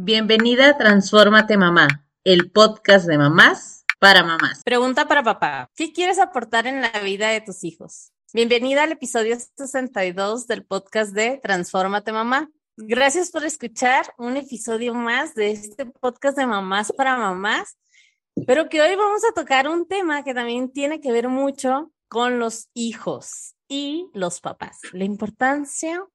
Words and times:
Bienvenida 0.00 0.68
a 0.68 0.78
Transfórmate 0.78 1.56
Mamá, 1.56 2.06
el 2.22 2.52
podcast 2.52 3.08
de 3.08 3.18
mamás 3.18 3.84
para 3.98 4.22
mamás. 4.22 4.62
Pregunta 4.62 5.08
para 5.08 5.24
papá. 5.24 5.72
¿Qué 5.74 5.92
quieres 5.92 6.20
aportar 6.20 6.68
en 6.68 6.80
la 6.80 6.92
vida 7.00 7.30
de 7.30 7.40
tus 7.40 7.64
hijos? 7.64 8.12
Bienvenida 8.32 8.84
al 8.84 8.92
episodio 8.92 9.36
62 9.56 10.46
del 10.46 10.64
podcast 10.64 11.12
de 11.14 11.40
Transfórmate 11.42 12.12
Mamá. 12.12 12.48
Gracias 12.76 13.32
por 13.32 13.44
escuchar 13.44 14.14
un 14.18 14.36
episodio 14.36 14.94
más 14.94 15.34
de 15.34 15.50
este 15.50 15.86
podcast 15.86 16.38
de 16.38 16.46
mamás 16.46 16.92
para 16.92 17.16
mamás, 17.16 17.76
pero 18.46 18.68
que 18.68 18.80
hoy 18.80 18.94
vamos 18.94 19.22
a 19.28 19.34
tocar 19.34 19.66
un 19.66 19.88
tema 19.88 20.22
que 20.22 20.32
también 20.32 20.70
tiene 20.70 21.00
que 21.00 21.10
ver 21.10 21.28
mucho 21.28 21.90
con 22.06 22.38
los 22.38 22.68
hijos 22.72 23.56
y 23.66 24.06
los 24.14 24.40
papás, 24.40 24.78
la 24.92 25.02
importancia 25.02 26.06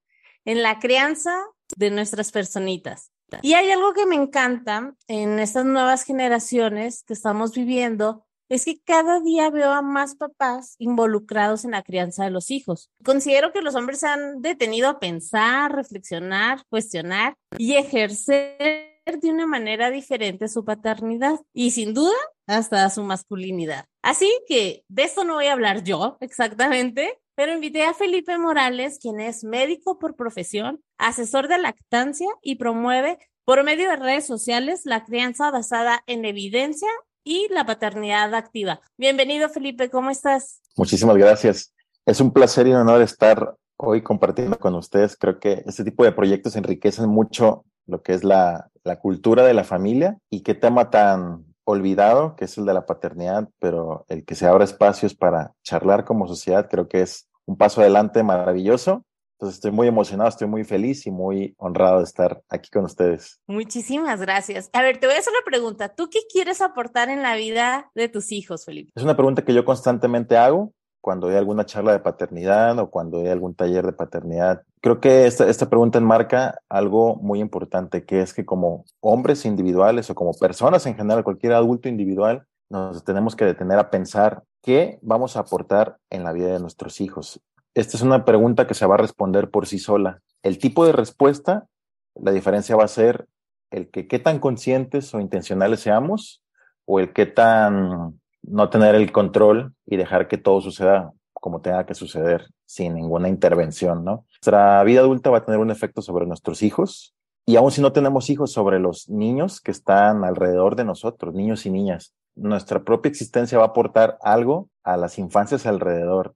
en 0.46 0.64
la 0.64 0.80
crianza 0.80 1.38
de 1.76 1.90
nuestras 1.90 2.32
personitas. 2.32 3.13
Y 3.42 3.54
hay 3.54 3.72
algo 3.72 3.94
que 3.94 4.06
me 4.06 4.16
encanta 4.16 4.96
en 5.08 5.40
estas 5.40 5.66
nuevas 5.66 6.04
generaciones 6.04 7.04
que 7.04 7.14
estamos 7.14 7.54
viviendo, 7.54 8.26
es 8.50 8.66
que 8.66 8.80
cada 8.82 9.20
día 9.20 9.50
veo 9.50 9.72
a 9.72 9.82
más 9.82 10.16
papás 10.16 10.76
involucrados 10.78 11.66
en 11.66 11.72
la 11.72 11.82
crianza 11.82 12.26
de 12.26 12.30
los 12.30 12.52
hijos. 12.52 12.92
Considero 13.04 13.52
que 13.52 13.62
los 13.62 13.76
hombres 13.76 14.02
se 14.02 14.08
han 14.08 14.42
detenido 14.42 14.90
a 14.90 15.00
pensar, 15.00 15.74
reflexionar, 15.74 16.64
cuestionar 16.70 17.36
y 17.58 17.76
ejercer 17.76 18.94
de 19.06 19.30
una 19.30 19.48
manera 19.48 19.90
diferente 19.90 20.48
su 20.48 20.64
paternidad 20.64 21.40
y 21.54 21.72
sin 21.72 21.94
duda 21.94 22.16
hasta 22.48 22.90
su 22.90 23.04
masculinidad. 23.04 23.86
Así 24.02 24.32
que 24.48 24.84
de 24.88 25.04
esto 25.04 25.24
no 25.24 25.36
voy 25.36 25.48
a 25.48 25.54
hablar 25.54 25.84
yo 25.84 26.18
exactamente, 26.20 27.20
pero 27.36 27.54
invité 27.54 27.84
a 27.84 27.94
Felipe 27.94 28.38
Morales, 28.38 29.00
quien 29.00 29.20
es 29.20 29.44
médico 29.44 30.00
por 30.00 30.16
profesión, 30.16 30.82
asesor 30.98 31.48
de 31.48 31.58
lactancia 31.58 32.28
y 32.42 32.56
promueve 32.56 33.18
por 33.46 33.64
medio 33.64 33.90
de 33.90 33.98
redes 33.98 34.26
sociales 34.26 34.82
la 34.86 35.04
crianza 35.04 35.52
basada 35.52 36.04
en 36.08 36.26
evidencia 36.26 36.90
y 37.24 37.48
la 37.50 37.66
paternidad 37.66 38.34
activa. 38.36 38.82
Bienvenido, 38.98 39.50
Felipe, 39.50 39.90
¿cómo 39.90 40.10
estás? 40.10 40.62
Muchísimas 40.76 41.18
gracias. 41.18 41.74
Es 42.06 42.22
un 42.22 42.32
placer 42.32 42.68
y 42.68 42.72
un 42.72 42.78
honor 42.78 43.02
estar 43.02 43.56
hoy 43.78 44.02
compartiendo 44.02 44.58
con 44.60 44.76
ustedes. 44.76 45.18
Creo 45.18 45.40
que 45.40 45.64
este 45.66 45.84
tipo 45.84 46.04
de 46.04 46.12
proyectos 46.12 46.56
enriquecen 46.56 47.10
mucho 47.10 47.66
lo 47.86 48.02
que 48.02 48.14
es 48.14 48.24
la, 48.24 48.70
la 48.84 49.00
cultura 49.00 49.44
de 49.44 49.54
la 49.54 49.64
familia 49.64 50.18
y 50.30 50.42
qué 50.42 50.54
tema 50.54 50.90
tan 50.90 51.46
olvidado, 51.66 52.36
que 52.36 52.46
es 52.46 52.58
el 52.58 52.66
de 52.66 52.74
la 52.74 52.86
paternidad, 52.86 53.50
pero 53.60 54.06
el 54.10 54.26
que 54.26 54.36
se 54.36 54.46
abra 54.46 54.64
espacios 54.64 55.16
para 55.16 55.54
charlar 55.64 56.04
como 56.06 56.28
sociedad, 56.28 56.68
creo 56.70 56.88
que 56.88 57.02
es 57.02 57.30
un 57.46 57.58
paso 57.58 57.82
adelante 57.82 58.24
maravilloso. 58.24 59.06
Entonces 59.34 59.56
estoy 59.56 59.72
muy 59.72 59.88
emocionado, 59.88 60.30
estoy 60.30 60.48
muy 60.48 60.64
feliz 60.64 61.06
y 61.06 61.12
muy 61.12 61.54
honrado 61.58 61.98
de 61.98 62.06
estar 62.06 62.42
aquí 62.50 62.70
con 62.70 62.86
ustedes. 62.86 63.42
Muchísimas 63.48 64.22
gracias. 64.22 64.70
A 64.72 64.82
ver, 64.82 65.00
te 65.00 65.08
voy 65.08 65.16
a 65.16 65.20
hacer 65.20 65.34
una 65.34 65.44
pregunta. 65.46 65.90
¿Tú 65.90 66.10
qué 66.10 66.20
quieres 66.32 66.62
aportar 66.62 67.10
en 67.10 67.22
la 67.22 67.36
vida 67.36 67.92
de 67.94 68.08
tus 68.08 68.32
hijos, 68.32 68.64
Felipe? 68.64 68.92
Es 68.96 69.04
una 69.04 69.18
pregunta 69.18 69.44
que 69.44 69.54
yo 69.54 69.66
constantemente 69.66 70.38
hago 70.38 70.72
cuando 71.02 71.28
hay 71.28 71.36
alguna 71.36 71.66
charla 71.66 71.92
de 71.92 72.00
paternidad 72.00 72.80
o 72.80 72.90
cuando 72.90 73.20
hay 73.20 73.28
algún 73.28 73.54
taller 73.54 73.86
de 73.86 73.92
paternidad. 73.92 74.64
Creo 74.80 75.02
que 75.02 75.26
esta, 75.28 75.50
esta 75.50 75.70
pregunta 75.70 75.98
enmarca 75.98 76.62
algo 76.70 77.18
muy 77.18 77.42
importante, 77.42 78.06
que 78.06 78.22
es 78.22 78.34
que 78.34 78.46
como 78.46 78.86
hombres 79.02 79.44
individuales 79.44 80.10
o 80.10 80.16
como 80.16 80.32
personas 80.34 80.86
en 80.86 80.96
general, 80.96 81.26
cualquier 81.26 81.52
adulto 81.52 81.90
individual, 81.90 82.48
nos 82.74 83.04
tenemos 83.04 83.36
que 83.36 83.46
detener 83.46 83.78
a 83.78 83.92
pensar 83.92 84.44
qué 84.64 84.98
vamos 85.04 85.38
a 85.38 85.42
aportar 85.42 85.98
en 86.10 86.24
la 86.24 86.32
vida 86.32 86.48
de 86.48 86.60
nuestros 86.60 87.02
hijos. 87.02 87.40
Esta 87.76 87.98
es 87.98 88.02
una 88.02 88.26
pregunta 88.26 88.66
que 88.66 88.74
se 88.74 88.88
va 88.88 88.96
a 88.96 88.98
responder 88.98 89.52
por 89.52 89.68
sí 89.68 89.78
sola. 89.78 90.22
El 90.42 90.58
tipo 90.58 90.84
de 90.84 90.92
respuesta, 90.92 91.68
la 92.16 92.32
diferencia 92.32 92.76
va 92.76 92.86
a 92.86 92.88
ser 92.88 93.28
el 93.70 93.92
que 93.92 94.08
qué 94.08 94.18
tan 94.18 94.40
conscientes 94.40 95.14
o 95.14 95.20
intencionales 95.20 95.82
seamos 95.82 96.44
o 96.86 97.00
el 97.00 97.14
qué 97.14 97.28
tan 97.28 98.20
no 98.42 98.70
tener 98.70 98.96
el 98.96 99.12
control 99.12 99.76
y 99.86 99.98
dejar 99.98 100.28
que 100.28 100.40
todo 100.40 100.60
suceda 100.60 101.14
como 101.34 101.62
tenga 101.62 101.86
que 101.86 101.94
suceder 101.94 102.48
sin 102.66 102.96
ninguna 102.96 103.30
intervención, 103.30 104.04
¿no? 104.04 104.26
Nuestra 104.32 104.84
vida 104.84 105.02
adulta 105.02 105.30
va 105.30 105.40
a 105.40 105.46
tener 105.46 105.60
un 105.60 105.70
efecto 105.70 106.02
sobre 106.02 106.26
nuestros 106.26 106.64
hijos 106.64 107.14
y 107.46 107.56
aun 107.56 107.72
si 107.72 107.82
no 107.82 107.92
tenemos 107.92 108.32
hijos 108.32 108.52
sobre 108.52 108.80
los 108.80 109.10
niños 109.10 109.62
que 109.62 109.72
están 109.72 110.24
alrededor 110.24 110.76
de 110.76 110.86
nosotros, 110.86 111.34
niños 111.34 111.66
y 111.66 111.70
niñas, 111.70 112.14
nuestra 112.36 112.84
propia 112.84 113.10
existencia 113.10 113.58
va 113.58 113.66
a 113.66 113.68
aportar 113.68 114.18
algo 114.22 114.70
a 114.84 114.98
las 114.98 115.18
infancias 115.18 115.66
alrededor. 115.66 116.36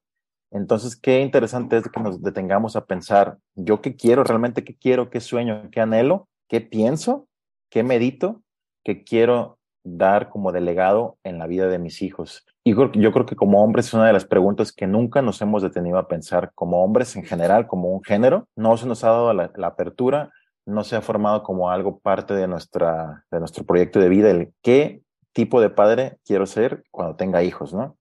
Entonces, 0.51 0.95
qué 0.95 1.21
interesante 1.21 1.77
es 1.77 1.89
que 1.89 1.99
nos 1.99 2.21
detengamos 2.21 2.75
a 2.75 2.85
pensar, 2.85 3.37
yo 3.55 3.81
qué 3.81 3.95
quiero, 3.95 4.23
realmente 4.23 4.63
qué 4.63 4.75
quiero, 4.75 5.09
qué 5.09 5.19
sueño, 5.19 5.69
qué 5.71 5.81
anhelo, 5.81 6.29
qué 6.47 6.61
pienso, 6.61 7.27
qué 7.69 7.83
medito, 7.83 8.41
qué 8.83 9.03
quiero 9.03 9.59
dar 9.83 10.29
como 10.29 10.51
delegado 10.51 11.17
en 11.23 11.37
la 11.37 11.47
vida 11.47 11.67
de 11.67 11.79
mis 11.79 12.01
hijos. 12.01 12.45
Y 12.63 12.75
yo 12.75 13.11
creo 13.11 13.25
que 13.25 13.35
como 13.35 13.63
hombres 13.63 13.87
es 13.87 13.93
una 13.93 14.07
de 14.07 14.13
las 14.13 14.25
preguntas 14.25 14.73
que 14.73 14.87
nunca 14.87 15.21
nos 15.21 15.41
hemos 15.41 15.61
detenido 15.63 15.97
a 15.97 16.07
pensar 16.07 16.51
como 16.53 16.83
hombres 16.83 17.15
en 17.15 17.23
general, 17.23 17.67
como 17.67 17.89
un 17.89 18.03
género. 18.03 18.47
No 18.55 18.75
se 18.77 18.85
nos 18.85 19.03
ha 19.03 19.09
dado 19.09 19.33
la, 19.33 19.51
apertura, 19.63 20.31
no 20.65 20.83
se 20.83 20.97
ha 20.97 21.01
formado 21.01 21.43
como 21.43 21.69
algo 21.69 21.99
parte 21.99 22.33
de, 22.33 22.47
nuestra, 22.47 23.25
de 23.31 23.39
nuestro 23.39 23.65
proyecto 23.65 23.99
de 23.99 24.09
vida, 24.09 24.29
el 24.29 24.53
qué 24.61 25.01
tipo 25.37 25.61
de 25.61 25.69
padre 25.69 26.17
quiero 26.25 26.47
ser 26.47 26.83
cuando 26.89 27.15
tenga 27.15 27.43
hijos, 27.43 27.71
¿no? 27.71 27.95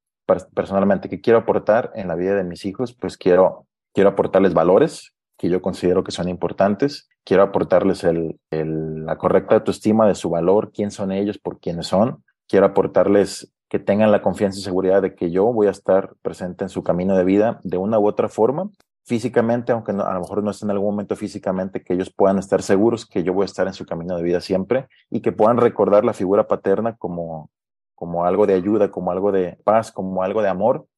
Personalmente, 0.55 1.11
¿qué 1.11 1.21
quiero 1.21 1.41
aportar 1.41 1.93
en 1.95 2.09
la 2.09 2.15
vida 2.15 2.35
de 2.35 2.45
mis 2.45 2.65
hijos? 2.65 2.97
Pues 2.99 3.19
quiero, 3.19 3.67
quiero 3.93 4.09
aportarles 4.09 4.55
valores, 4.55 5.13
que 5.37 5.51
yo 5.51 5.61
considero 5.61 6.03
que 6.03 6.13
son 6.13 6.31
importantes. 6.31 7.11
Quiero 7.25 7.43
aportarles 7.43 8.05
el, 8.05 8.39
la 8.51 9.19
correcta 9.19 9.57
autoestima 9.57 10.09
de 10.09 10.15
su 10.15 10.31
valor, 10.31 10.73
quién 10.73 10.91
son 10.91 11.13
ellos, 11.13 11.37
por 11.37 11.61
quiénes 11.61 11.89
son. 11.89 12.25
Quiero 12.49 12.65
aportarles 12.65 13.53
que 13.69 13.81
tengan 13.81 14.13
la 14.13 14.23
confianza 14.23 14.59
y 14.59 14.63
seguridad 14.63 15.03
de 15.03 15.15
que 15.15 15.31
yo 15.31 15.45
voy 15.53 15.67
a 15.67 15.73
estar 15.73 16.15
presente 16.23 16.65
en 16.65 16.71
su 16.71 16.83
camino 16.83 17.19
de 17.19 17.25
vida 17.25 17.61
de 17.65 17.77
una 17.77 17.99
u 17.99 18.07
otra 18.07 18.31
forma, 18.31 18.71
físicamente, 19.07 19.71
aunque 19.71 19.93
a 19.93 20.15
lo 20.15 20.21
mejor 20.21 20.43
no 20.43 20.51
esté 20.51 20.67
en 20.67 20.73
algún 20.73 20.91
momento 20.91 21.15
físicamente, 21.15 21.83
que 21.83 21.95
ellos 21.95 22.13
puedan 22.13 22.39
estar 22.39 22.61
seguros 22.61 23.07
que 23.07 23.23
yo 23.23 23.33
voy 23.33 23.45
a 23.45 23.47
estar 23.47 23.67
en 23.69 23.73
su 23.73 23.87
camino 23.87 24.17
de 24.17 24.25
vida 24.25 24.41
siempre 24.41 24.89
y 25.11 25.21
que 25.21 25.31
puedan 25.31 25.59
recordar 25.59 26.05
la 26.05 26.13
figura 26.13 26.49
paterna 26.49 26.97
como, 26.97 27.51
como 27.95 28.25
algo 28.25 28.47
de 28.47 28.55
ayuda, 28.55 28.91
como 28.91 29.13
algo 29.13 29.31
de 29.31 29.59
paz, 29.63 29.93
como 29.93 30.25
algo 30.25 30.43
de 30.43 30.49
amor 30.49 30.89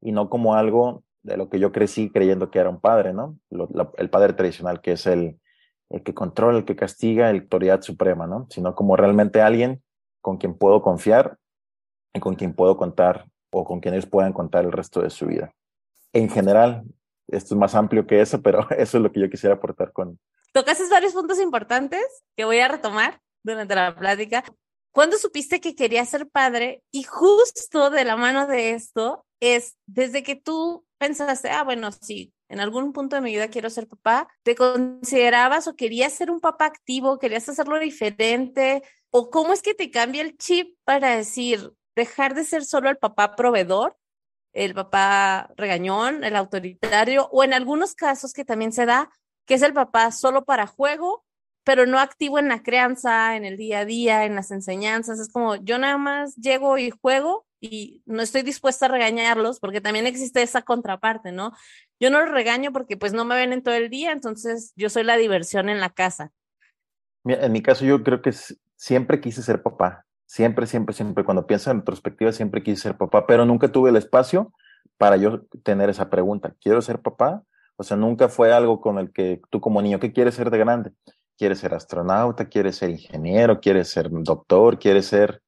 y 0.00 0.12
no 0.12 0.30
como 0.30 0.54
algo 0.54 1.02
de 1.24 1.36
lo 1.36 1.48
que 1.48 1.58
yo 1.58 1.72
crecí 1.72 2.08
creyendo 2.08 2.52
que 2.52 2.60
era 2.60 2.70
un 2.70 2.80
padre, 2.80 3.12
¿no? 3.12 3.36
el 3.50 4.10
padre 4.10 4.34
tradicional, 4.34 4.80
que 4.80 4.92
es 4.92 5.06
el, 5.08 5.40
el 5.90 6.04
que 6.04 6.14
controla, 6.14 6.58
el 6.58 6.64
que 6.64 6.76
castiga, 6.76 7.30
el 7.30 7.40
autoridad 7.40 7.82
suprema, 7.82 8.28
¿no? 8.28 8.46
Sino 8.48 8.76
como 8.76 8.94
realmente 8.94 9.42
alguien 9.42 9.82
con 10.20 10.36
quien 10.36 10.54
puedo 10.54 10.82
confiar 10.82 11.36
y 12.14 12.20
con 12.20 12.36
quien 12.36 12.54
puedo 12.54 12.76
contar 12.76 13.26
o 13.50 13.64
con 13.64 13.80
quien 13.80 13.94
ellos 13.94 14.06
puedan 14.06 14.32
contar 14.32 14.64
el 14.64 14.72
resto 14.72 15.02
de 15.02 15.10
su 15.10 15.26
vida. 15.26 15.52
En 16.12 16.28
general, 16.28 16.84
esto 17.28 17.54
es 17.54 17.58
más 17.58 17.74
amplio 17.74 18.06
que 18.06 18.20
eso, 18.20 18.40
pero 18.42 18.68
eso 18.78 18.96
es 18.96 19.02
lo 19.02 19.12
que 19.12 19.20
yo 19.20 19.30
quisiera 19.30 19.56
aportar 19.56 19.92
con. 19.92 20.18
Tocaste 20.52 20.88
varios 20.88 21.12
puntos 21.12 21.40
importantes 21.40 22.04
que 22.36 22.44
voy 22.44 22.58
a 22.58 22.68
retomar 22.68 23.20
durante 23.42 23.74
la 23.74 23.94
plática. 23.94 24.44
¿Cuándo 24.92 25.18
supiste 25.18 25.60
que 25.60 25.74
querías 25.74 26.08
ser 26.08 26.28
padre? 26.28 26.82
Y 26.90 27.02
justo 27.02 27.90
de 27.90 28.04
la 28.04 28.16
mano 28.16 28.46
de 28.46 28.70
esto 28.70 29.26
es 29.40 29.76
desde 29.86 30.22
que 30.22 30.36
tú 30.36 30.86
pensaste, 30.98 31.50
ah, 31.50 31.64
bueno, 31.64 31.92
sí, 31.92 32.32
en 32.48 32.60
algún 32.60 32.92
punto 32.92 33.16
de 33.16 33.22
mi 33.22 33.32
vida 33.32 33.48
quiero 33.48 33.68
ser 33.68 33.86
papá, 33.86 34.28
¿te 34.42 34.54
considerabas 34.54 35.66
o 35.66 35.76
querías 35.76 36.12
ser 36.12 36.30
un 36.30 36.40
papá 36.40 36.66
activo, 36.66 37.18
querías 37.18 37.48
hacerlo 37.48 37.78
diferente? 37.78 38.82
¿O 39.10 39.30
cómo 39.30 39.52
es 39.52 39.62
que 39.62 39.74
te 39.74 39.90
cambia 39.90 40.22
el 40.22 40.38
chip 40.38 40.76
para 40.84 41.16
decir, 41.16 41.72
dejar 41.94 42.34
de 42.34 42.44
ser 42.44 42.64
solo 42.64 42.88
el 42.88 42.96
papá 42.96 43.36
proveedor, 43.36 43.96
el 44.56 44.74
papá 44.74 45.50
regañón, 45.56 46.24
el 46.24 46.34
autoritario, 46.34 47.28
o 47.30 47.44
en 47.44 47.52
algunos 47.52 47.94
casos 47.94 48.32
que 48.32 48.44
también 48.44 48.72
se 48.72 48.86
da, 48.86 49.10
que 49.44 49.54
es 49.54 49.62
el 49.62 49.74
papá 49.74 50.10
solo 50.10 50.46
para 50.46 50.66
juego, 50.66 51.24
pero 51.62 51.84
no 51.84 51.98
activo 51.98 52.38
en 52.38 52.48
la 52.48 52.62
crianza, 52.62 53.36
en 53.36 53.44
el 53.44 53.58
día 53.58 53.80
a 53.80 53.84
día, 53.84 54.24
en 54.24 54.34
las 54.34 54.50
enseñanzas. 54.50 55.20
Es 55.20 55.30
como 55.30 55.56
yo 55.56 55.78
nada 55.78 55.98
más 55.98 56.36
llego 56.36 56.78
y 56.78 56.90
juego 56.90 57.44
y 57.60 58.02
no 58.06 58.22
estoy 58.22 58.42
dispuesta 58.42 58.86
a 58.86 58.88
regañarlos 58.88 59.60
porque 59.60 59.82
también 59.82 60.06
existe 60.06 60.40
esa 60.40 60.62
contraparte, 60.62 61.32
¿no? 61.32 61.52
Yo 62.00 62.10
no 62.10 62.20
los 62.20 62.30
regaño 62.30 62.72
porque 62.72 62.96
pues 62.96 63.12
no 63.12 63.26
me 63.26 63.34
ven 63.34 63.52
en 63.52 63.62
todo 63.62 63.74
el 63.74 63.90
día, 63.90 64.12
entonces 64.12 64.72
yo 64.74 64.88
soy 64.88 65.04
la 65.04 65.16
diversión 65.16 65.68
en 65.68 65.80
la 65.80 65.90
casa. 65.90 66.32
En 67.24 67.52
mi 67.52 67.60
caso 67.60 67.84
yo 67.84 68.02
creo 68.02 68.22
que 68.22 68.32
siempre 68.76 69.20
quise 69.20 69.42
ser 69.42 69.62
papá, 69.62 70.05
siempre, 70.26 70.66
siempre, 70.66 70.94
siempre, 70.94 71.24
cuando 71.24 71.46
pienso 71.46 71.70
en 71.70 71.78
retrospectiva 71.78 72.32
siempre 72.32 72.62
quise 72.62 72.82
ser 72.82 72.96
papá, 72.96 73.26
pero 73.26 73.44
nunca 73.46 73.68
tuve 73.68 73.90
el 73.90 73.96
espacio 73.96 74.52
para 74.98 75.16
yo 75.16 75.42
tener 75.62 75.90
esa 75.90 76.10
pregunta, 76.10 76.54
¿quiero 76.60 76.82
ser 76.82 77.00
papá? 77.00 77.42
O 77.76 77.82
sea, 77.82 77.96
nunca 77.96 78.28
fue 78.28 78.52
algo 78.52 78.80
con 78.80 78.98
el 78.98 79.12
que 79.12 79.40
tú 79.50 79.60
como 79.60 79.82
niño, 79.82 80.00
¿qué 80.00 80.12
quieres 80.12 80.34
ser 80.34 80.50
de 80.50 80.58
grande? 80.58 80.92
¿Quieres 81.36 81.58
ser 81.58 81.74
astronauta? 81.74 82.46
¿Quieres 82.46 82.76
ser 82.76 82.88
ingeniero? 82.90 83.60
¿Quieres 83.60 83.90
ser 83.90 84.08
doctor? 84.10 84.78
¿Quieres 84.78 85.06
ser 85.06 85.42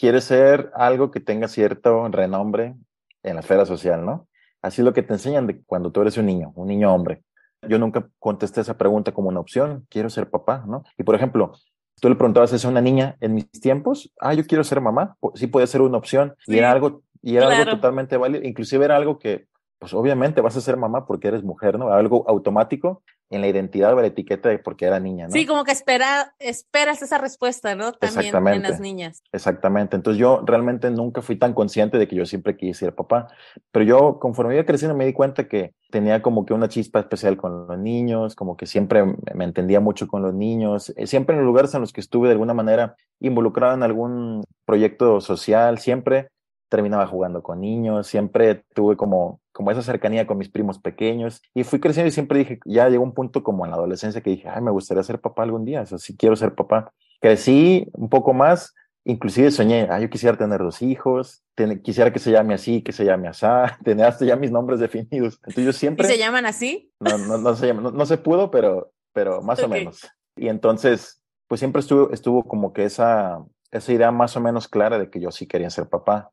quieres 0.00 0.24
ser 0.24 0.70
algo 0.74 1.10
que 1.10 1.20
tenga 1.20 1.46
cierto 1.46 2.08
renombre 2.08 2.74
en 3.22 3.34
la 3.34 3.40
esfera 3.40 3.66
social, 3.66 4.02
¿no? 4.06 4.28
Así 4.62 4.80
es 4.80 4.86
lo 4.86 4.94
que 4.94 5.02
te 5.02 5.12
enseñan 5.12 5.46
de 5.46 5.62
cuando 5.64 5.92
tú 5.92 6.00
eres 6.00 6.16
un 6.16 6.24
niño, 6.24 6.52
un 6.54 6.68
niño 6.68 6.94
hombre. 6.94 7.22
Yo 7.68 7.78
nunca 7.78 8.08
contesté 8.18 8.62
esa 8.62 8.78
pregunta 8.78 9.12
como 9.12 9.28
una 9.28 9.40
opción, 9.40 9.86
quiero 9.90 10.08
ser 10.08 10.30
papá, 10.30 10.64
¿no? 10.66 10.84
Y 10.96 11.02
por 11.02 11.14
ejemplo, 11.14 11.52
Tú 12.00 12.08
le 12.08 12.14
preguntabas 12.14 12.52
eso 12.52 12.68
a 12.68 12.70
una 12.70 12.80
niña 12.80 13.16
en 13.20 13.34
mis 13.34 13.50
tiempos, 13.50 14.12
ah, 14.20 14.34
yo 14.34 14.46
quiero 14.46 14.64
ser 14.64 14.80
mamá, 14.80 15.16
sí 15.34 15.46
puede 15.46 15.66
ser 15.66 15.82
una 15.82 15.98
opción 15.98 16.34
y 16.46 16.56
era 16.56 16.70
algo 16.72 17.02
y 17.22 17.36
era 17.36 17.48
algo 17.48 17.72
totalmente 17.72 18.16
válido, 18.16 18.44
inclusive 18.44 18.84
era 18.84 18.96
algo 18.96 19.18
que 19.18 19.46
pues 19.80 19.94
obviamente 19.94 20.42
vas 20.42 20.54
a 20.58 20.60
ser 20.60 20.76
mamá 20.76 21.06
porque 21.06 21.28
eres 21.28 21.42
mujer, 21.42 21.78
¿no? 21.78 21.90
Algo 21.90 22.28
automático 22.28 23.02
en 23.30 23.40
la 23.40 23.48
identidad 23.48 23.94
o 23.94 24.00
la 24.00 24.08
etiqueta 24.08 24.50
de 24.50 24.58
porque 24.58 24.84
era 24.84 25.00
niña, 25.00 25.26
¿no? 25.26 25.32
Sí, 25.32 25.46
como 25.46 25.64
que 25.64 25.72
espera, 25.72 26.34
esperas 26.38 27.00
esa 27.00 27.16
respuesta, 27.16 27.74
¿no? 27.74 27.92
También 27.92 28.36
en 28.36 28.62
las 28.62 28.78
niñas. 28.78 29.22
Exactamente. 29.32 29.96
Entonces 29.96 30.20
yo 30.20 30.42
realmente 30.44 30.90
nunca 30.90 31.22
fui 31.22 31.36
tan 31.36 31.54
consciente 31.54 31.96
de 31.96 32.06
que 32.06 32.14
yo 32.14 32.26
siempre 32.26 32.58
quise 32.58 32.80
ser 32.80 32.94
papá, 32.94 33.28
pero 33.72 33.86
yo 33.86 34.18
conforme 34.20 34.54
iba 34.54 34.66
creciendo 34.66 34.94
me 34.94 35.06
di 35.06 35.14
cuenta 35.14 35.48
que 35.48 35.72
tenía 35.90 36.20
como 36.20 36.44
que 36.44 36.52
una 36.52 36.68
chispa 36.68 37.00
especial 37.00 37.38
con 37.38 37.66
los 37.66 37.78
niños, 37.78 38.34
como 38.34 38.58
que 38.58 38.66
siempre 38.66 39.02
me 39.34 39.44
entendía 39.44 39.80
mucho 39.80 40.08
con 40.08 40.20
los 40.20 40.34
niños, 40.34 40.92
eh, 40.94 41.06
siempre 41.06 41.34
en 41.34 41.40
los 41.40 41.46
lugares 41.46 41.72
en 41.72 41.80
los 41.80 41.94
que 41.94 42.02
estuve 42.02 42.28
de 42.28 42.32
alguna 42.32 42.52
manera 42.52 42.96
involucrado 43.18 43.72
en 43.72 43.82
algún 43.82 44.44
proyecto 44.66 45.22
social, 45.22 45.78
siempre 45.78 46.28
terminaba 46.70 47.06
jugando 47.06 47.42
con 47.42 47.60
niños, 47.60 48.06
siempre 48.06 48.64
tuve 48.74 48.96
como, 48.96 49.40
como 49.60 49.72
esa 49.72 49.82
cercanía 49.82 50.26
con 50.26 50.38
mis 50.38 50.48
primos 50.48 50.78
pequeños 50.78 51.42
y 51.52 51.64
fui 51.64 51.80
creciendo 51.80 52.08
y 52.08 52.12
siempre 52.12 52.38
dije, 52.38 52.60
ya 52.64 52.88
llegó 52.88 53.04
un 53.04 53.12
punto 53.12 53.42
como 53.42 53.66
en 53.66 53.72
la 53.72 53.76
adolescencia 53.76 54.22
que 54.22 54.30
dije, 54.30 54.48
ay, 54.48 54.62
me 54.62 54.70
gustaría 54.70 55.02
ser 55.02 55.20
papá 55.20 55.42
algún 55.42 55.66
día, 55.66 55.82
o 55.82 55.86
sea, 55.86 55.98
sí 55.98 56.16
quiero 56.16 56.34
ser 56.34 56.54
papá. 56.54 56.94
Crecí 57.20 57.86
un 57.92 58.08
poco 58.08 58.32
más, 58.32 58.74
inclusive 59.04 59.50
soñé, 59.50 59.86
ay, 59.90 60.04
yo 60.04 60.08
quisiera 60.08 60.38
tener 60.38 60.60
dos 60.60 60.80
hijos, 60.80 61.44
quisiera 61.82 62.10
que 62.10 62.18
se 62.18 62.30
llame 62.30 62.54
así, 62.54 62.80
que 62.80 62.92
se 62.92 63.04
llame 63.04 63.28
asá, 63.28 63.76
tener 63.84 64.06
hasta 64.06 64.24
ya 64.24 64.34
mis 64.34 64.50
nombres 64.50 64.80
definidos. 64.80 65.34
Entonces 65.40 65.64
yo 65.66 65.72
siempre... 65.74 66.06
¿Y 66.06 66.10
se 66.10 66.16
llaman 66.16 66.46
así? 66.46 66.90
No, 66.98 67.18
no, 67.18 67.36
no 67.36 67.54
se 67.54 67.66
llama, 67.66 67.90
no, 67.92 68.06
se 68.06 68.16
pudo, 68.16 68.50
pero, 68.50 68.94
pero 69.12 69.42
más 69.42 69.62
o 69.62 69.68
menos. 69.68 70.08
Y 70.36 70.48
entonces, 70.48 71.22
pues 71.48 71.58
siempre 71.58 71.80
estuvo, 71.80 72.10
estuvo 72.12 72.44
como 72.44 72.72
que 72.72 72.84
esa, 72.84 73.44
esa 73.70 73.92
idea 73.92 74.10
más 74.10 74.34
o 74.38 74.40
menos 74.40 74.68
clara 74.68 74.98
de 74.98 75.10
que 75.10 75.20
yo 75.20 75.30
sí 75.30 75.46
quería 75.46 75.68
ser 75.68 75.86
papá. 75.86 76.30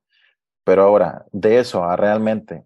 Pero 0.64 0.84
ahora, 0.84 1.26
de 1.34 1.60
eso 1.60 1.84
a 1.84 1.98
realmente, 1.98 2.64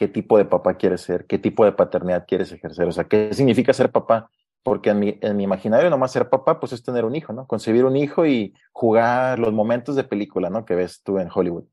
¿qué 0.00 0.08
tipo 0.08 0.38
de 0.38 0.46
papá 0.46 0.78
quieres 0.78 1.02
ser? 1.02 1.26
¿Qué 1.26 1.38
tipo 1.38 1.62
de 1.62 1.72
paternidad 1.72 2.24
quieres 2.26 2.50
ejercer? 2.50 2.88
O 2.88 2.92
sea, 2.92 3.04
¿qué 3.04 3.34
significa 3.34 3.74
ser 3.74 3.92
papá? 3.92 4.30
Porque 4.62 4.88
en 4.88 4.98
mi, 4.98 5.18
en 5.20 5.36
mi 5.36 5.44
imaginario 5.44 5.90
nomás 5.90 6.10
ser 6.10 6.30
papá, 6.30 6.58
pues 6.58 6.72
es 6.72 6.82
tener 6.82 7.04
un 7.04 7.14
hijo, 7.14 7.34
¿no? 7.34 7.46
Concebir 7.46 7.84
un 7.84 7.98
hijo 7.98 8.24
y 8.24 8.54
jugar 8.72 9.38
los 9.38 9.52
momentos 9.52 9.96
de 9.96 10.04
película, 10.04 10.48
¿no? 10.48 10.64
Que 10.64 10.74
ves 10.74 11.02
tú 11.02 11.18
en 11.18 11.28
Hollywood. 11.30 11.64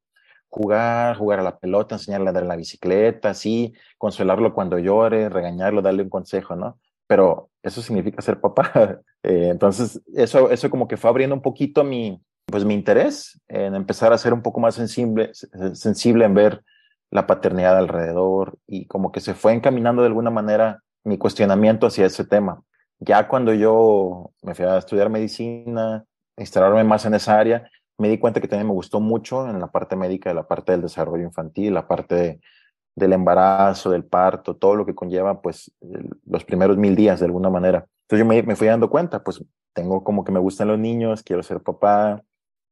Jugar, 0.49 1.15
jugar 1.15 1.39
a 1.39 1.43
la 1.43 1.57
pelota, 1.57 1.95
enseñarle 1.95 2.25
a 2.25 2.29
andar 2.31 2.43
en 2.43 2.49
la 2.49 2.57
bicicleta, 2.57 3.33
sí, 3.33 3.73
consolarlo 3.97 4.53
cuando 4.53 4.77
llore, 4.77 5.29
regañarlo, 5.29 5.81
darle 5.81 6.03
un 6.03 6.09
consejo, 6.09 6.57
¿no? 6.57 6.79
Pero 7.07 7.49
eso 7.63 7.81
significa 7.81 8.21
ser 8.21 8.41
papá. 8.41 8.71
Eh, 9.23 9.49
entonces, 9.49 10.01
eso, 10.13 10.51
eso 10.51 10.69
como 10.69 10.87
que 10.87 10.95
fue 10.95 11.09
abriendo 11.09 11.35
un 11.35 11.41
poquito 11.41 11.83
mi, 11.83 12.21
pues 12.45 12.63
mi 12.63 12.73
interés 12.73 13.41
en 13.49 13.75
empezar 13.75 14.13
a 14.13 14.17
ser 14.17 14.31
un 14.31 14.41
poco 14.41 14.61
más 14.61 14.75
sensible, 14.75 15.31
sensible 15.73 16.23
en 16.23 16.33
ver 16.33 16.63
la 17.11 17.27
paternidad 17.27 17.77
alrededor 17.77 18.57
y 18.67 18.85
como 18.87 19.11
que 19.11 19.19
se 19.19 19.33
fue 19.33 19.53
encaminando 19.53 20.01
de 20.01 20.07
alguna 20.07 20.29
manera 20.29 20.83
mi 21.03 21.17
cuestionamiento 21.17 21.87
hacia 21.87 22.05
ese 22.05 22.25
tema. 22.25 22.63
Ya 22.99 23.27
cuando 23.27 23.53
yo 23.53 24.31
me 24.41 24.55
fui 24.55 24.65
a 24.65 24.77
estudiar 24.77 25.09
medicina, 25.09 26.03
instalarme 26.37 26.83
más 26.83 27.05
en 27.05 27.13
esa 27.13 27.39
área, 27.39 27.69
me 27.97 28.09
di 28.09 28.17
cuenta 28.17 28.41
que 28.41 28.47
también 28.47 28.67
me 28.67 28.73
gustó 28.73 28.99
mucho 28.99 29.47
en 29.49 29.59
la 29.59 29.67
parte 29.67 29.95
médica, 29.95 30.33
la 30.33 30.47
parte 30.47 30.71
del 30.71 30.81
desarrollo 30.81 31.23
infantil, 31.23 31.73
la 31.73 31.87
parte 31.87 32.39
del 32.95 33.13
embarazo, 33.13 33.91
del 33.91 34.05
parto, 34.05 34.55
todo 34.55 34.75
lo 34.75 34.85
que 34.85 34.95
conlleva 34.95 35.41
pues 35.41 35.71
los 36.25 36.43
primeros 36.43 36.77
mil 36.77 36.95
días 36.95 37.19
de 37.19 37.27
alguna 37.27 37.49
manera. 37.49 37.87
Entonces 38.03 38.19
yo 38.19 38.25
me, 38.25 38.41
me 38.43 38.55
fui 38.55 38.67
dando 38.67 38.89
cuenta, 38.89 39.23
pues 39.23 39.43
tengo 39.73 40.03
como 40.03 40.23
que 40.23 40.31
me 40.31 40.39
gustan 40.39 40.67
los 40.67 40.79
niños, 40.79 41.23
quiero 41.23 41.43
ser 41.43 41.61
papá, 41.61 42.23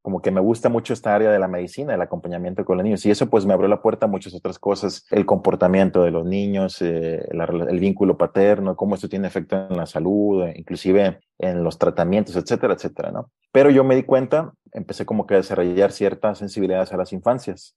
como 0.06 0.22
que 0.22 0.30
me 0.30 0.40
gusta 0.40 0.70
mucho 0.70 0.94
esta 0.94 1.16
área 1.16 1.32
de 1.32 1.40
la 1.40 1.48
medicina, 1.48 1.96
el 1.96 2.02
acompañamiento 2.04 2.64
con 2.64 2.78
los 2.78 2.84
niños. 2.84 3.04
Y 3.08 3.10
eso 3.10 3.28
pues 3.28 3.48
me 3.48 3.54
abrió 3.54 3.68
la 3.68 3.82
puerta 3.82 4.06
a 4.06 4.08
muchas 4.08 4.36
otras 4.36 4.60
cosas, 4.60 5.04
el 5.10 5.26
comportamiento 5.26 6.04
de 6.04 6.12
los 6.12 6.28
niños, 6.28 6.80
eh, 6.84 7.28
el 7.28 7.80
vínculo 7.80 8.16
paterno, 8.16 8.76
cómo 8.76 8.94
esto 8.94 9.10
tiene 9.10 9.28
efecto 9.28 9.66
en 9.68 9.76
la 9.76 9.88
salud, 9.88 10.44
eh, 10.44 10.54
inclusive 10.58 11.22
en 11.40 11.64
los 11.64 11.80
tratamientos, 11.80 12.36
etcétera, 12.36 12.76
etcétera, 12.76 13.10
¿no? 13.10 13.32
Pero 13.52 13.72
yo 13.72 13.84
me 13.84 13.96
di 13.96 14.04
cuenta, 14.04 14.54
empecé 14.74 15.08
como 15.08 15.26
que 15.26 15.34
a 15.34 15.38
desarrollar 15.38 15.92
ciertas 15.92 16.38
sensibilidades 16.38 16.94
a 16.94 16.98
las 16.98 17.12
infancias 17.12 17.76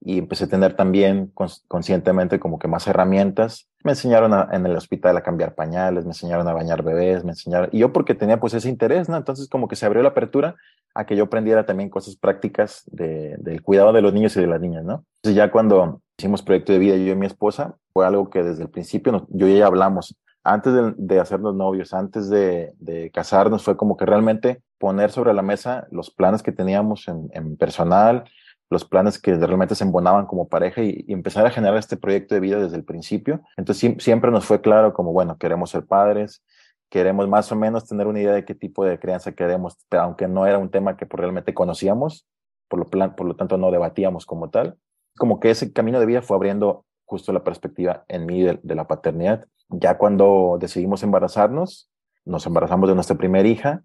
y 0.00 0.18
empecé 0.18 0.44
a 0.44 0.48
tener 0.48 0.74
también 0.74 1.30
conscientemente 1.68 2.40
como 2.40 2.58
que 2.58 2.68
más 2.68 2.86
herramientas. 2.86 3.68
Me 3.84 3.92
enseñaron 3.92 4.32
en 4.50 4.64
el 4.66 4.76
hospital 4.76 5.16
a 5.16 5.22
cambiar 5.22 5.54
pañales, 5.54 6.04
me 6.04 6.10
enseñaron 6.10 6.48
a 6.48 6.54
bañar 6.54 6.82
bebés, 6.82 7.22
me 7.22 7.32
enseñaron, 7.32 7.68
y 7.70 7.78
yo 7.80 7.92
porque 7.92 8.14
tenía 8.14 8.40
pues 8.40 8.54
ese 8.54 8.68
interés, 8.68 9.08
¿no? 9.08 9.16
Entonces 9.16 9.48
como 9.48 9.68
que 9.68 9.76
se 9.76 9.84
abrió 9.84 10.02
la 10.02 10.10
apertura 10.10 10.56
a 10.94 11.04
que 11.04 11.16
yo 11.16 11.24
aprendiera 11.24 11.66
también 11.66 11.90
cosas 11.90 12.16
prácticas 12.16 12.82
de, 12.86 13.36
del 13.38 13.62
cuidado 13.62 13.92
de 13.92 14.02
los 14.02 14.12
niños 14.12 14.36
y 14.36 14.40
de 14.40 14.46
las 14.46 14.60
niñas, 14.60 14.84
¿no? 14.84 15.04
Entonces 15.16 15.36
ya 15.36 15.50
cuando 15.50 16.00
hicimos 16.18 16.42
proyecto 16.42 16.72
de 16.72 16.78
vida 16.78 16.96
yo 16.96 17.12
y 17.12 17.16
mi 17.16 17.26
esposa, 17.26 17.76
fue 17.92 18.06
algo 18.06 18.30
que 18.30 18.42
desde 18.42 18.62
el 18.62 18.70
principio 18.70 19.26
yo 19.28 19.46
y 19.46 19.52
ella 19.52 19.66
hablamos. 19.66 20.16
Antes 20.42 20.72
de, 20.96 21.20
hacernos 21.20 21.54
novios, 21.54 21.92
antes 21.92 22.30
de, 22.30 22.72
de, 22.78 23.10
casarnos, 23.10 23.62
fue 23.62 23.76
como 23.76 23.98
que 23.98 24.06
realmente 24.06 24.62
poner 24.78 25.10
sobre 25.10 25.34
la 25.34 25.42
mesa 25.42 25.86
los 25.90 26.10
planes 26.10 26.42
que 26.42 26.50
teníamos 26.50 27.08
en, 27.08 27.28
en 27.34 27.58
personal, 27.58 28.24
los 28.70 28.84
planes 28.84 29.20
que 29.20 29.34
realmente 29.34 29.74
se 29.74 29.84
embonaban 29.84 30.26
como 30.26 30.48
pareja 30.48 30.82
y, 30.82 31.04
empezar 31.08 31.44
a 31.44 31.50
generar 31.50 31.76
este 31.76 31.96
proyecto 31.96 32.34
de 32.34 32.40
vida 32.40 32.58
desde 32.60 32.76
el 32.76 32.84
principio. 32.84 33.42
Entonces 33.56 33.96
siempre 33.98 34.30
nos 34.30 34.46
fue 34.46 34.60
claro 34.60 34.94
como, 34.94 35.12
bueno, 35.12 35.36
queremos 35.36 35.70
ser 35.70 35.84
padres, 35.84 36.42
queremos 36.88 37.28
más 37.28 37.50
o 37.50 37.56
menos 37.56 37.86
tener 37.86 38.06
una 38.06 38.20
idea 38.20 38.32
de 38.32 38.44
qué 38.44 38.54
tipo 38.54 38.84
de 38.84 38.98
crianza 38.98 39.32
queremos, 39.32 39.76
aunque 39.90 40.28
no 40.28 40.46
era 40.46 40.58
un 40.58 40.70
tema 40.70 40.96
que 40.96 41.06
realmente 41.10 41.52
conocíamos, 41.52 42.26
por 42.68 42.78
lo, 42.78 42.88
plan, 42.88 43.16
por 43.16 43.26
lo 43.26 43.34
tanto 43.34 43.58
no 43.58 43.72
debatíamos 43.72 44.24
como 44.24 44.50
tal. 44.50 44.78
Como 45.18 45.40
que 45.40 45.50
ese 45.50 45.72
camino 45.72 45.98
de 45.98 46.06
vida 46.06 46.22
fue 46.22 46.36
abriendo 46.36 46.84
justo 47.04 47.32
la 47.32 47.42
perspectiva 47.42 48.04
en 48.06 48.24
mí 48.24 48.42
de 48.42 48.74
la 48.76 48.86
paternidad. 48.86 49.46
Ya 49.68 49.98
cuando 49.98 50.58
decidimos 50.60 51.02
embarazarnos, 51.02 51.90
nos 52.24 52.46
embarazamos 52.46 52.88
de 52.88 52.94
nuestra 52.94 53.16
primera 53.16 53.48
hija 53.48 53.82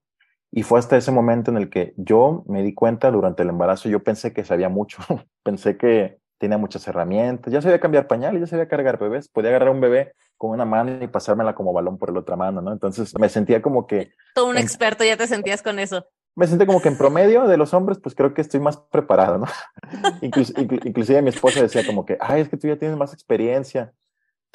y 0.56 0.64
fue 0.64 0.80
hasta 0.80 0.96
ese 0.96 1.12
momento 1.12 1.52
en 1.52 1.58
el 1.58 1.70
que 1.70 1.94
yo 1.98 2.46
me 2.48 2.64
di 2.64 2.74
cuenta 2.74 3.12
durante 3.12 3.44
el 3.44 3.50
embarazo, 3.50 3.90
yo 3.90 4.02
pensé 4.04 4.32
que 4.32 4.46
sabía 4.46 4.70
mucho, 4.70 5.00
pensé 5.44 5.78
que 5.78 6.18
tenía 6.38 6.58
muchas 6.58 6.88
herramientas, 6.88 7.52
ya 7.52 7.62
sabía 7.62 7.82
cambiar 7.82 8.08
pañales, 8.08 8.40
ya 8.40 8.48
sabía 8.48 8.70
cargar 8.70 8.98
bebés, 8.98 9.28
podía 9.28 9.50
agarrar 9.50 9.70
un 9.70 9.82
bebé 9.82 10.14
con 10.38 10.52
una 10.52 10.64
mano 10.64 11.04
y 11.04 11.08
pasármela 11.08 11.56
como 11.56 11.74
balón 11.74 11.98
por 11.98 12.14
la 12.14 12.22
otra 12.22 12.38
mano, 12.38 12.62
¿no? 12.62 12.72
Entonces 12.72 13.14
me 13.20 13.28
sentía 13.28 13.62
como 13.62 13.86
que... 13.86 14.14
Todo 14.34 14.48
un 14.48 14.58
experto, 14.58 15.04
ya 15.04 15.18
te 15.18 15.28
sentías 15.28 15.62
con 15.62 15.78
eso. 15.78 16.06
Me 16.36 16.48
sentí 16.48 16.66
como 16.66 16.82
que 16.82 16.88
en 16.88 16.98
promedio 16.98 17.48
de 17.48 17.58
los 17.58 17.74
hombres, 17.74 18.00
pues 18.02 18.16
creo 18.16 18.34
que 18.34 18.40
estoy 18.40 18.62
más 18.62 18.78
preparado, 18.78 19.40
¿no? 19.40 19.48
inclusive 20.22 21.22
mi 21.22 21.30
esposa 21.30 21.64
decía 21.64 21.86
como 21.86 22.06
que, 22.06 22.18
ay, 22.22 22.40
es 22.40 22.48
que 22.48 22.56
tú 22.56 22.70
ya 22.70 22.78
tienes 22.78 22.98
más 22.98 23.12
experiencia, 23.12 23.92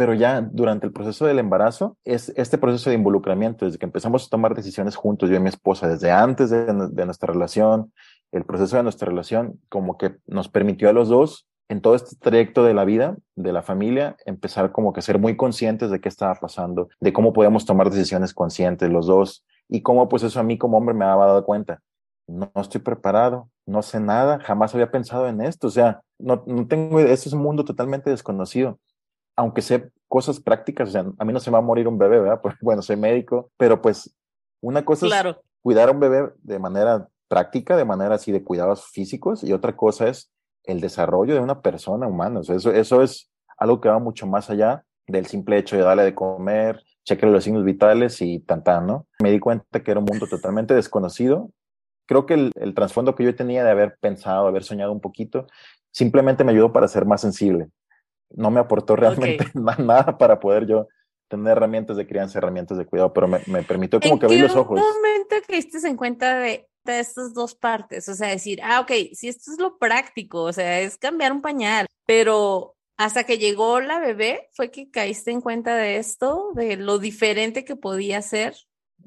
pero 0.01 0.15
ya 0.15 0.41
durante 0.41 0.87
el 0.87 0.95
proceso 0.95 1.27
del 1.27 1.41
embarazo, 1.41 1.99
es 2.07 2.33
este 2.35 2.57
proceso 2.57 2.89
de 2.89 2.97
involucramiento, 2.97 3.67
desde 3.67 3.77
que 3.77 3.85
empezamos 3.85 4.25
a 4.25 4.31
tomar 4.31 4.55
decisiones 4.55 4.97
juntos, 4.97 5.29
yo 5.29 5.37
y 5.37 5.41
mi 5.41 5.51
esposa, 5.51 5.89
desde 5.89 6.11
antes 6.11 6.49
de, 6.49 6.65
de 6.91 7.05
nuestra 7.05 7.31
relación, 7.31 7.93
el 8.33 8.47
proceso 8.47 8.79
de 8.79 8.83
nuestra 8.83 9.11
relación, 9.11 9.61
como 9.69 9.99
que 9.99 10.17
nos 10.27 10.49
permitió 10.49 10.89
a 10.89 10.95
los 10.95 11.11
dos 11.11 11.47
en 11.69 11.83
todo 11.83 11.97
este 11.97 12.17
trayecto 12.17 12.65
de 12.65 12.73
la 12.73 12.87
vida, 12.87 13.19
de 13.37 13.53
la 13.53 13.61
familia, 13.61 14.17
empezar 14.25 14.73
como 14.73 14.95
que 14.95 15.03
ser 15.03 15.19
muy 15.19 15.37
conscientes 15.37 15.91
de 15.91 16.01
qué 16.01 16.09
estaba 16.09 16.35
pasando, 16.37 16.89
de 16.99 17.13
cómo 17.13 17.35
podíamos 17.35 17.67
tomar 17.67 17.91
decisiones 17.91 18.33
conscientes 18.33 18.89
los 18.89 19.07
dos 19.07 19.45
y 19.69 19.83
cómo 19.83 20.09
pues 20.09 20.23
eso 20.23 20.41
a 20.41 20.45
mí 20.45 20.57
como 20.57 20.79
hombre 20.79 20.95
me 20.95 21.05
había 21.05 21.27
dado 21.27 21.45
cuenta. 21.45 21.83
No, 22.27 22.51
estoy 22.57 22.81
preparado, 22.81 23.51
no 23.67 23.83
sé 23.83 24.01
nada, 24.01 24.41
jamás 24.41 24.73
había 24.73 24.91
pensado 24.91 25.29
en 25.29 25.43
esto, 25.43 25.67
o 25.67 25.71
sea, 25.71 26.01
no, 26.19 26.43
no 26.47 26.67
tengo, 26.67 27.01
este 27.01 27.29
es 27.29 27.35
un 27.35 27.43
mundo 27.43 27.67
totalmente 27.67 28.09
desconocido. 28.09 28.79
Aunque 29.41 29.63
sé 29.63 29.91
cosas 30.07 30.39
prácticas, 30.39 30.91
o 30.91 30.93
sea, 30.93 31.07
a 31.19 31.25
mí 31.25 31.33
no 31.33 31.41
se 31.41 31.51
me 31.51 31.55
va 31.55 31.61
a 31.61 31.63
morir 31.63 31.89
un 31.89 31.97
bebé, 31.97 32.21
¿verdad? 32.21 32.41
Porque, 32.43 32.59
bueno, 32.61 32.83
soy 32.83 32.97
médico, 32.97 33.51
pero 33.57 33.81
pues 33.81 34.15
una 34.61 34.85
cosa 34.85 35.07
es 35.07 35.37
cuidar 35.63 35.89
a 35.89 35.93
un 35.93 36.01
bebé 36.01 36.31
de 36.43 36.59
manera 36.59 37.09
práctica, 37.29 37.77
de 37.77 37.85
manera 37.85 38.17
así 38.17 38.33
de 38.33 38.45
cuidados 38.45 38.87
físicos, 38.91 39.43
y 39.43 39.53
otra 39.53 39.77
cosa 39.77 40.09
es 40.09 40.31
el 40.65 40.81
desarrollo 40.81 41.35
de 41.35 41.41
una 41.41 41.63
persona 41.63 42.07
humana. 42.07 42.41
O 42.41 42.43
sea, 42.43 42.57
eso, 42.57 42.71
eso 42.73 43.03
es 43.03 43.31
algo 43.57 43.81
que 43.81 43.89
va 43.89 43.99
mucho 43.99 44.27
más 44.27 44.51
allá 44.51 44.85
del 45.07 45.27
simple 45.27 45.59
hecho 45.59 45.77
de 45.77 45.83
darle 45.83 46.05
de 46.05 46.15
comer, 46.15 46.83
chequear 47.05 47.33
los 47.33 47.45
signos 47.45 47.65
vitales 47.65 48.21
y 48.21 48.41
tan, 48.41 48.63
tan, 48.63 48.87
¿no? 48.87 49.07
Me 49.23 49.31
di 49.31 49.39
cuenta 49.39 49.83
que 49.83 49.91
era 49.91 50.01
un 50.01 50.07
mundo 50.07 50.27
totalmente 50.27 50.75
desconocido. 50.75 51.51
Creo 52.07 52.27
que 52.27 52.35
el, 52.35 52.53
el 52.57 52.75
trasfondo 52.75 53.15
que 53.15 53.25
yo 53.25 53.35
tenía 53.35 53.65
de 53.65 53.71
haber 53.71 53.97
pensado, 54.01 54.47
haber 54.47 54.65
soñado 54.65 54.93
un 54.93 55.01
poquito, 55.01 55.47
simplemente 55.93 56.45
me 56.45 56.53
ayudó 56.53 56.73
para 56.73 56.89
ser 56.89 57.07
más 57.07 57.21
sensible. 57.21 57.69
No 58.31 58.51
me 58.51 58.61
aportó 58.61 58.97
realmente 58.97 59.47
nada 59.55 60.19
para 60.19 60.41
poder 60.41 60.67
yo 60.67 60.89
tener 61.29 61.53
herramientas 61.53 61.97
de 61.97 62.07
crianza, 62.07 62.39
herramientas 62.39 62.77
de 62.77 62.87
cuidado, 62.87 63.13
pero 63.13 63.29
me, 63.29 63.41
me 63.47 63.63
permitió 63.63 64.01
como 64.01 64.19
que 64.19 64.27
abrir 64.27 64.43
los 64.43 64.57
ojos. 64.57 64.79
¿En 64.79 64.85
qué 64.85 64.93
momento 64.93 65.47
que 65.47 65.57
diste 65.57 65.89
en 65.89 65.97
cuenta 65.97 66.39
de 66.39 66.71
de 66.85 67.01
estas 67.01 67.35
dos 67.35 67.55
partes, 67.55 68.09
o 68.09 68.15
sea, 68.15 68.29
decir, 68.29 68.61
ah, 68.63 68.81
ok, 68.81 68.91
si 69.13 69.29
esto 69.29 69.53
es 69.53 69.59
lo 69.59 69.79
práctico, 69.79 70.43
o 70.43 70.53
sea, 70.53 70.81
es 70.81 70.97
cambiar 70.97 71.33
un 71.33 71.43
pañal, 71.43 71.87
pero 72.07 72.77
hasta 72.97 73.25
que 73.25 73.39
llegó 73.39 73.81
la 73.81 73.99
bebé, 73.99 74.49
¿fue 74.53 74.71
que 74.71 74.91
caíste 74.91 75.31
en 75.31 75.41
cuenta 75.41 75.77
de 75.77 75.97
esto, 75.97 76.53
de 76.55 76.77
lo 76.77 76.99
diferente 76.99 77.65
que 77.65 77.77
podía 77.77 78.23
ser? 78.23 78.55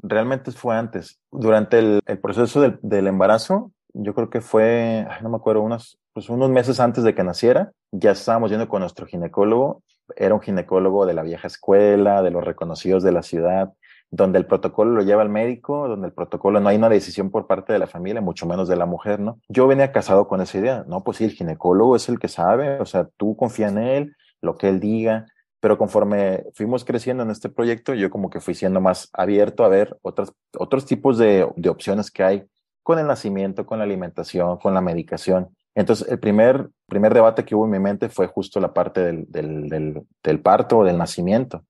realmente 0.02 0.52
fue 0.52 0.76
antes. 0.76 1.20
Durante 1.32 1.78
el, 1.78 2.02
proceso 2.20 2.62
del, 2.62 2.80
del, 2.82 3.06
embarazo, 3.06 3.72
yo 3.94 4.14
creo 4.14 4.30
que 4.30 4.42
fue, 4.42 5.08
no 5.22 5.30
me 5.30 5.38
acuerdo, 5.38 5.62
unos, 5.62 6.00
pues 6.14 6.30
unos 6.30 6.50
meses 6.50 6.80
antes 6.80 7.04
de 7.04 7.14
que 7.16 7.24
naciera, 7.24 7.72
ya 7.92 8.12
estábamos 8.12 8.52
yendo 8.52 8.68
con 8.68 8.82
nuestro 8.82 9.06
ginecólogo. 9.06 9.84
Era 10.16 10.34
un 10.34 10.42
ginecólogo 10.42 11.06
de 11.06 11.14
la 11.14 11.24
vieja 11.24 11.48
escuela, 11.48 12.22
de 12.22 12.32
los 12.32 12.44
reconocidos 12.44 13.04
de 13.04 13.12
la 13.12 13.24
ciudad, 13.24 13.72
donde 14.10 14.38
el 14.38 14.46
protocolo 14.46 14.92
lo 14.92 15.02
lleva 15.02 15.24
el 15.24 15.30
médico, 15.30 15.88
donde 15.88 16.08
el 16.08 16.14
protocolo 16.14 16.60
no 16.60 16.70
hay 16.70 16.78
una 16.78 16.90
decisión 16.90 17.32
por 17.32 17.48
parte 17.48 17.74
de 17.74 17.80
la 17.80 17.88
familia, 17.88 18.22
mucho 18.22 18.46
menos 18.46 18.68
de 18.68 18.76
la 18.76 18.86
mujer, 18.86 19.20
¿no? 19.20 19.40
Yo 19.48 19.68
venía 19.68 19.92
casado 19.92 20.28
con 20.28 20.42
esa 20.42 20.58
idea, 20.58 20.84
no, 20.88 21.04
pues 21.04 21.18
sí, 21.18 21.26
el 21.26 21.32
ginecólogo 21.32 21.96
es 21.96 22.10
el 22.10 22.20
que 22.20 22.28
sabe, 22.28 22.80
o 22.80 22.86
sea, 22.86 23.08
tú 23.18 23.36
confía 23.36 23.70
en 23.70 23.78
él, 23.78 24.16
lo 24.42 24.58
que 24.58 24.70
él 24.70 24.80
diga, 24.80 25.26
pero 25.60 25.78
conforme 25.78 26.44
fuimos 26.54 26.84
creciendo 26.84 27.24
en 27.24 27.32
este 27.32 27.48
proyecto, 27.48 27.94
yo 27.94 28.10
como 28.10 28.30
que 28.30 28.42
fui 28.42 28.54
siendo 28.54 28.82
más 28.82 29.10
abierto 29.14 29.64
a 29.64 29.70
ver 29.70 29.98
otras, 30.02 30.34
otros 30.58 30.86
tipos 30.86 31.18
de, 31.18 31.50
de 31.56 31.70
opciones 31.70 32.12
que 32.12 32.24
hay 32.24 32.46
con 32.84 33.00
el 33.00 33.08
nacimiento, 33.08 33.66
con 33.66 33.80
la 33.80 33.86
alimentación, 33.86 34.58
con 34.58 34.74
la 34.74 34.82
medicación. 34.82 35.50
Entonces, 35.74 36.08
el 36.10 36.20
primer, 36.20 36.70
primer 36.88 37.14
debate 37.14 37.46
que 37.46 37.56
hubo 37.56 37.66
en 37.66 37.72
mi 37.72 37.80
mente 37.80 38.10
fue 38.10 38.28
justo 38.28 38.60
la 38.60 38.74
parte 38.74 39.02
del, 39.02 39.26
del, 40.22 40.40
parto 40.42 40.80
o 40.80 40.84
del 40.84 40.98
nacimiento. 40.98 41.64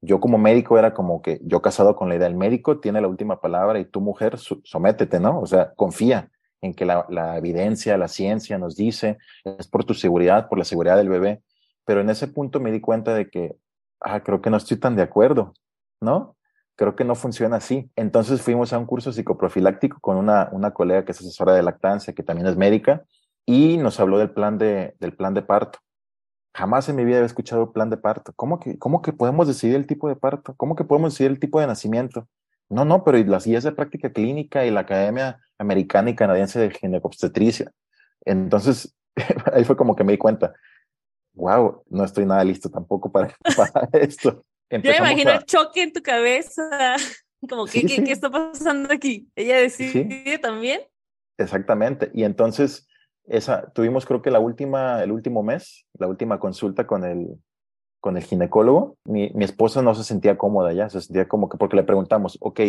Yo 0.00 0.20
como 0.20 0.38
médico 0.38 0.78
era 0.78 0.94
como 0.94 1.22
que 1.22 1.40
yo 1.42 1.60
casado 1.60 1.96
con 1.96 2.08
la 2.08 2.14
idea, 2.14 2.28
el 2.28 2.36
médico 2.36 2.78
tiene 2.78 3.00
la 3.00 3.08
última 3.08 3.40
palabra 3.40 3.80
y 3.80 3.84
tu 3.84 4.00
mujer 4.00 4.38
sométete, 4.38 5.18
¿no? 5.18 5.40
O 5.40 5.46
sea, 5.46 5.72
confía 5.74 6.30
en 6.60 6.74
que 6.74 6.84
la, 6.84 7.04
la 7.08 7.36
evidencia, 7.36 7.98
la 7.98 8.06
ciencia 8.06 8.58
nos 8.58 8.76
dice, 8.76 9.18
es 9.44 9.66
por 9.66 9.84
tu 9.84 9.94
seguridad, 9.94 10.48
por 10.48 10.58
la 10.58 10.64
seguridad 10.64 10.96
del 10.96 11.08
bebé 11.08 11.42
pero 11.88 12.02
en 12.02 12.10
ese 12.10 12.28
punto 12.28 12.60
me 12.60 12.70
di 12.70 12.82
cuenta 12.82 13.14
de 13.14 13.30
que, 13.30 13.56
ah, 14.00 14.22
creo 14.22 14.42
que 14.42 14.50
no 14.50 14.58
estoy 14.58 14.76
tan 14.76 14.94
de 14.94 15.00
acuerdo, 15.00 15.54
¿no? 16.02 16.36
Creo 16.78 16.94
que 16.94 17.02
no 17.02 17.16
funciona 17.16 17.56
así. 17.56 17.90
Entonces 17.96 18.40
fuimos 18.40 18.72
a 18.72 18.78
un 18.78 18.86
curso 18.86 19.12
psicoprofiláctico 19.12 19.98
con 20.00 20.16
una, 20.16 20.48
una 20.52 20.70
colega 20.70 21.04
que 21.04 21.10
es 21.10 21.18
asesora 21.18 21.52
de 21.52 21.64
lactancia, 21.64 22.14
que 22.14 22.22
también 22.22 22.46
es 22.46 22.56
médica, 22.56 23.04
y 23.44 23.78
nos 23.78 23.98
habló 23.98 24.18
del 24.18 24.30
plan 24.30 24.58
de, 24.58 24.94
del 25.00 25.12
plan 25.12 25.34
de 25.34 25.42
parto. 25.42 25.80
Jamás 26.54 26.88
en 26.88 26.94
mi 26.94 27.04
vida 27.04 27.16
había 27.16 27.26
escuchado 27.26 27.72
plan 27.72 27.90
de 27.90 27.96
parto. 27.96 28.32
¿Cómo 28.36 28.60
que, 28.60 28.78
¿Cómo 28.78 29.02
que 29.02 29.12
podemos 29.12 29.48
decidir 29.48 29.74
el 29.74 29.88
tipo 29.88 30.08
de 30.08 30.14
parto? 30.14 30.54
¿Cómo 30.56 30.76
que 30.76 30.84
podemos 30.84 31.14
decidir 31.14 31.32
el 31.32 31.40
tipo 31.40 31.60
de 31.60 31.66
nacimiento? 31.66 32.28
No, 32.68 32.84
no, 32.84 33.02
pero 33.02 33.18
las 33.24 33.44
guías 33.44 33.64
de 33.64 33.72
práctica 33.72 34.12
clínica 34.12 34.64
y 34.64 34.70
la 34.70 34.80
Academia 34.80 35.40
Americana 35.58 36.10
y 36.10 36.14
Canadiense 36.14 36.60
de 36.60 36.70
Ginecobstetricia. 36.70 37.72
Entonces, 38.24 38.94
ahí 39.52 39.64
fue 39.64 39.76
como 39.76 39.96
que 39.96 40.04
me 40.04 40.12
di 40.12 40.18
cuenta, 40.18 40.54
wow, 41.34 41.82
no 41.88 42.04
estoy 42.04 42.24
nada 42.26 42.44
listo 42.44 42.70
tampoco 42.70 43.10
para 43.10 43.34
esto. 43.92 44.44
Yo 44.70 44.78
me 44.82 44.96
imagino 44.96 45.32
el 45.32 45.44
choque 45.44 45.82
en 45.82 45.92
tu 45.92 46.02
cabeza, 46.02 46.96
como, 47.48 47.64
¿qué, 47.66 47.84
¿qué, 47.86 48.12
está 48.12 48.30
pasando 48.30 48.92
aquí? 48.92 49.28
¿Ella 49.34 49.58
decide 49.58 50.38
también? 50.38 50.82
Exactamente, 51.38 52.10
y 52.12 52.24
entonces 52.24 52.88
esa, 53.24 53.70
tuvimos 53.72 54.06
creo 54.06 54.22
que 54.22 54.30
la 54.30 54.40
última, 54.40 55.02
el 55.02 55.12
último 55.12 55.42
mes, 55.42 55.86
la 55.98 56.06
última 56.06 56.38
consulta 56.38 56.86
con 56.86 57.04
el, 57.04 57.28
con 58.00 58.16
el 58.16 58.24
ginecólogo, 58.24 58.96
mi, 59.04 59.30
mi 59.34 59.44
esposa 59.44 59.82
no 59.82 59.94
se 59.94 60.04
sentía 60.04 60.36
cómoda 60.36 60.72
ya, 60.72 60.88
se 60.88 61.00
sentía 61.00 61.28
como 61.28 61.48
que 61.48 61.56
porque 61.56 61.76
le 61.76 61.84
preguntamos, 61.84 62.36
ok, 62.40 62.60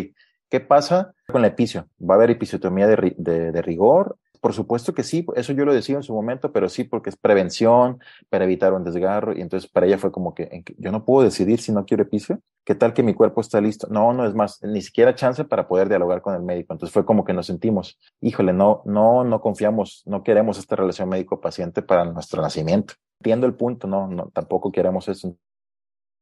¿qué 0.49 0.59
pasa 0.59 1.13
con 1.27 1.41
la 1.41 1.47
epicio? 1.47 1.87
¿Va 1.99 2.15
a 2.15 2.17
haber 2.17 2.31
episiotomía 2.31 2.87
de, 2.87 3.15
de, 3.17 3.51
de 3.51 3.61
rigor? 3.61 4.17
Por 4.41 4.53
supuesto 4.53 4.93
que 4.93 5.03
sí, 5.03 5.25
eso 5.35 5.51
yo 5.53 5.65
lo 5.65 5.73
decía 5.73 5.97
en 5.97 6.03
su 6.03 6.13
momento, 6.13 6.51
pero 6.51 6.69
sí 6.69 6.85
porque 6.85 7.09
es 7.09 7.17
prevención 7.17 7.99
para 8.29 8.45
evitar 8.45 8.73
un 8.73 8.85
desgarro 8.85 9.37
y 9.37 9.41
entonces 9.41 9.69
para 9.69 9.85
ella 9.85 9.97
fue 9.97 10.11
como 10.11 10.33
que, 10.33 10.63
yo 10.77 10.91
no 10.91 11.03
puedo 11.03 11.25
decidir 11.25 11.59
si 11.59 11.73
no 11.73 11.85
quiero 11.85 12.03
epicio, 12.03 12.39
¿qué 12.63 12.73
tal 12.73 12.93
que 12.93 13.03
mi 13.03 13.13
cuerpo 13.13 13.41
está 13.41 13.59
listo? 13.59 13.87
No, 13.89 14.13
no 14.13 14.25
es 14.25 14.33
más, 14.33 14.63
ni 14.63 14.81
siquiera 14.81 15.13
chance 15.13 15.43
para 15.43 15.67
poder 15.67 15.89
dialogar 15.89 16.21
con 16.21 16.35
el 16.35 16.41
médico. 16.41 16.73
Entonces 16.73 16.93
fue 16.93 17.05
como 17.05 17.25
que 17.25 17.33
nos 17.33 17.47
sentimos, 17.47 17.99
híjole, 18.21 18.53
no, 18.53 18.81
no, 18.85 19.23
no 19.25 19.41
confiamos, 19.41 20.03
no 20.05 20.23
queremos 20.23 20.57
esta 20.57 20.75
relación 20.75 21.09
médico-paciente 21.09 21.81
para 21.81 22.05
nuestro 22.05 22.41
nacimiento. 22.41 22.93
Entiendo 23.19 23.45
el 23.45 23.55
punto, 23.55 23.87
no, 23.87 24.07
no, 24.07 24.29
tampoco 24.33 24.71
queremos 24.71 25.09
eso. 25.09 25.35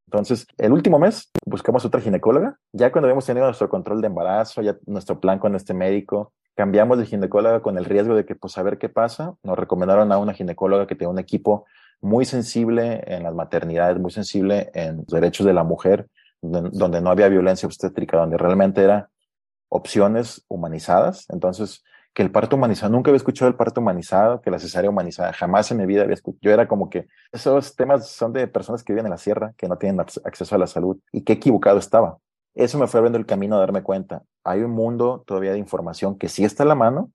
Entonces, 0.07 0.47
el 0.57 0.71
último 0.71 0.97
mes 0.99 1.29
buscamos 1.45 1.83
otra 1.83 1.99
ginecóloga. 1.99 2.57
Ya 2.71 2.91
cuando 2.91 3.07
habíamos 3.07 3.25
tenido 3.25 3.45
nuestro 3.45 3.69
control 3.69 4.01
de 4.01 4.07
embarazo, 4.07 4.61
ya 4.61 4.77
nuestro 4.85 5.19
plan 5.19 5.37
con 5.37 5.53
este 5.55 5.73
médico, 5.73 6.33
cambiamos 6.57 6.97
de 6.97 7.05
ginecóloga 7.05 7.61
con 7.61 7.77
el 7.77 7.85
riesgo 7.85 8.15
de 8.15 8.25
que, 8.25 8.35
pues, 8.35 8.57
a 8.57 8.63
ver 8.63 8.79
qué 8.79 8.89
pasa. 8.89 9.35
Nos 9.43 9.57
recomendaron 9.57 10.11
a 10.11 10.17
una 10.17 10.33
ginecóloga 10.33 10.87
que 10.87 10.95
tiene 10.95 11.11
un 11.11 11.19
equipo 11.19 11.65
muy 12.01 12.25
sensible 12.25 13.03
en 13.05 13.23
las 13.23 13.35
maternidades, 13.35 13.99
muy 13.99 14.11
sensible 14.11 14.71
en 14.73 14.97
los 14.97 15.07
derechos 15.07 15.45
de 15.45 15.53
la 15.53 15.63
mujer, 15.63 16.07
donde, 16.41 16.99
no 16.99 17.11
había 17.11 17.29
violencia 17.29 17.67
obstétrica, 17.67 18.17
donde 18.17 18.37
realmente 18.37 18.83
era 18.83 19.09
opciones 19.69 20.45
humanizadas. 20.47 21.27
Entonces, 21.29 21.83
que 22.11 22.23
el 22.23 22.31
parto 22.31 22.55
humanizado, 22.55 22.91
nunca 22.91 23.11
había 23.11 23.17
escuchado 23.17 23.49
el 23.49 23.55
parto 23.55 23.79
humanizado, 23.79 24.41
que 24.41 24.49
la 24.49 24.57
cesárea 24.57 24.89
humanizada, 24.89 25.33
jamás 25.33 25.69
en 25.69 25.77
mi 25.77 25.85
vida 25.85 26.01
había 26.01 26.15
escuchado. 26.15 26.39
Yo 26.41 26.51
era 26.51 26.67
como 26.67 26.89
que 26.89 27.05
esos 27.31 27.75
temas 27.75 28.09
son 28.09 28.33
de 28.33 28.47
personas 28.47 28.83
que 28.83 28.93
viven 28.93 29.05
en 29.05 29.11
la 29.11 29.19
sierra, 29.19 29.53
que 29.57 29.67
no 29.67 29.77
tienen 29.77 29.99
acceso 29.99 30.55
a 30.55 30.57
la 30.57 30.65
salud 30.65 30.97
y 31.11 31.21
qué 31.21 31.33
equivocado 31.33 31.77
estaba. 31.77 32.17
Eso 32.57 32.79
me 32.79 32.87
fue 32.87 32.97
abriendo 32.97 33.19
el 33.19 33.27
camino 33.27 33.55
a 33.55 33.59
darme 33.59 33.83
cuenta. 33.83 34.23
Hay 34.43 34.63
un 34.63 34.71
mundo 34.71 35.23
todavía 35.27 35.51
de 35.51 35.59
información 35.59 36.17
que 36.17 36.27
sí 36.27 36.43
está 36.43 36.63
a 36.63 36.65
la 36.65 36.73
mano, 36.73 37.11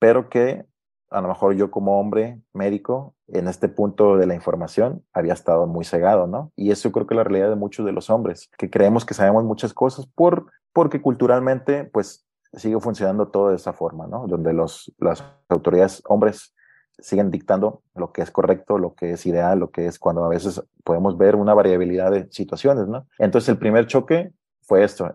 pero 0.00 0.28
que 0.28 0.66
a 1.08 1.20
lo 1.20 1.28
mejor 1.28 1.54
yo 1.54 1.70
como 1.70 2.00
hombre 2.00 2.40
médico 2.52 3.14
en 3.28 3.46
este 3.46 3.68
punto 3.68 4.16
de 4.16 4.26
la 4.26 4.34
información 4.34 5.04
había 5.12 5.34
estado 5.34 5.68
muy 5.68 5.84
cegado, 5.84 6.26
¿no? 6.26 6.50
Y 6.56 6.72
eso 6.72 6.90
creo 6.90 7.06
que 7.06 7.14
es 7.14 7.16
la 7.16 7.22
realidad 7.22 7.48
de 7.48 7.54
muchos 7.54 7.86
de 7.86 7.92
los 7.92 8.10
hombres, 8.10 8.50
que 8.58 8.68
creemos 8.68 9.04
que 9.04 9.14
sabemos 9.14 9.44
muchas 9.44 9.72
cosas 9.72 10.08
por, 10.08 10.50
porque 10.72 11.00
culturalmente 11.00 11.84
pues 11.84 12.26
sigue 12.52 12.80
funcionando 12.80 13.28
todo 13.28 13.50
de 13.50 13.56
esa 13.56 13.72
forma, 13.72 14.08
¿no? 14.08 14.26
Donde 14.26 14.52
los, 14.52 14.92
las 14.98 15.24
autoridades 15.48 16.02
hombres 16.06 16.56
siguen 16.98 17.30
dictando 17.30 17.82
lo 17.94 18.10
que 18.10 18.22
es 18.22 18.32
correcto, 18.32 18.78
lo 18.78 18.94
que 18.94 19.12
es 19.12 19.26
ideal, 19.26 19.60
lo 19.60 19.70
que 19.70 19.86
es 19.86 20.00
cuando 20.00 20.24
a 20.24 20.28
veces 20.28 20.60
podemos 20.82 21.16
ver 21.16 21.36
una 21.36 21.54
variabilidad 21.54 22.10
de 22.10 22.26
situaciones, 22.32 22.88
¿no? 22.88 23.06
Entonces 23.18 23.48
el 23.48 23.58
primer 23.58 23.86
choque 23.86 24.32
fue 24.66 24.82
esto, 24.82 25.12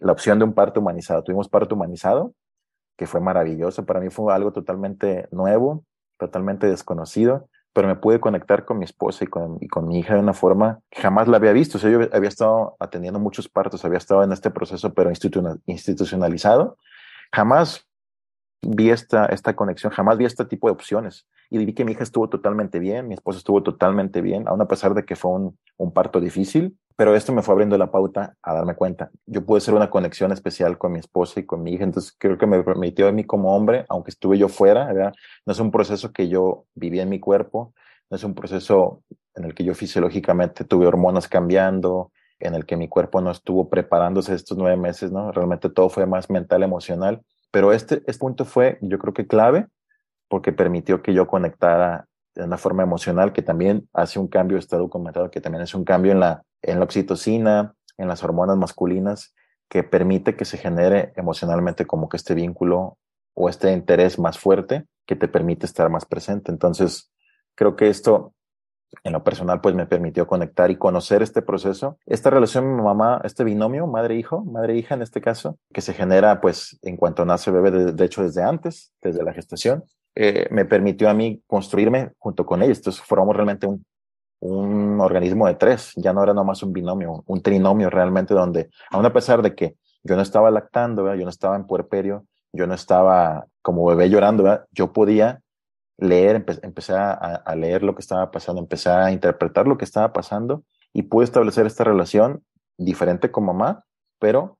la 0.00 0.12
opción 0.12 0.38
de 0.38 0.44
un 0.44 0.52
parto 0.52 0.80
humanizado. 0.80 1.22
Tuvimos 1.22 1.48
parto 1.48 1.76
humanizado, 1.76 2.34
que 2.96 3.06
fue 3.06 3.20
maravilloso. 3.20 3.86
Para 3.86 4.00
mí 4.00 4.10
fue 4.10 4.34
algo 4.34 4.52
totalmente 4.52 5.28
nuevo, 5.30 5.84
totalmente 6.18 6.66
desconocido, 6.66 7.48
pero 7.72 7.86
me 7.86 7.94
pude 7.94 8.18
conectar 8.18 8.64
con 8.64 8.78
mi 8.78 8.84
esposa 8.84 9.24
y 9.24 9.28
con, 9.28 9.58
mi 9.86 10.00
hija 10.00 10.14
de 10.14 10.20
una 10.20 10.34
forma 10.34 10.80
que 10.90 11.02
jamás 11.02 11.28
la 11.28 11.36
había 11.36 11.52
visto. 11.52 11.78
O 11.78 11.80
sea, 11.80 11.88
yo 11.88 12.00
había 12.12 12.28
estado 12.28 12.76
atendiendo 12.80 13.20
muchos 13.20 13.48
partos, 13.48 13.84
había 13.84 13.98
estado 13.98 14.24
en 14.24 14.32
este 14.32 14.50
proceso, 14.50 14.92
pero 14.92 15.10
institucionalizado. 15.66 16.76
Jamás 17.32 17.86
vi 18.62 18.90
esta, 18.90 19.26
esta 19.26 19.54
conexión, 19.54 19.92
jamás 19.92 20.18
vi 20.18 20.24
este 20.24 20.44
tipo 20.44 20.66
de 20.66 20.72
opciones. 20.72 21.28
Y 21.48 21.64
vi 21.64 21.74
que 21.74 21.84
mi 21.84 21.92
hija 21.92 22.02
estuvo 22.02 22.28
totalmente 22.28 22.80
bien, 22.80 23.06
mi 23.06 23.14
esposa 23.14 23.38
estuvo 23.38 23.62
totalmente 23.62 24.20
bien, 24.20 24.48
aun 24.48 24.60
a 24.60 24.66
pesar 24.66 24.94
de 24.94 25.04
que 25.04 25.14
fue 25.14 25.30
un 25.76 25.92
parto 25.92 26.20
difícil, 26.20 26.76
pero 27.00 27.16
esto 27.16 27.32
me 27.32 27.40
fue 27.40 27.52
abriendo 27.52 27.78
la 27.78 27.90
pauta 27.90 28.36
a 28.42 28.52
darme 28.52 28.74
cuenta. 28.74 29.10
Yo 29.24 29.46
pude 29.46 29.56
hacer 29.56 29.72
una 29.72 29.88
conexión 29.88 30.32
especial 30.32 30.76
con 30.76 30.92
mi 30.92 30.98
esposa 30.98 31.40
y 31.40 31.46
con 31.46 31.62
mi 31.62 31.72
hija, 31.72 31.84
entonces 31.84 32.14
creo 32.18 32.36
que 32.36 32.44
me 32.44 32.62
permitió 32.62 33.08
a 33.08 33.12
mí 33.12 33.24
como 33.24 33.56
hombre, 33.56 33.86
aunque 33.88 34.10
estuve 34.10 34.36
yo 34.36 34.50
fuera, 34.50 34.84
¿verdad? 34.92 35.14
no 35.46 35.54
es 35.54 35.60
un 35.60 35.70
proceso 35.70 36.12
que 36.12 36.28
yo 36.28 36.66
viví 36.74 37.00
en 37.00 37.08
mi 37.08 37.18
cuerpo, 37.18 37.72
no 38.10 38.18
es 38.18 38.22
un 38.22 38.34
proceso 38.34 39.02
en 39.34 39.44
el 39.44 39.54
que 39.54 39.64
yo 39.64 39.74
fisiológicamente 39.74 40.64
tuve 40.64 40.86
hormonas 40.86 41.26
cambiando, 41.26 42.12
en 42.38 42.54
el 42.54 42.66
que 42.66 42.76
mi 42.76 42.86
cuerpo 42.86 43.22
no 43.22 43.30
estuvo 43.30 43.70
preparándose 43.70 44.34
estos 44.34 44.58
nueve 44.58 44.76
meses, 44.76 45.10
¿no? 45.10 45.32
Realmente 45.32 45.70
todo 45.70 45.88
fue 45.88 46.04
más 46.04 46.28
mental, 46.28 46.62
emocional 46.62 47.22
pero 47.50 47.72
este, 47.72 48.02
este 48.06 48.18
punto 48.18 48.44
fue, 48.44 48.78
yo 48.82 48.98
creo 48.98 49.14
que 49.14 49.26
clave, 49.26 49.66
porque 50.28 50.52
permitió 50.52 51.02
que 51.02 51.14
yo 51.14 51.26
conectara 51.26 52.06
de 52.34 52.44
una 52.44 52.58
forma 52.58 52.82
emocional, 52.82 53.32
que 53.32 53.42
también 53.42 53.88
hace 53.92 54.18
un 54.18 54.28
cambio, 54.28 54.58
está 54.58 54.76
documentado 54.76 55.30
que 55.30 55.40
también 55.40 55.62
es 55.62 55.74
un 55.74 55.84
cambio 55.84 56.12
en 56.12 56.20
la, 56.20 56.42
en 56.62 56.78
la 56.78 56.84
oxitocina, 56.84 57.74
en 57.98 58.08
las 58.08 58.22
hormonas 58.22 58.56
masculinas, 58.56 59.34
que 59.68 59.82
permite 59.82 60.36
que 60.36 60.44
se 60.44 60.58
genere 60.58 61.12
emocionalmente 61.16 61.86
como 61.86 62.08
que 62.08 62.16
este 62.16 62.34
vínculo 62.34 62.98
o 63.34 63.48
este 63.48 63.72
interés 63.72 64.18
más 64.18 64.38
fuerte 64.38 64.86
que 65.06 65.16
te 65.16 65.28
permite 65.28 65.66
estar 65.66 65.88
más 65.90 66.04
presente. 66.06 66.50
Entonces, 66.50 67.12
creo 67.54 67.76
que 67.76 67.88
esto 67.88 68.34
en 69.04 69.12
lo 69.12 69.22
personal, 69.22 69.60
pues 69.60 69.74
me 69.74 69.86
permitió 69.86 70.26
conectar 70.26 70.70
y 70.70 70.76
conocer 70.76 71.22
este 71.22 71.42
proceso. 71.42 71.98
Esta 72.06 72.30
relación 72.30 72.76
mamá, 72.82 73.20
este 73.24 73.44
binomio, 73.44 73.86
madre-hijo, 73.86 74.44
madre-hija 74.44 74.94
en 74.94 75.02
este 75.02 75.20
caso, 75.20 75.58
que 75.72 75.80
se 75.80 75.94
genera 75.94 76.40
pues 76.40 76.78
en 76.82 76.96
cuanto 76.96 77.24
nace 77.24 77.50
bebé, 77.50 77.92
de, 77.92 78.04
hecho 78.04 78.22
desde 78.22 78.42
antes, 78.42 78.92
desde 79.00 79.22
la 79.22 79.32
gestación, 79.32 79.84
eh, 80.14 80.48
me 80.50 80.64
permitió 80.64 81.08
a 81.08 81.14
mí 81.14 81.42
construirme 81.46 82.12
junto 82.18 82.44
con 82.44 82.62
ellos. 82.62 82.78
Entonces 82.78 83.02
formamos 83.02 83.36
realmente 83.36 83.66
un, 83.66 83.84
un 84.40 85.00
organismo 85.00 85.46
de 85.46 85.54
tres, 85.54 85.92
ya 85.96 86.12
no 86.12 86.22
era 86.22 86.34
nomás 86.34 86.62
un 86.62 86.72
binomio, 86.72 87.22
un 87.26 87.42
trinomio 87.42 87.90
realmente 87.90 88.34
donde, 88.34 88.70
aun 88.90 89.04
a 89.04 89.12
pesar 89.12 89.42
de 89.42 89.54
que 89.54 89.76
yo 90.02 90.16
no 90.16 90.22
estaba 90.22 90.50
lactando, 90.50 91.14
yo 91.14 91.24
no 91.24 91.30
estaba 91.30 91.56
en 91.56 91.66
puerperio, 91.66 92.24
yo 92.52 92.66
no 92.66 92.74
estaba 92.74 93.46
como 93.62 93.84
bebé 93.86 94.08
llorando, 94.08 94.64
yo 94.72 94.92
podía 94.92 95.40
leer, 95.98 96.44
empecé 96.62 96.94
a, 96.94 97.54
leer 97.54 97.82
lo 97.82 97.94
que 97.94 98.00
estaba 98.00 98.30
pasando, 98.30 98.62
empecé 98.62 98.88
a 98.88 99.12
interpretar 99.12 99.66
lo 99.66 99.76
que 99.76 99.84
estaba 99.84 100.12
pasando 100.12 100.64
y 100.94 101.02
pude 101.02 101.24
establecer 101.24 101.66
esta 101.66 101.84
relación 101.84 102.42
diferente 102.78 103.30
con 103.30 103.44
mamá, 103.44 103.84
pero 104.18 104.58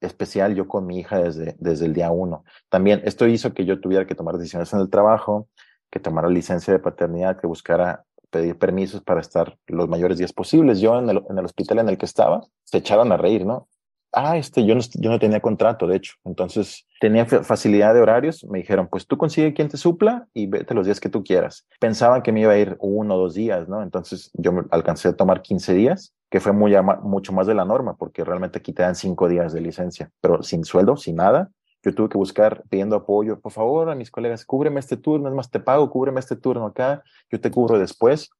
especial 0.00 0.54
yo 0.54 0.68
con 0.68 0.86
mi 0.86 1.00
hija 1.00 1.22
desde, 1.22 1.56
desde 1.58 1.86
el 1.86 1.94
día 1.94 2.10
uno. 2.10 2.44
También 2.68 3.02
esto 3.04 3.26
hizo 3.26 3.54
que 3.54 3.64
yo 3.64 3.80
tuviera 3.80 4.06
que 4.06 4.14
tomar 4.14 4.36
decisiones 4.36 4.72
en 4.72 4.80
el 4.80 4.90
trabajo, 4.90 5.48
que 5.90 6.00
tomara 6.00 6.28
licencia 6.28 6.72
de 6.72 6.78
paternidad, 6.78 7.40
que 7.40 7.46
buscara 7.46 8.04
pedir 8.30 8.58
permisos 8.58 9.02
para 9.02 9.20
estar 9.20 9.56
los 9.66 9.88
mayores 9.88 10.18
días 10.18 10.32
posibles. 10.32 10.80
Yo 10.80 10.98
en 10.98 11.08
el, 11.08 11.22
en 11.28 11.38
el 11.38 11.44
hospital 11.44 11.78
en 11.78 11.88
el 11.88 11.98
que 11.98 12.06
estaba, 12.06 12.46
se 12.64 12.78
echaban 12.78 13.12
a 13.12 13.16
reír, 13.16 13.46
¿no? 13.46 13.68
Ah, 14.12 14.38
este, 14.38 14.64
yo 14.64 14.74
no, 14.74 14.80
yo 14.94 15.10
no 15.10 15.18
tenía 15.18 15.40
contrato, 15.40 15.86
de 15.86 15.96
hecho. 15.96 16.14
Entonces, 16.24 16.86
tenía 17.00 17.26
facilidad 17.26 17.92
de 17.92 18.00
horarios. 18.00 18.44
Me 18.44 18.60
dijeron, 18.60 18.88
pues 18.90 19.06
tú 19.06 19.18
consigue 19.18 19.52
quien 19.52 19.68
te 19.68 19.76
supla 19.76 20.26
y 20.32 20.46
vete 20.46 20.72
los 20.72 20.86
días 20.86 21.00
que 21.00 21.10
tú 21.10 21.22
quieras. 21.22 21.66
Pensaban 21.80 22.22
que 22.22 22.32
me 22.32 22.40
iba 22.40 22.52
a 22.52 22.58
ir 22.58 22.76
uno 22.80 23.16
o 23.16 23.18
dos 23.18 23.34
días, 23.34 23.68
¿no? 23.68 23.82
Entonces, 23.82 24.30
yo 24.32 24.52
alcancé 24.70 25.08
a 25.08 25.16
tomar 25.16 25.42
15 25.42 25.74
días, 25.74 26.14
que 26.30 26.40
fue 26.40 26.52
muy, 26.52 26.74
mucho 27.02 27.32
más 27.32 27.46
de 27.46 27.54
la 27.54 27.64
norma, 27.64 27.96
porque 27.96 28.24
realmente 28.24 28.58
aquí 28.58 28.72
te 28.72 28.82
dan 28.82 28.94
cinco 28.94 29.28
días 29.28 29.52
de 29.52 29.60
licencia, 29.60 30.10
pero 30.20 30.42
sin 30.42 30.64
sueldo, 30.64 30.96
sin 30.96 31.16
nada. 31.16 31.50
Yo 31.82 31.94
tuve 31.94 32.08
que 32.08 32.18
buscar 32.18 32.64
pidiendo 32.68 32.96
apoyo, 32.96 33.38
por 33.40 33.52
favor, 33.52 33.90
a 33.90 33.94
mis 33.94 34.10
colegas, 34.10 34.44
cúbreme 34.44 34.80
este 34.80 34.96
turno, 34.96 35.28
es 35.28 35.34
más, 35.34 35.50
te 35.50 35.60
pago, 35.60 35.88
cúbreme 35.88 36.18
este 36.18 36.34
turno 36.34 36.66
acá, 36.66 37.02
yo 37.30 37.40
te 37.40 37.50
cubro 37.50 37.78
después. 37.78 38.30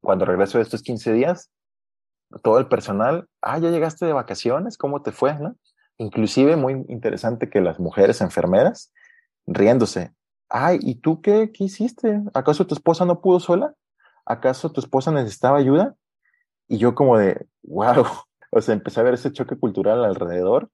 Cuando 0.00 0.24
regreso 0.24 0.58
de 0.58 0.62
estos 0.62 0.82
15 0.82 1.12
días, 1.12 1.50
todo 2.42 2.58
el 2.58 2.68
personal, 2.68 3.28
ah, 3.42 3.58
ya 3.58 3.70
llegaste 3.70 4.06
de 4.06 4.12
vacaciones, 4.12 4.78
¿cómo 4.78 5.02
te 5.02 5.10
fue? 5.10 5.36
¿no? 5.38 5.56
Inclusive 5.96 6.56
muy 6.56 6.84
interesante 6.88 7.50
que 7.50 7.60
las 7.60 7.80
mujeres 7.80 8.20
enfermeras 8.20 8.92
riéndose, 9.46 10.12
ay, 10.48 10.78
¿y 10.82 10.96
tú 10.96 11.20
qué, 11.20 11.50
qué 11.52 11.64
hiciste? 11.64 12.22
¿Acaso 12.34 12.66
tu 12.66 12.74
esposa 12.74 13.04
no 13.04 13.20
pudo 13.20 13.40
sola? 13.40 13.74
¿Acaso 14.24 14.70
tu 14.70 14.80
esposa 14.80 15.10
necesitaba 15.10 15.58
ayuda? 15.58 15.96
Y 16.68 16.78
yo 16.78 16.94
como 16.94 17.18
de, 17.18 17.46
wow, 17.62 18.04
o 18.50 18.60
sea, 18.60 18.74
empecé 18.74 19.00
a 19.00 19.04
ver 19.04 19.14
ese 19.14 19.32
choque 19.32 19.56
cultural 19.56 20.04
alrededor 20.04 20.70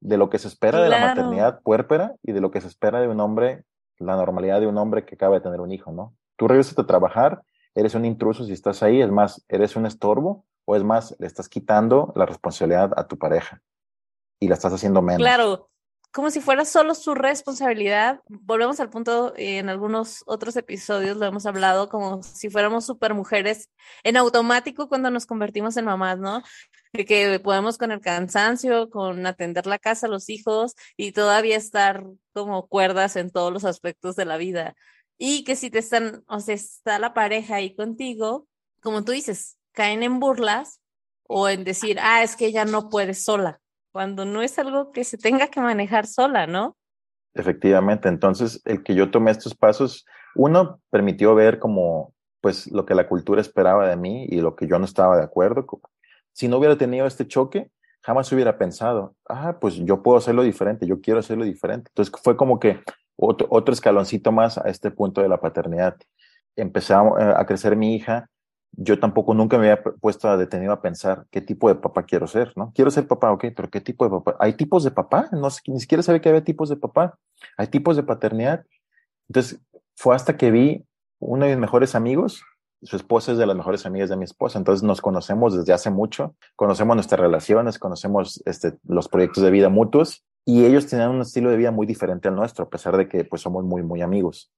de 0.00 0.18
lo 0.18 0.28
que 0.28 0.38
se 0.38 0.48
espera 0.48 0.82
de 0.82 0.90
la 0.90 1.00
maternidad 1.00 1.60
puérpera 1.62 2.14
y 2.22 2.32
de 2.32 2.40
lo 2.40 2.50
que 2.50 2.60
se 2.60 2.68
espera 2.68 3.00
de 3.00 3.08
un 3.08 3.20
hombre, 3.20 3.64
la 3.98 4.16
normalidad 4.16 4.60
de 4.60 4.66
un 4.66 4.76
hombre 4.76 5.04
que 5.04 5.14
acaba 5.14 5.36
de 5.36 5.40
tener 5.40 5.60
un 5.60 5.72
hijo, 5.72 5.92
¿no? 5.92 6.14
Tú 6.36 6.48
regresas 6.48 6.78
a 6.78 6.86
trabajar, 6.86 7.42
eres 7.74 7.94
un 7.94 8.04
intruso 8.04 8.44
si 8.44 8.52
estás 8.52 8.82
ahí, 8.82 9.00
es 9.00 9.10
más, 9.10 9.44
eres 9.48 9.74
un 9.74 9.86
estorbo 9.86 10.44
o 10.66 10.76
es 10.76 10.84
más, 10.84 11.16
le 11.18 11.26
estás 11.26 11.48
quitando 11.48 12.12
la 12.14 12.26
responsabilidad 12.26 12.92
a 12.96 13.06
tu 13.06 13.16
pareja 13.16 13.62
y 14.38 14.48
la 14.48 14.54
estás 14.54 14.74
haciendo 14.74 15.00
menos. 15.00 15.22
Claro, 15.22 15.70
como 16.12 16.30
si 16.30 16.40
fuera 16.40 16.64
solo 16.64 16.94
su 16.94 17.14
responsabilidad. 17.14 18.20
Volvemos 18.28 18.80
al 18.80 18.90
punto, 18.90 19.34
eh, 19.36 19.58
en 19.58 19.68
algunos 19.68 20.22
otros 20.26 20.56
episodios 20.56 21.16
lo 21.16 21.26
hemos 21.26 21.46
hablado, 21.46 21.88
como 21.88 22.22
si 22.22 22.48
fuéramos 22.50 22.86
super 22.86 23.14
mujeres 23.14 23.70
en 24.02 24.16
automático 24.16 24.88
cuando 24.88 25.10
nos 25.10 25.26
convertimos 25.26 25.76
en 25.76 25.84
mamás, 25.84 26.18
¿no? 26.18 26.42
que 27.04 27.38
podemos 27.40 27.78
con 27.78 27.92
el 27.92 28.00
cansancio, 28.00 28.88
con 28.90 29.26
atender 29.26 29.66
la 29.66 29.78
casa, 29.78 30.08
los 30.08 30.28
hijos 30.28 30.74
y 30.96 31.12
todavía 31.12 31.56
estar 31.56 32.04
como 32.32 32.66
cuerdas 32.68 33.16
en 33.16 33.30
todos 33.30 33.52
los 33.52 33.64
aspectos 33.64 34.16
de 34.16 34.24
la 34.24 34.36
vida. 34.36 34.74
Y 35.18 35.44
que 35.44 35.56
si 35.56 35.70
te 35.70 35.78
están, 35.78 36.24
o 36.28 36.40
sea, 36.40 36.54
está 36.54 36.98
la 36.98 37.14
pareja 37.14 37.56
ahí 37.56 37.74
contigo, 37.74 38.46
como 38.80 39.04
tú 39.04 39.12
dices, 39.12 39.58
caen 39.72 40.02
en 40.02 40.20
burlas 40.20 40.80
o 41.24 41.48
en 41.48 41.64
decir, 41.64 41.98
ah, 42.00 42.22
es 42.22 42.36
que 42.36 42.46
ella 42.46 42.64
no 42.64 42.88
puede 42.88 43.14
sola, 43.14 43.60
cuando 43.96 44.26
no 44.26 44.42
es 44.42 44.58
algo 44.58 44.92
que 44.92 45.04
se 45.04 45.16
tenga 45.16 45.48
que 45.48 45.58
manejar 45.58 46.06
sola, 46.06 46.46
¿no? 46.46 46.76
Efectivamente, 47.32 48.10
entonces 48.10 48.60
el 48.66 48.82
que 48.82 48.94
yo 48.94 49.10
tomé 49.10 49.30
estos 49.30 49.54
pasos, 49.54 50.04
uno 50.34 50.82
permitió 50.90 51.34
ver 51.34 51.58
como 51.58 52.12
pues 52.42 52.70
lo 52.70 52.84
que 52.84 52.94
la 52.94 53.08
cultura 53.08 53.40
esperaba 53.40 53.88
de 53.88 53.96
mí 53.96 54.26
y 54.28 54.42
lo 54.42 54.54
que 54.54 54.66
yo 54.66 54.78
no 54.78 54.84
estaba 54.84 55.16
de 55.16 55.24
acuerdo. 55.24 55.64
Si 56.34 56.46
no 56.46 56.58
hubiera 56.58 56.76
tenido 56.76 57.06
este 57.06 57.26
choque, 57.26 57.70
jamás 58.02 58.30
hubiera 58.32 58.58
pensado, 58.58 59.16
ah, 59.30 59.56
pues 59.58 59.76
yo 59.76 60.02
puedo 60.02 60.18
hacerlo 60.18 60.42
diferente, 60.42 60.86
yo 60.86 61.00
quiero 61.00 61.20
hacerlo 61.20 61.46
diferente. 61.46 61.90
Entonces 61.90 62.12
fue 62.22 62.36
como 62.36 62.60
que 62.60 62.80
otro, 63.16 63.46
otro 63.50 63.72
escaloncito 63.72 64.30
más 64.30 64.58
a 64.58 64.68
este 64.68 64.90
punto 64.90 65.22
de 65.22 65.30
la 65.30 65.40
paternidad. 65.40 65.96
Empecé 66.54 66.92
a 66.92 67.46
crecer 67.46 67.76
mi 67.76 67.96
hija 67.96 68.28
yo 68.76 68.98
tampoco 69.00 69.34
nunca 69.34 69.58
me 69.58 69.70
había 69.70 69.82
puesto 69.82 70.28
a 70.28 70.36
detenido 70.36 70.72
a 70.72 70.82
pensar 70.82 71.26
qué 71.30 71.40
tipo 71.40 71.68
de 71.68 71.76
papá 71.76 72.04
quiero 72.04 72.26
ser, 72.26 72.52
¿no? 72.56 72.72
Quiero 72.74 72.90
ser 72.90 73.06
papá, 73.06 73.32
ok, 73.32 73.46
pero 73.56 73.70
¿qué 73.70 73.80
tipo 73.80 74.04
de 74.04 74.10
papá? 74.10 74.36
¿Hay 74.38 74.52
tipos 74.52 74.84
de 74.84 74.90
papá? 74.90 75.28
No 75.32 75.48
ni 75.66 75.80
siquiera 75.80 76.02
sabía 76.02 76.20
que 76.20 76.28
había 76.28 76.44
tipos 76.44 76.68
de 76.68 76.76
papá. 76.76 77.18
Hay 77.56 77.68
tipos 77.68 77.96
de 77.96 78.02
paternidad. 78.02 78.64
Entonces, 79.28 79.60
fue 79.94 80.14
hasta 80.14 80.36
que 80.36 80.50
vi 80.50 80.84
uno 81.18 81.46
de 81.46 81.52
mis 81.52 81.60
mejores 81.60 81.94
amigos, 81.94 82.42
su 82.82 82.96
esposa 82.96 83.32
es 83.32 83.38
de 83.38 83.46
las 83.46 83.56
mejores 83.56 83.86
amigas 83.86 84.10
de 84.10 84.16
mi 84.16 84.24
esposa, 84.24 84.58
entonces 84.58 84.82
nos 84.82 85.00
conocemos 85.00 85.56
desde 85.56 85.72
hace 85.72 85.90
mucho, 85.90 86.36
conocemos 86.54 86.94
nuestras 86.94 87.18
relaciones, 87.18 87.78
conocemos 87.78 88.42
este, 88.44 88.74
los 88.84 89.08
proyectos 89.08 89.42
de 89.42 89.50
vida 89.50 89.70
mutuos 89.70 90.24
y 90.44 90.66
ellos 90.66 90.86
tenían 90.86 91.10
un 91.10 91.22
estilo 91.22 91.50
de 91.50 91.56
vida 91.56 91.70
muy 91.70 91.86
diferente 91.86 92.28
al 92.28 92.36
nuestro, 92.36 92.66
a 92.66 92.68
pesar 92.68 92.96
de 92.96 93.08
que 93.08 93.24
pues 93.24 93.42
somos 93.42 93.64
muy, 93.64 93.82
muy 93.82 94.02
amigos. 94.02 94.52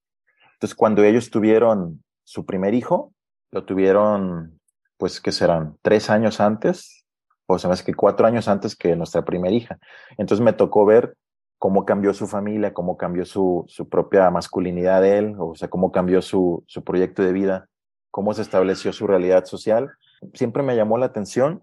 Entonces, 0.53 0.75
cuando 0.75 1.03
ellos 1.03 1.29
tuvieron 1.29 2.03
su 2.23 2.45
primer 2.45 2.73
hijo, 2.73 3.13
lo 3.51 3.65
tuvieron, 3.65 4.59
pues, 4.97 5.19
que 5.19 5.31
serán 5.31 5.77
tres 5.81 6.09
años 6.09 6.39
antes, 6.39 7.05
o 7.47 7.57
sea, 7.57 7.69
más 7.69 7.83
que 7.83 7.93
cuatro 7.93 8.27
años 8.27 8.47
antes 8.47 8.75
que 8.75 8.95
nuestra 8.95 9.23
primera 9.25 9.53
hija. 9.53 9.79
Entonces 10.17 10.43
me 10.43 10.53
tocó 10.53 10.85
ver 10.85 11.15
cómo 11.57 11.85
cambió 11.85 12.13
su 12.13 12.27
familia, 12.27 12.73
cómo 12.73 12.95
cambió 12.97 13.25
su, 13.25 13.65
su 13.67 13.89
propia 13.89 14.29
masculinidad 14.29 15.01
de 15.01 15.17
él, 15.17 15.35
o 15.39 15.55
sea, 15.55 15.67
cómo 15.67 15.91
cambió 15.91 16.21
su, 16.21 16.63
su 16.67 16.83
proyecto 16.83 17.23
de 17.23 17.33
vida, 17.33 17.67
cómo 18.11 18.33
se 18.33 18.43
estableció 18.43 18.93
su 18.93 19.07
realidad 19.07 19.45
social. 19.45 19.91
Siempre 20.33 20.63
me 20.63 20.75
llamó 20.75 20.97
la 20.97 21.07
atención 21.07 21.61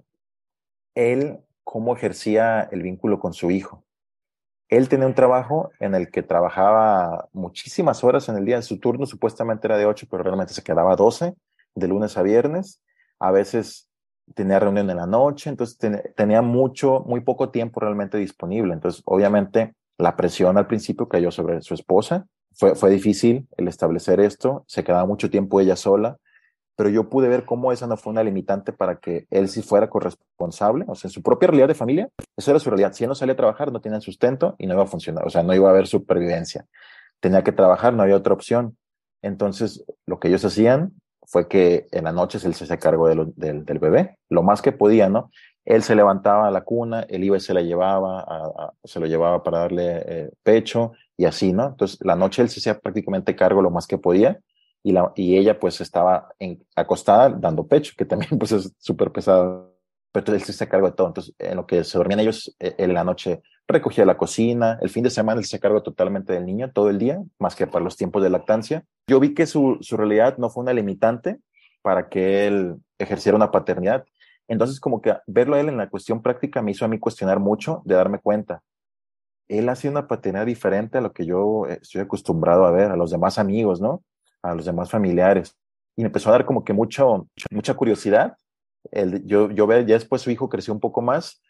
él, 0.97 1.39
cómo 1.63 1.95
ejercía 1.95 2.63
el 2.73 2.83
vínculo 2.83 3.21
con 3.21 3.33
su 3.33 3.51
hijo. 3.51 3.85
Él 4.69 4.89
tenía 4.89 5.07
un 5.07 5.15
trabajo 5.15 5.71
en 5.79 5.95
el 5.95 6.11
que 6.11 6.25
trabajaba 6.25 7.29
muchísimas 7.33 8.03
horas 8.03 8.29
en 8.29 8.37
el 8.37 8.45
día. 8.45 8.61
Su 8.63 8.81
turno 8.81 9.07
supuestamente 9.07 9.69
era 9.69 9.79
de 9.79 9.87
ocho, 9.87 10.09
pero 10.11 10.25
realmente 10.25 10.55
se 10.55 10.63
quedaba 10.63 10.97
doce 10.97 11.37
de 11.77 11.89
lunes 11.89 12.17
a 12.17 12.23
viernes, 12.23 12.83
a 13.21 13.31
veces 13.31 13.89
tenía 14.35 14.59
reunión 14.59 14.91
en 14.91 14.97
la 14.97 15.07
noche, 15.07 15.51
entonces 15.51 15.79
tenía 16.17 16.43
mucho, 16.43 17.05
muy 17.07 17.21
poco 17.21 17.51
tiempo 17.51 17.79
realmente 17.81 18.19
disponible. 18.19 18.75
Entonces, 18.75 19.03
obviamente, 19.05 19.75
la 19.99 20.17
presión 20.17 20.59
al 20.59 20.67
principio 20.67 21.09
cayó 21.09 21.31
sobre 21.31 21.61
su 21.63 21.75
esposa. 21.75 22.27
Fue, 22.55 22.75
fue 22.75 22.91
difícil 22.91 23.47
el 23.57 23.69
establecer 23.69 24.19
esto, 24.19 24.65
se 24.67 24.83
quedaba 24.83 25.07
mucho 25.07 25.31
tiempo 25.31 25.61
ella 25.61 25.77
sola, 25.77 26.17
pero 26.77 26.91
yo 26.91 27.09
pude 27.09 27.29
ver 27.29 27.45
cómo 27.45 27.73
esa 27.73 27.87
no 27.87 27.97
fue 27.97 28.13
una 28.13 28.23
limitante 28.23 28.73
para 28.73 28.97
que 28.97 29.27
él 29.31 29.49
sí 29.49 29.63
fuera 29.63 29.89
corresponsable, 29.89 30.85
o 30.89 30.95
sea, 30.95 31.09
en 31.09 31.13
su 31.13 31.23
propia 31.23 31.49
realidad 31.49 31.69
de 31.69 31.75
familia, 31.75 32.11
eso 32.37 32.51
era 32.51 32.61
su 32.61 32.69
realidad. 32.71 32.93
Si 32.93 33.05
él 33.05 33.09
no 33.09 33.15
salía 33.15 33.33
a 33.33 33.37
trabajar, 33.37 33.73
no 33.73 33.81
tenía 33.81 34.01
sustento 34.01 34.57
y 34.59 34.67
no 34.67 34.75
iba 34.75 34.83
a 34.83 34.87
funcionar, 34.87 35.27
o 35.27 35.31
sea, 35.31 35.43
no 35.43 35.55
iba 35.55 35.69
a 35.69 35.73
haber 35.73 35.87
supervivencia. 35.87 36.67
Tenía 37.21 37.43
que 37.43 37.53
trabajar, 37.53 37.95
no 37.95 38.03
había 38.03 38.17
otra 38.17 38.35
opción. 38.35 38.77
Entonces, 39.23 39.85
lo 40.05 40.21
que 40.21 40.29
ellos 40.29 40.45
hacían 40.45 40.93
fue 41.27 41.49
que 41.49 41.87
en 41.93 42.05
la 42.05 42.13
noche 42.13 42.39
él 42.45 42.55
se 42.55 42.65
hacía 42.65 42.79
cargo 42.79 43.09
del, 43.09 43.33
del, 43.37 43.79
bebé, 43.79 44.19
lo 44.29 44.43
más 44.43 44.63
que 44.63 44.73
podía, 44.73 45.09
¿no? 45.09 45.31
Él 45.65 45.83
se 45.83 45.97
levantaba 45.97 46.47
a 46.47 46.51
la 46.51 46.63
cuna, 46.63 47.07
él 47.09 47.25
iba 47.25 47.37
y 47.37 47.41
se 47.41 47.53
la 47.53 47.61
llevaba, 47.61 48.73
se 48.85 49.01
lo 49.01 49.07
llevaba 49.07 49.43
para 49.43 49.61
darle 49.61 50.03
eh, 50.07 50.31
pecho 50.43 50.93
y 51.17 51.25
así, 51.25 51.53
¿no? 51.53 51.69
Entonces, 51.69 51.99
la 52.03 52.15
noche 52.15 52.43
él 52.43 52.49
se 52.49 52.61
hacía 52.61 52.79
prácticamente 52.79 53.35
cargo 53.35 53.63
lo 53.63 53.71
más 53.71 53.87
que 53.87 53.99
podía 53.99 54.39
y, 54.83 54.93
la, 54.93 55.13
y 55.17 55.37
ella 55.37 55.59
pues 55.59 55.81
estaba 55.81 56.29
en, 56.39 56.65
acostada 56.77 57.31
dando 57.31 57.67
pecho, 57.67 57.95
que 57.97 58.05
también 58.05 58.39
pues 58.39 58.53
es 58.53 58.73
súper 58.79 59.11
pesado 59.11 59.77
pero 60.25 60.33
él 60.33 60.43
se 60.43 60.53
hacía 60.53 60.69
cargo 60.69 60.87
de 60.89 60.95
todo. 60.95 61.09
Entonces, 61.09 61.35
en 61.39 61.57
lo 61.57 61.67
que 61.67 61.85
se 61.85 61.99
dormían 61.99 62.21
ellos, 62.21 62.55
él 62.59 62.69
eh, 62.71 62.75
en 62.79 62.95
la 62.95 63.05
noche 63.05 63.43
recogía 63.69 64.05
la 64.05 64.17
cocina, 64.17 64.79
el 64.81 64.91
fin 64.91 65.03
de 65.03 65.11
semana 65.11 65.41
él 65.41 65.47
se 65.47 65.59
cargo 65.59 65.83
totalmente 65.83 66.33
del 66.33 66.47
niño 66.47 66.71
todo 66.73 66.91
el 66.91 66.99
día, 66.99 67.23
más 67.39 67.57
que 67.57 67.67
para 67.67 67.85
los 67.85 67.97
tiempos 67.97 68.23
de 68.23 68.31
lactancia. 68.31 68.85
Yo 69.09 69.21
vi 69.21 69.35
que 69.35 69.47
su, 69.47 69.79
su 69.81 69.97
realidad 69.97 70.39
no 70.39 70.51
fue 70.51 70.63
una 70.63 70.73
limitante 70.73 71.41
para 71.83 72.09
que 72.09 72.47
él 72.47 72.77
ejerciera 72.99 73.37
una 73.37 73.51
paternidad. 73.51 74.05
Entonces, 74.49 74.79
como 74.79 75.01
que 75.03 75.17
verlo 75.27 75.57
a 75.57 75.61
él 75.61 75.69
en 75.69 75.77
la 75.77 75.89
cuestión 75.89 76.23
práctica 76.23 76.63
me 76.63 76.71
hizo 76.71 76.85
a 76.85 76.89
mí 76.89 76.99
cuestionar 76.99 77.41
mucho 77.41 77.83
de 77.85 77.97
darme 77.97 78.21
cuenta. 78.21 78.63
Él 79.49 79.69
hacía 79.69 79.91
una 79.91 80.09
paternidad 80.09 80.47
diferente 80.47 80.99
a 80.99 81.01
lo 81.01 81.13
que 81.13 81.25
yo 81.25 81.67
eh, 81.69 81.79
estoy 81.83 82.01
acostumbrado 82.01 82.67
a 82.67 82.71
ver, 82.71 82.91
a 82.91 82.97
los 82.97 83.11
demás 83.11 83.39
amigos, 83.39 83.81
¿no? 83.81 84.03
A 84.43 84.55
los 84.55 84.65
demás 84.65 84.91
familiares. 84.91 85.57
Y 85.97 86.03
me 86.03 86.07
empezó 86.07 86.29
a 86.29 86.33
dar 86.33 86.45
como 86.45 86.65
que 86.65 86.73
mucho, 86.73 87.29
mucha 87.51 87.75
curiosidad 87.75 88.37
yo, 89.25 89.51
yo 89.51 89.71
ya 89.71 89.95
después 89.95 90.23
su 90.23 90.31
hijo 90.31 90.49
creció 90.49 90.73
un 90.73 90.81
poco 90.81 91.03
más, 91.03 91.41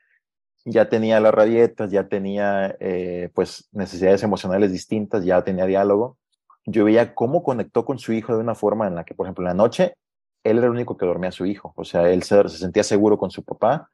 ya 0.66 0.88
tenía 0.88 1.20
las 1.20 1.33
rabietas, 1.33 1.92
ya 1.92 2.09
tenía 2.09 2.76
eh, 2.81 3.31
pues 3.35 3.68
necesidades 3.72 4.22
emocionales 4.24 4.72
distintas, 4.72 5.24
ya 5.24 5.42
tenía 5.44 5.64
diálogo. 5.64 6.18
Yo 6.64 6.85
veía 6.85 7.14
cómo 7.14 7.44
conectó 7.44 7.85
con 7.85 8.00
su 8.00 8.12
hijo 8.12 8.35
de 8.35 8.40
una 8.40 8.57
forma 8.57 8.88
en 8.88 8.96
la 8.96 9.05
que, 9.05 9.14
por 9.14 9.26
ejemplo, 9.26 9.44
en 9.44 9.48
la 9.48 9.55
noche, 9.55 9.94
él 10.42 10.59
era 10.59 10.66
el 10.66 10.72
único 10.72 10.96
que 10.96 11.07
dormía 11.07 11.29
a 11.29 11.33
su 11.33 11.46
hijo. 11.46 11.72
O 11.76 11.85
sea, 11.85 12.11
él 12.11 12.24
se, 12.24 12.48
sentía 12.48 12.83
seguro 12.83 13.16
con 13.16 13.31
su 13.31 13.44
papá, 13.44 13.90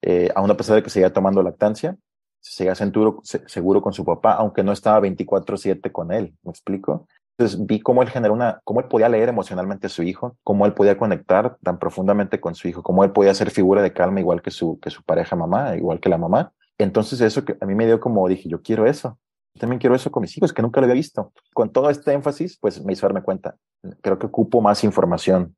eh, 0.00 0.30
aún 0.36 0.48
a 0.48 0.56
pesar 0.56 0.76
de 0.76 0.84
que 0.84 0.90
seguía 0.90 1.12
tomando 1.12 1.42
lactancia, 1.42 1.96
se 2.40 2.52
seguía 2.52 2.76
seguro, 2.76 3.20
seguro 3.24 3.82
con 3.82 3.92
su 3.92 4.04
papá, 4.04 4.34
aunque 4.34 4.62
no 4.62 4.70
estaba 4.70 5.00
24/7 5.00 5.90
con 5.90 6.12
él. 6.12 6.36
¿Me 6.44 6.52
explico? 6.52 7.08
Entonces 7.38 7.66
vi 7.66 7.80
cómo 7.80 8.02
él 8.02 8.08
generó 8.08 8.32
una, 8.32 8.60
cómo 8.64 8.80
él 8.80 8.86
podía 8.88 9.10
leer 9.10 9.28
emocionalmente 9.28 9.88
a 9.88 9.90
su 9.90 10.02
hijo, 10.02 10.36
cómo 10.42 10.64
él 10.64 10.72
podía 10.72 10.96
conectar 10.96 11.58
tan 11.62 11.78
profundamente 11.78 12.40
con 12.40 12.54
su 12.54 12.66
hijo, 12.68 12.82
cómo 12.82 13.04
él 13.04 13.12
podía 13.12 13.34
ser 13.34 13.50
figura 13.50 13.82
de 13.82 13.92
calma 13.92 14.20
igual 14.20 14.40
que 14.40 14.50
su, 14.50 14.80
que 14.80 14.88
su 14.88 15.02
pareja 15.02 15.36
mamá, 15.36 15.76
igual 15.76 16.00
que 16.00 16.08
la 16.08 16.16
mamá. 16.16 16.52
Entonces 16.78 17.20
eso 17.20 17.44
que 17.44 17.56
a 17.60 17.66
mí 17.66 17.74
me 17.74 17.84
dio 17.84 18.00
como, 18.00 18.26
dije, 18.28 18.48
yo 18.48 18.62
quiero 18.62 18.86
eso. 18.86 19.18
también 19.58 19.78
quiero 19.78 19.94
eso 19.94 20.10
con 20.10 20.22
mis 20.22 20.36
hijos, 20.36 20.52
que 20.52 20.62
nunca 20.62 20.80
lo 20.80 20.86
había 20.86 20.94
visto. 20.94 21.32
Con 21.52 21.70
todo 21.70 21.90
este 21.90 22.12
énfasis, 22.12 22.58
pues 22.58 22.82
me 22.82 22.94
hizo 22.94 23.06
darme 23.06 23.22
cuenta. 23.22 23.56
Creo 24.00 24.18
que 24.18 24.26
ocupo 24.26 24.62
más 24.62 24.82
información. 24.84 25.54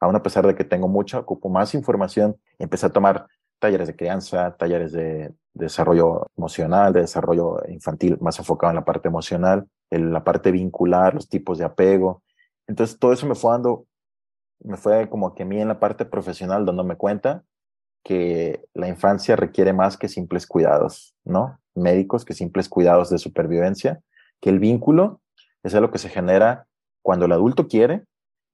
Aún 0.00 0.16
a 0.16 0.22
pesar 0.22 0.44
de 0.46 0.56
que 0.56 0.64
tengo 0.64 0.88
mucho, 0.88 1.20
ocupo 1.20 1.48
más 1.48 1.74
información. 1.74 2.36
Empecé 2.58 2.86
a 2.86 2.90
tomar 2.90 3.26
talleres 3.60 3.86
de 3.86 3.94
crianza, 3.94 4.56
talleres 4.56 4.90
de, 4.92 5.32
desarrollo 5.54 6.26
emocional, 6.36 6.92
de 6.92 7.00
desarrollo 7.00 7.58
infantil, 7.68 8.18
más 8.20 8.38
enfocado 8.38 8.70
en 8.70 8.76
la 8.76 8.84
parte 8.84 9.08
emocional, 9.08 9.66
la 9.98 10.24
parte 10.24 10.50
vincular, 10.50 11.14
los 11.14 11.28
tipos 11.28 11.58
de 11.58 11.64
apego. 11.64 12.22
Entonces 12.66 12.98
todo 12.98 13.12
eso 13.12 13.26
me 13.26 13.34
fue 13.34 13.52
dando, 13.52 13.86
me 14.60 14.76
fue 14.76 15.08
como 15.08 15.34
que 15.34 15.42
a 15.42 15.46
mí 15.46 15.60
en 15.60 15.68
la 15.68 15.80
parte 15.80 16.04
profesional 16.04 16.64
dándome 16.64 16.96
cuenta 16.96 17.44
que 18.04 18.64
la 18.74 18.88
infancia 18.88 19.36
requiere 19.36 19.72
más 19.72 19.96
que 19.96 20.08
simples 20.08 20.46
cuidados, 20.46 21.14
¿no? 21.24 21.60
Médicos 21.74 22.24
que 22.24 22.34
simples 22.34 22.68
cuidados 22.68 23.10
de 23.10 23.18
supervivencia, 23.18 24.00
que 24.40 24.50
el 24.50 24.58
vínculo 24.58 25.20
es 25.62 25.72
lo 25.74 25.90
que 25.90 25.98
se 25.98 26.08
genera 26.08 26.66
cuando 27.02 27.26
el 27.26 27.32
adulto 27.32 27.68
quiere 27.68 28.04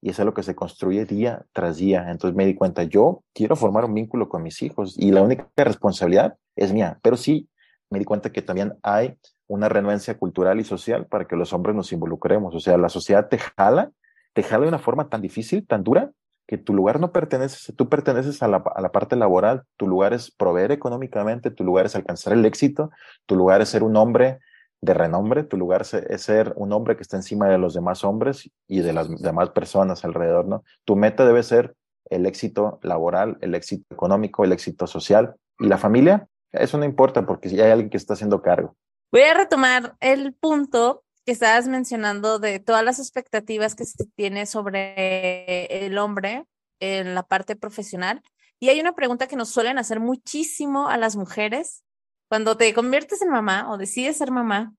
y 0.01 0.11
es 0.11 0.19
lo 0.19 0.33
que 0.33 0.43
se 0.43 0.55
construye 0.55 1.05
día 1.05 1.45
tras 1.51 1.77
día. 1.77 2.09
Entonces 2.09 2.35
me 2.35 2.45
di 2.45 2.55
cuenta, 2.55 2.83
yo 2.83 3.23
quiero 3.33 3.55
formar 3.55 3.85
un 3.85 3.93
vínculo 3.93 4.29
con 4.29 4.43
mis 4.43 4.61
hijos 4.61 4.95
y 4.97 5.11
la 5.11 5.21
única 5.21 5.49
responsabilidad 5.55 6.37
es 6.55 6.71
mía, 6.71 6.99
pero 7.01 7.17
sí 7.17 7.49
me 7.89 7.99
di 7.99 8.05
cuenta 8.05 8.31
que 8.31 8.41
también 8.41 8.77
hay 8.83 9.17
una 9.49 9.67
renuencia 9.67 10.17
cultural 10.17 10.59
y 10.59 10.63
social 10.63 11.07
para 11.07 11.25
que 11.25 11.35
los 11.35 11.51
hombres 11.51 11.75
nos 11.75 11.91
involucremos. 11.91 12.55
O 12.55 12.59
sea, 12.59 12.77
la 12.77 12.87
sociedad 12.87 13.27
te 13.27 13.39
jala, 13.39 13.91
te 14.33 14.43
jala 14.43 14.63
de 14.63 14.69
una 14.69 14.79
forma 14.79 15.09
tan 15.09 15.21
difícil, 15.21 15.67
tan 15.67 15.83
dura, 15.83 16.11
que 16.47 16.57
tu 16.57 16.73
lugar 16.73 16.99
no 16.99 17.11
pertenece, 17.11 17.73
tú 17.73 17.89
perteneces 17.89 18.41
a 18.41 18.47
la, 18.47 18.63
a 18.75 18.81
la, 18.81 18.91
parte 18.91 19.15
laboral, 19.15 19.63
tu 19.75 19.87
lugar 19.87 20.13
es 20.13 20.31
proveer 20.31 20.71
económicamente, 20.71 21.51
tu 21.51 21.63
lugar 21.63 21.85
es 21.85 21.95
alcanzar 21.95 22.33
el 22.33 22.45
éxito, 22.45 22.91
tu 23.25 23.35
lugar 23.35 23.61
es 23.61 23.69
ser 23.69 23.83
un 23.83 23.95
hombre 23.97 24.39
de 24.81 24.93
renombre, 24.93 25.43
tu 25.43 25.57
lugar 25.57 25.81
es 25.81 26.21
ser 26.21 26.53
un 26.55 26.71
hombre 26.71 26.95
que 26.95 27.03
está 27.03 27.17
encima 27.17 27.47
de 27.49 27.57
los 27.57 27.73
demás 27.73 28.03
hombres 28.03 28.49
y 28.67 28.79
de 28.79 28.93
las 28.93 29.09
demás 29.21 29.49
personas 29.49 30.05
alrededor, 30.05 30.47
¿no? 30.47 30.63
Tu 30.85 30.95
meta 30.95 31.25
debe 31.25 31.43
ser 31.43 31.75
el 32.09 32.25
éxito 32.25 32.79
laboral, 32.81 33.37
el 33.41 33.53
éxito 33.55 33.85
económico, 33.93 34.43
el 34.43 34.51
éxito 34.51 34.87
social 34.87 35.35
y 35.59 35.67
la 35.67 35.77
familia, 35.77 36.27
eso 36.51 36.77
no 36.77 36.85
importa 36.85 37.25
porque 37.25 37.49
si 37.49 37.59
hay 37.59 37.71
alguien 37.71 37.89
que 37.89 37.97
está 37.97 38.13
haciendo 38.13 38.41
cargo. 38.41 38.75
Voy 39.11 39.21
a 39.21 39.33
retomar 39.33 39.95
el 40.01 40.33
punto 40.33 41.03
que 41.25 41.31
estabas 41.31 41.67
mencionando 41.67 42.37
de 42.37 42.59
todas 42.59 42.83
las 42.83 42.99
expectativas 42.99 43.73
que 43.73 43.85
se 43.85 44.05
tiene 44.15 44.45
sobre 44.45 45.85
el 45.85 45.97
hombre 45.97 46.45
en 46.79 47.15
la 47.15 47.23
parte 47.23 47.55
profesional. 47.55 48.21
Y 48.59 48.69
hay 48.69 48.79
una 48.79 48.93
pregunta 48.93 49.27
que 49.27 49.35
nos 49.35 49.49
suelen 49.49 49.79
hacer 49.79 49.99
muchísimo 49.99 50.89
a 50.89 50.97
las 50.97 51.15
mujeres 51.15 51.83
cuando 52.27 52.55
te 52.55 52.71
conviertes 52.75 53.23
en 53.23 53.29
mamá 53.29 53.71
o 53.71 53.77
decides 53.77 54.17
ser 54.17 54.29
mamá, 54.29 54.75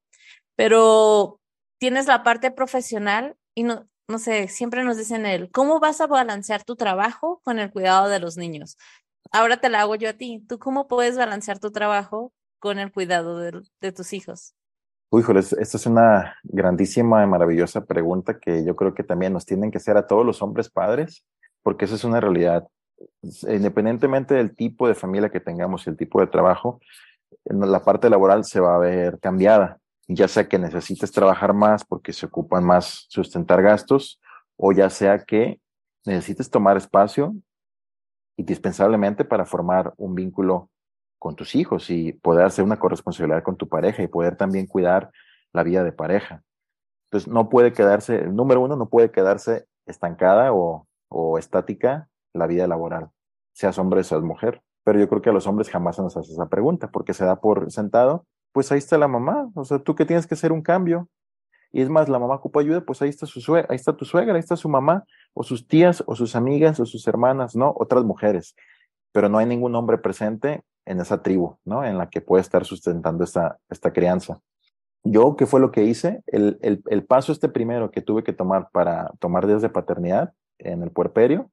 pero 0.54 1.40
tienes 1.78 2.06
la 2.06 2.22
parte 2.22 2.52
profesional 2.52 3.36
y 3.56 3.64
no, 3.64 3.88
no 4.06 4.18
sé, 4.20 4.46
siempre 4.46 4.84
nos 4.84 4.96
dicen 4.96 5.26
él, 5.26 5.50
¿cómo 5.50 5.80
vas 5.80 6.00
a 6.00 6.06
balancear 6.06 6.62
tu 6.62 6.76
trabajo 6.76 7.40
con 7.42 7.58
el 7.58 7.72
cuidado 7.72 8.08
de 8.08 8.20
los 8.20 8.36
niños? 8.36 8.76
Ahora 9.32 9.56
te 9.60 9.68
la 9.70 9.80
hago 9.80 9.96
yo 9.96 10.10
a 10.10 10.12
ti. 10.12 10.44
¿Tú 10.48 10.60
cómo 10.60 10.86
puedes 10.86 11.16
balancear 11.16 11.58
tu 11.58 11.72
trabajo 11.72 12.32
con 12.60 12.78
el 12.78 12.92
cuidado 12.92 13.38
de, 13.38 13.92
tus 13.92 14.12
hijos? 14.12 14.54
Uy, 15.10 15.24
esta 15.36 15.76
es 15.76 15.86
una 15.86 16.36
grandísima 16.44 17.24
y 17.24 17.26
maravillosa 17.26 17.84
pregunta 17.84 18.38
que 18.38 18.64
yo 18.64 18.76
creo 18.76 18.94
que 18.94 19.02
también 19.02 19.32
nos 19.32 19.44
tienen 19.44 19.72
que 19.72 19.78
hacer 19.78 19.96
a 19.96 20.06
todos 20.06 20.24
los 20.24 20.40
hombres 20.40 20.70
padres, 20.70 21.24
porque 21.62 21.86
esa 21.86 21.96
es 21.96 22.04
una 22.04 22.20
realidad. 22.20 22.68
Independientemente 23.22 24.34
del 24.34 24.54
tipo 24.54 24.86
de 24.86 24.94
familia 24.94 25.30
que 25.30 25.40
tengamos 25.40 25.86
y 25.86 25.90
el 25.90 25.96
tipo 25.96 26.20
de 26.20 26.28
trabajo, 26.28 26.80
la 27.44 27.82
parte 27.82 28.08
laboral 28.08 28.44
se 28.44 28.60
va 28.60 28.76
a 28.76 28.78
ver 28.78 29.18
cambiada, 29.18 29.78
ya 30.06 30.28
sea 30.28 30.48
que 30.48 30.58
necesites 30.58 31.10
trabajar 31.10 31.54
más 31.54 31.84
porque 31.84 32.12
se 32.12 32.26
ocupan 32.26 32.62
más 32.62 33.06
sustentar 33.08 33.62
gastos, 33.62 34.20
o 34.56 34.72
ya 34.72 34.90
sea 34.90 35.24
que 35.24 35.60
necesites 36.04 36.50
tomar 36.50 36.76
espacio 36.76 37.34
indispensablemente 38.36 39.24
para 39.24 39.44
formar 39.44 39.92
un 39.96 40.14
vínculo 40.14 40.70
con 41.20 41.36
tus 41.36 41.54
hijos 41.54 41.90
y 41.90 42.14
poder 42.14 42.46
hacer 42.46 42.64
una 42.64 42.78
corresponsabilidad 42.78 43.44
con 43.44 43.56
tu 43.56 43.68
pareja 43.68 44.02
y 44.02 44.08
poder 44.08 44.36
también 44.36 44.66
cuidar 44.66 45.10
la 45.52 45.62
vida 45.62 45.84
de 45.84 45.92
pareja. 45.92 46.42
Entonces, 47.04 47.30
no 47.30 47.48
puede 47.48 47.72
quedarse, 47.72 48.16
el 48.16 48.34
número 48.34 48.62
uno, 48.62 48.74
no 48.74 48.88
puede 48.88 49.10
quedarse 49.10 49.66
estancada 49.86 50.52
o, 50.52 50.88
o 51.08 51.38
estática 51.38 52.08
la 52.32 52.46
vida 52.46 52.66
laboral, 52.66 53.10
seas 53.52 53.78
hombre, 53.78 54.02
seas 54.02 54.22
mujer. 54.22 54.62
Pero 54.82 54.98
yo 54.98 55.08
creo 55.08 55.20
que 55.20 55.28
a 55.28 55.32
los 55.32 55.46
hombres 55.46 55.68
jamás 55.68 55.96
se 55.96 56.02
nos 56.02 56.16
hace 56.16 56.32
esa 56.32 56.48
pregunta 56.48 56.88
porque 56.90 57.12
se 57.12 57.24
da 57.24 57.38
por 57.38 57.70
sentado, 57.70 58.24
pues 58.52 58.72
ahí 58.72 58.78
está 58.78 58.96
la 58.96 59.08
mamá, 59.08 59.50
o 59.54 59.64
sea, 59.64 59.78
tú 59.78 59.94
que 59.94 60.06
tienes 60.06 60.26
que 60.26 60.34
hacer 60.34 60.52
un 60.52 60.62
cambio. 60.62 61.08
Y 61.70 61.82
es 61.82 61.90
más, 61.90 62.08
la 62.08 62.18
mamá 62.18 62.36
ocupa 62.36 62.60
ayuda, 62.60 62.80
pues 62.80 63.02
ahí 63.02 63.10
está 63.10 63.26
su 63.26 63.54
ahí 63.54 63.76
está 63.76 63.94
tu 63.94 64.04
suegra, 64.04 64.34
ahí 64.34 64.40
está 64.40 64.56
su 64.56 64.68
mamá, 64.68 65.04
o 65.34 65.42
sus 65.44 65.68
tías, 65.68 66.02
o 66.06 66.16
sus 66.16 66.34
amigas, 66.34 66.80
o 66.80 66.86
sus 66.86 67.06
hermanas, 67.06 67.54
¿no? 67.54 67.74
Otras 67.76 68.04
mujeres. 68.04 68.56
Pero 69.12 69.28
no 69.28 69.38
hay 69.38 69.46
ningún 69.46 69.74
hombre 69.76 69.98
presente 69.98 70.64
en 70.86 71.00
esa 71.00 71.22
tribu, 71.22 71.56
¿no? 71.64 71.84
En 71.84 71.98
la 71.98 72.08
que 72.08 72.20
puede 72.20 72.42
estar 72.42 72.64
sustentando 72.64 73.24
esta, 73.24 73.58
esta 73.68 73.92
crianza. 73.92 74.40
Yo, 75.02 75.36
¿qué 75.36 75.46
fue 75.46 75.60
lo 75.60 75.70
que 75.70 75.84
hice? 75.84 76.22
El, 76.26 76.58
el, 76.62 76.82
el 76.86 77.04
paso 77.04 77.32
este 77.32 77.48
primero 77.48 77.90
que 77.90 78.02
tuve 78.02 78.22
que 78.22 78.32
tomar 78.32 78.70
para 78.70 79.12
tomar 79.18 79.46
días 79.46 79.62
de 79.62 79.70
paternidad 79.70 80.32
en 80.58 80.82
el 80.82 80.90
puerperio, 80.90 81.50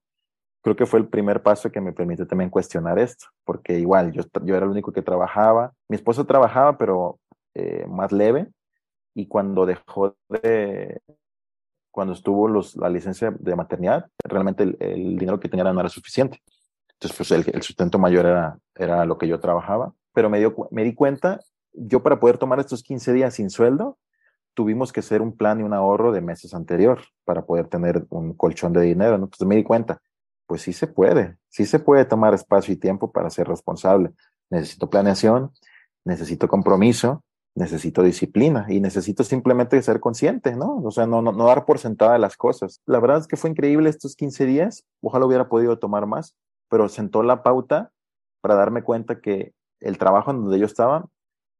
creo 0.61 0.75
que 0.75 0.85
fue 0.85 0.99
el 0.99 1.07
primer 1.07 1.41
paso 1.43 1.71
que 1.71 1.79
me 1.79 1.93
permitió 1.93 2.27
también 2.27 2.49
cuestionar 2.49 2.99
esto, 2.99 3.27
porque 3.45 3.79
igual 3.79 4.11
yo, 4.11 4.23
yo 4.43 4.55
era 4.55 4.65
el 4.65 4.71
único 4.71 4.91
que 4.91 5.01
trabajaba, 5.01 5.71
mi 5.87 5.95
esposo 5.95 6.25
trabajaba, 6.25 6.77
pero 6.77 7.19
eh, 7.53 7.85
más 7.87 8.11
leve, 8.11 8.47
y 9.15 9.27
cuando 9.27 9.65
dejó 9.65 10.15
de, 10.27 10.99
cuando 11.89 12.13
estuvo 12.13 12.49
los, 12.49 12.75
la 12.75 12.89
licencia 12.89 13.33
de 13.39 13.55
maternidad, 13.55 14.07
realmente 14.23 14.63
el, 14.63 14.77
el 14.79 15.17
dinero 15.17 15.39
que 15.39 15.47
tenía 15.47 15.71
no 15.71 15.79
era 15.79 15.89
suficiente. 15.89 16.41
Entonces, 16.99 17.17
pues 17.17 17.31
el, 17.31 17.55
el, 17.55 17.61
sustento 17.61 17.99
mayor 17.99 18.25
era, 18.25 18.57
era 18.75 19.05
lo 19.05 19.17
que 19.17 19.27
yo 19.27 19.39
trabajaba, 19.39 19.93
pero 20.13 20.29
me, 20.29 20.39
dio, 20.39 20.55
me 20.71 20.83
di 20.83 20.95
cuenta, 20.95 21.39
yo 21.73 22.01
para 22.01 22.19
poder 22.19 22.39
tomar 22.39 22.59
estos 22.59 22.81
15 22.81 23.13
días 23.13 23.35
sin 23.35 23.51
sueldo, 23.51 23.99
tuvimos 24.55 24.91
que 24.91 25.01
hacer 25.01 25.21
un 25.21 25.37
plan 25.37 25.59
y 25.59 25.63
un 25.63 25.73
ahorro 25.73 26.11
de 26.11 26.21
meses 26.21 26.55
anterior 26.55 27.01
para 27.23 27.45
poder 27.45 27.67
tener 27.67 28.07
un 28.09 28.33
colchón 28.33 28.73
de 28.73 28.81
dinero. 28.81 29.19
¿no? 29.19 29.25
Entonces 29.25 29.47
me 29.47 29.55
di 29.55 29.63
cuenta, 29.63 30.01
pues 30.47 30.63
sí 30.63 30.73
se 30.73 30.87
puede, 30.87 31.37
sí 31.49 31.67
se 31.67 31.77
puede 31.77 32.05
tomar 32.05 32.33
espacio 32.33 32.73
y 32.73 32.77
tiempo 32.77 33.11
para 33.11 33.29
ser 33.29 33.47
responsable. 33.47 34.13
Necesito 34.49 34.89
planeación, 34.89 35.51
necesito 36.03 36.47
compromiso, 36.47 37.23
necesito 37.53 38.01
disciplina 38.01 38.65
y 38.69 38.79
necesito 38.79 39.23
simplemente 39.23 39.79
ser 39.83 39.99
consciente, 39.99 40.55
¿no? 40.55 40.77
O 40.83 40.89
sea, 40.89 41.05
no, 41.05 41.21
no, 41.21 41.31
no 41.31 41.45
dar 41.45 41.65
por 41.65 41.77
sentada 41.77 42.17
las 42.17 42.35
cosas. 42.35 42.81
La 42.87 42.99
verdad 42.99 43.19
es 43.19 43.27
que 43.27 43.37
fue 43.37 43.51
increíble 43.51 43.91
estos 43.91 44.15
15 44.15 44.47
días, 44.47 44.85
ojalá 45.01 45.27
hubiera 45.27 45.49
podido 45.49 45.77
tomar 45.77 46.07
más, 46.07 46.35
pero 46.69 46.89
sentó 46.89 47.23
la 47.23 47.43
pauta 47.43 47.91
para 48.41 48.55
darme 48.55 48.83
cuenta 48.83 49.19
que 49.19 49.53
el 49.79 49.97
trabajo 49.97 50.31
en 50.31 50.41
donde 50.41 50.59
yo 50.59 50.65
estaba 50.65 51.05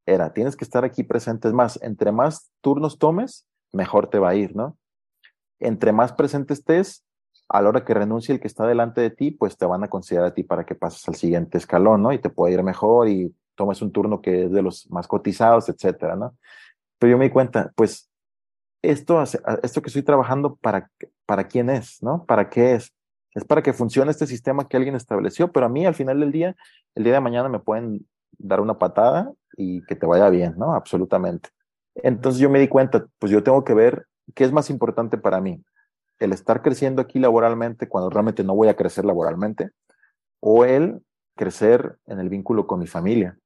era, 0.06 0.34
tienes 0.34 0.56
que 0.56 0.64
estar 0.64 0.86
aquí 0.86 1.04
presente. 1.04 1.48
Es 1.48 1.54
más, 1.54 1.80
entre 1.82 2.12
más 2.12 2.52
turnos 2.62 2.98
tomes, 2.98 3.46
mejor 3.74 4.10
te 4.10 4.20
va 4.20 4.30
a 4.30 4.36
ir, 4.36 4.56
¿no? 4.56 4.78
Entre 5.60 5.92
más 5.92 6.14
presente 6.14 6.54
estés, 6.54 7.04
a 7.50 7.62
la 7.62 7.70
hora 7.70 7.86
que 7.86 7.94
renuncie 7.94 8.34
el 8.34 8.42
que 8.42 8.48
está 8.48 8.66
delante 8.66 9.02
de 9.02 9.10
ti, 9.10 9.32
pues 9.32 9.58
te 9.58 9.66
van 9.66 9.84
a 9.84 9.90
considerar 9.90 10.28
a 10.28 10.34
ti 10.34 10.44
para 10.44 10.66
que 10.66 10.76
pases 10.76 11.08
al 11.08 11.16
siguiente 11.16 11.58
escalón, 11.58 12.02
¿no? 12.02 12.12
Y 12.12 12.20
te 12.20 12.30
puede 12.30 12.54
ir 12.54 12.64
mejor 12.64 13.08
y 13.08 13.34
tomes 13.56 13.82
un 13.82 13.92
turno 13.92 14.22
que 14.22 14.46
es 14.46 14.52
de 14.52 14.62
los 14.62 14.90
más 14.92 15.08
cotizados, 15.08 15.70
etcétera, 15.70 16.16
¿no? 16.16 16.36
Pero 17.00 17.12
yo 17.12 17.18
me 17.18 17.26
di 17.26 17.32
cuenta, 17.32 17.72
pues, 17.76 18.10
esto, 18.82 19.22
esto 19.22 19.82
que 19.82 19.88
estoy 19.88 20.04
trabajando, 20.04 20.56
¿para, 20.56 20.90
¿para 21.26 21.48
quién 21.48 21.70
es, 21.70 22.02
no? 22.02 22.26
¿Para 22.26 22.50
qué 22.50 22.76
es? 22.76 22.94
Es 23.34 23.46
para 23.46 23.62
que 23.62 23.74
funcione 23.74 24.12
este 24.12 24.28
sistema 24.28 24.68
que 24.68 24.78
alguien 24.78 24.96
estableció, 24.96 25.52
pero 25.52 25.66
a 25.66 25.70
mí 25.70 25.86
al 25.86 25.96
final 25.96 26.20
del 26.20 26.32
día, 26.32 26.56
el 26.96 27.04
día 27.04 27.14
de 27.14 27.22
mañana 27.22 27.50
me 27.50 27.60
pueden 27.60 28.08
dar 28.38 28.62
una 28.62 28.78
patada 28.78 29.32
y 29.56 29.84
que 29.86 29.96
te 29.96 30.06
vaya 30.06 30.30
bien, 30.30 30.56
¿no? 30.58 30.74
Absolutamente. 30.74 31.50
Entonces 31.96 32.40
yo 32.40 32.50
me 32.50 32.60
di 32.60 32.68
cuenta, 32.68 33.08
pues 33.20 33.32
yo 33.32 33.44
tengo 33.44 33.64
que 33.64 33.74
ver 33.74 34.08
qué 34.36 34.44
es 34.44 34.52
más 34.52 34.70
importante 34.70 35.18
para 35.18 35.42
mí, 35.42 35.64
el 36.20 36.34
estar 36.34 36.62
creciendo 36.62 37.02
aquí 37.02 37.20
laboralmente 37.20 37.88
cuando 37.88 38.10
realmente 38.10 38.44
no 38.44 38.56
voy 38.56 38.68
a 38.68 38.76
crecer 38.76 39.06
laboralmente, 39.06 39.70
o 40.40 40.66
el 40.66 41.02
crecer 41.36 41.98
en 42.06 42.20
el 42.20 42.30
vínculo 42.30 42.68
con 42.68 42.80
mi 42.80 42.88
familia. 42.88 43.38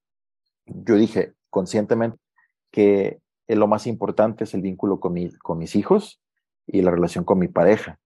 Yo 0.66 0.96
dije 0.96 1.34
conscientemente 1.50 2.18
que 2.72 3.20
lo 3.48 3.68
más 3.68 3.88
importante 3.88 4.46
es 4.46 4.54
el 4.54 4.62
vínculo 4.62 5.00
con 5.00 5.14
mis 5.14 5.76
hijos 5.76 6.22
y 6.66 6.82
la 6.82 6.92
relación 6.92 7.26
con 7.26 7.40
mi 7.40 7.50
pareja. 7.50 8.00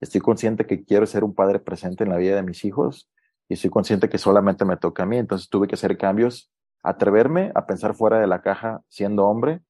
Estoy 0.00 0.20
consciente 0.20 0.66
que 0.66 0.84
quiero 0.84 1.06
ser 1.06 1.24
un 1.24 1.34
padre 1.34 1.58
presente 1.58 2.04
en 2.04 2.10
la 2.10 2.16
vida 2.16 2.36
de 2.36 2.42
mis 2.42 2.64
hijos 2.64 3.10
y 3.48 3.54
estoy 3.54 3.70
consciente 3.70 4.08
que 4.08 4.18
solamente 4.18 4.64
me 4.64 4.76
toca 4.76 5.04
a 5.04 5.06
mí. 5.06 5.16
Entonces 5.16 5.48
tuve 5.48 5.68
que 5.68 5.74
hacer 5.74 5.96
cambios, 5.96 6.50
atreverme 6.82 7.52
a 7.54 7.66
pensar 7.66 7.94
fuera 7.94 8.18
de 8.20 8.26
la 8.26 8.42
caja 8.42 8.82
siendo 8.88 9.26
hombre 9.26 9.62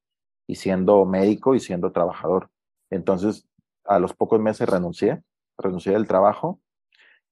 y 0.46 0.56
siendo 0.56 1.04
médico 1.04 1.54
y 1.54 1.60
siendo 1.60 1.92
trabajador. 1.92 2.50
Entonces, 2.90 3.48
a 3.84 3.98
los 3.98 4.14
pocos 4.14 4.40
meses 4.40 4.68
renuncié, 4.68 5.22
renuncié 5.58 5.92
del 5.92 6.06
trabajo 6.06 6.60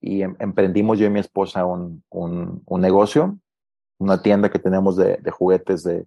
y 0.00 0.22
em 0.22 0.36
emprendimos 0.38 0.98
yo 0.98 1.06
y 1.06 1.10
mi 1.10 1.20
esposa 1.20 1.64
un, 1.64 2.04
un, 2.10 2.80
negocio 2.80 3.38
una 3.98 4.22
tienda 4.22 4.50
que 4.50 4.58
tenemos 4.58 4.96
de, 4.96 5.16
de 5.16 5.30
juguetes 5.30 5.82
de, 5.82 6.06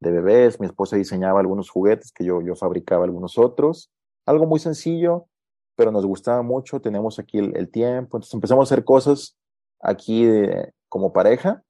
de, 0.00 0.10
bebés. 0.10 0.58
Mi 0.58 0.66
esposa 0.66 0.96
diseñaba 0.96 1.40
algunos 1.40 1.70
juguetes 1.70 2.12
que 2.12 2.24
yo, 2.24 2.42
yo 2.42 2.56
fabricaba 2.56 3.04
algunos 3.04 3.38
otros. 3.38 3.90
Algo 4.26 4.46
muy 4.46 4.58
sencillo, 4.58 5.28
pero 5.76 5.92
nos 5.92 6.04
gustaba 6.06 6.42
mucho. 6.42 6.80
Tenemos 6.80 7.18
aquí 7.18 7.38
el, 7.38 7.56
el 7.56 7.70
tiempo. 7.70 8.16
Entonces 8.16 8.34
empezamos 8.34 8.70
a 8.70 8.74
hacer 8.74 8.84
cosas 8.84 9.36
aquí 9.80 10.24
de, 10.24 10.72
como 10.88 11.12
pareja 11.12 11.62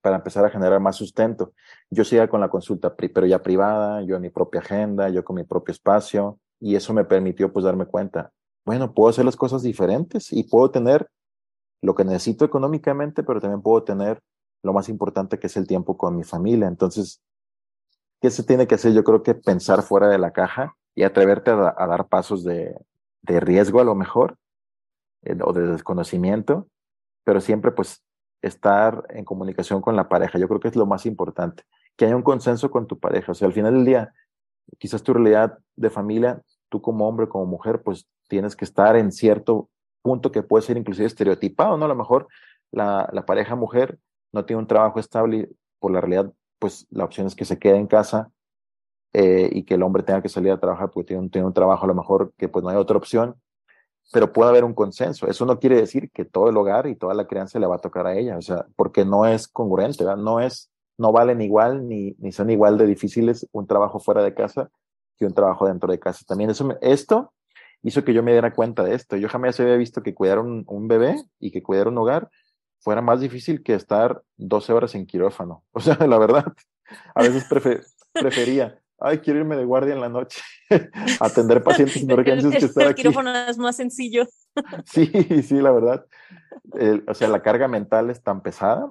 para 0.00 0.16
empezar 0.16 0.44
a 0.44 0.50
generar 0.50 0.80
más 0.80 0.96
sustento. 0.96 1.52
Yo 1.90 2.04
seguía 2.04 2.28
con 2.28 2.40
la 2.40 2.48
consulta, 2.48 2.94
pero 2.94 3.26
ya 3.26 3.42
privada, 3.42 4.02
yo 4.02 4.16
en 4.16 4.22
mi 4.22 4.30
propia 4.30 4.60
agenda, 4.60 5.08
yo 5.08 5.24
con 5.24 5.36
mi 5.36 5.44
propio 5.44 5.72
espacio, 5.72 6.38
y 6.60 6.74
eso 6.76 6.92
me 6.92 7.04
permitió 7.04 7.52
pues 7.52 7.64
darme 7.64 7.86
cuenta, 7.86 8.32
bueno, 8.64 8.92
puedo 8.94 9.10
hacer 9.10 9.24
las 9.24 9.36
cosas 9.36 9.62
diferentes 9.62 10.32
y 10.32 10.44
puedo 10.44 10.70
tener 10.70 11.08
lo 11.82 11.94
que 11.94 12.04
necesito 12.04 12.44
económicamente, 12.44 13.22
pero 13.22 13.40
también 13.40 13.62
puedo 13.62 13.82
tener 13.82 14.20
lo 14.62 14.72
más 14.72 14.88
importante 14.88 15.38
que 15.38 15.48
es 15.48 15.56
el 15.56 15.66
tiempo 15.66 15.96
con 15.96 16.16
mi 16.16 16.24
familia. 16.24 16.68
Entonces, 16.68 17.20
¿qué 18.20 18.30
se 18.30 18.44
tiene 18.44 18.66
que 18.66 18.76
hacer? 18.76 18.92
Yo 18.92 19.02
creo 19.02 19.22
que 19.22 19.34
pensar 19.34 19.82
fuera 19.82 20.08
de 20.08 20.18
la 20.18 20.32
caja 20.32 20.76
y 20.94 21.02
atreverte 21.02 21.50
a, 21.50 21.74
a 21.76 21.86
dar 21.86 22.06
pasos 22.06 22.44
de, 22.44 22.76
de, 23.22 23.40
riesgo 23.40 23.80
a 23.80 23.84
lo 23.84 23.94
mejor 23.94 24.36
eh, 25.22 25.36
o 25.42 25.52
de 25.52 25.66
desconocimiento, 25.66 26.68
pero 27.24 27.40
siempre 27.40 27.72
pues 27.72 28.04
estar 28.42 29.04
en 29.10 29.24
comunicación 29.24 29.80
con 29.80 29.96
la 29.96 30.08
pareja. 30.08 30.38
Yo 30.38 30.48
creo 30.48 30.60
que 30.60 30.68
es 30.68 30.76
lo 30.76 30.86
más 30.86 31.06
importante, 31.06 31.64
que 31.96 32.06
haya 32.06 32.16
un 32.16 32.22
consenso 32.22 32.70
con 32.70 32.86
tu 32.86 32.98
pareja. 32.98 33.32
O 33.32 33.34
sea, 33.34 33.46
al 33.46 33.54
final 33.54 33.74
del 33.74 33.84
día, 33.84 34.12
quizás 34.78 35.02
tu 35.02 35.14
realidad 35.14 35.58
de 35.76 35.90
familia, 35.90 36.42
tú 36.68 36.82
como 36.82 37.08
hombre, 37.08 37.28
como 37.28 37.46
mujer, 37.46 37.82
pues 37.82 38.08
tienes 38.28 38.56
que 38.56 38.64
estar 38.64 38.96
en 38.96 39.12
cierto 39.12 39.68
punto 40.02 40.32
que 40.32 40.42
puede 40.42 40.64
ser 40.64 40.76
inclusive 40.76 41.06
estereotipado, 41.06 41.76
¿no? 41.76 41.84
A 41.84 41.88
lo 41.88 41.94
mejor 41.94 42.26
la, 42.72 43.08
la 43.12 43.24
pareja 43.24 43.54
mujer 43.54 43.98
no 44.32 44.44
tiene 44.44 44.60
un 44.60 44.66
trabajo 44.66 44.98
estable 44.98 45.36
y 45.36 45.56
por 45.78 45.92
la 45.92 46.00
realidad, 46.00 46.32
pues 46.58 46.86
la 46.90 47.04
opción 47.04 47.26
es 47.26 47.36
que 47.36 47.44
se 47.44 47.58
quede 47.58 47.76
en 47.76 47.86
casa 47.86 48.32
eh, 49.12 49.48
y 49.52 49.64
que 49.64 49.74
el 49.74 49.82
hombre 49.82 50.02
tenga 50.02 50.22
que 50.22 50.28
salir 50.28 50.52
a 50.52 50.60
trabajar 50.60 50.90
porque 50.90 51.08
tiene 51.08 51.22
un, 51.22 51.30
tiene 51.30 51.46
un 51.46 51.52
trabajo 51.52 51.84
a 51.84 51.88
lo 51.88 51.94
mejor 51.94 52.32
que 52.36 52.48
pues 52.48 52.62
no 52.62 52.70
hay 52.70 52.76
otra 52.76 52.96
opción 52.96 53.36
pero 54.12 54.32
puede 54.32 54.50
haber 54.50 54.64
un 54.64 54.74
consenso. 54.74 55.26
Eso 55.26 55.46
no 55.46 55.58
quiere 55.58 55.76
decir 55.76 56.10
que 56.10 56.24
todo 56.24 56.50
el 56.50 56.56
hogar 56.56 56.86
y 56.86 56.94
toda 56.94 57.14
la 57.14 57.26
crianza 57.26 57.58
le 57.58 57.66
va 57.66 57.76
a 57.76 57.80
tocar 57.80 58.06
a 58.06 58.16
ella, 58.16 58.36
o 58.36 58.42
sea, 58.42 58.66
porque 58.76 59.04
no 59.04 59.26
es 59.26 59.48
congruente, 59.48 60.04
¿verdad? 60.04 60.22
No 60.22 60.38
es, 60.38 60.70
no 60.98 61.12
valen 61.12 61.40
igual 61.40 61.88
ni, 61.88 62.14
ni 62.18 62.30
son 62.30 62.50
igual 62.50 62.76
de 62.76 62.86
difíciles 62.86 63.48
un 63.52 63.66
trabajo 63.66 63.98
fuera 63.98 64.22
de 64.22 64.34
casa 64.34 64.70
que 65.18 65.24
un 65.24 65.34
trabajo 65.34 65.66
dentro 65.66 65.90
de 65.90 65.98
casa. 65.98 66.24
También 66.26 66.50
eso, 66.50 66.76
esto 66.82 67.32
hizo 67.82 68.04
que 68.04 68.12
yo 68.12 68.22
me 68.22 68.32
diera 68.32 68.52
cuenta 68.52 68.84
de 68.84 68.94
esto. 68.94 69.16
Yo 69.16 69.28
jamás 69.28 69.58
había 69.60 69.76
visto 69.76 70.02
que 70.02 70.14
cuidar 70.14 70.38
un, 70.38 70.64
un 70.66 70.88
bebé 70.88 71.16
y 71.40 71.50
que 71.50 71.62
cuidar 71.62 71.88
un 71.88 71.96
hogar 71.96 72.28
fuera 72.80 73.00
más 73.00 73.20
difícil 73.20 73.62
que 73.62 73.74
estar 73.74 74.22
12 74.36 74.72
horas 74.74 74.94
en 74.94 75.06
quirófano. 75.06 75.64
O 75.72 75.80
sea, 75.80 75.96
la 76.06 76.18
verdad, 76.18 76.44
a 77.14 77.22
veces 77.22 77.46
prefería 78.12 78.81
ay, 79.02 79.18
quiero 79.18 79.40
irme 79.40 79.56
de 79.56 79.64
guardia 79.64 79.94
en 79.94 80.00
la 80.00 80.08
noche, 80.08 80.40
atender 81.20 81.62
pacientes 81.62 81.94
sin 82.00 82.12
urgencias 82.12 82.52
que 82.52 82.66
estar 82.66 82.84
aquí. 82.84 83.02
El 83.02 83.08
quirófano 83.08 83.34
es 83.34 83.58
más 83.58 83.76
sencillo. 83.76 84.26
sí, 84.86 85.06
sí, 85.42 85.60
la 85.60 85.70
verdad. 85.72 86.06
o 87.06 87.14
sea, 87.14 87.28
la 87.28 87.42
carga 87.42 87.68
mental 87.68 88.10
es 88.10 88.22
tan 88.22 88.42
pesada 88.42 88.90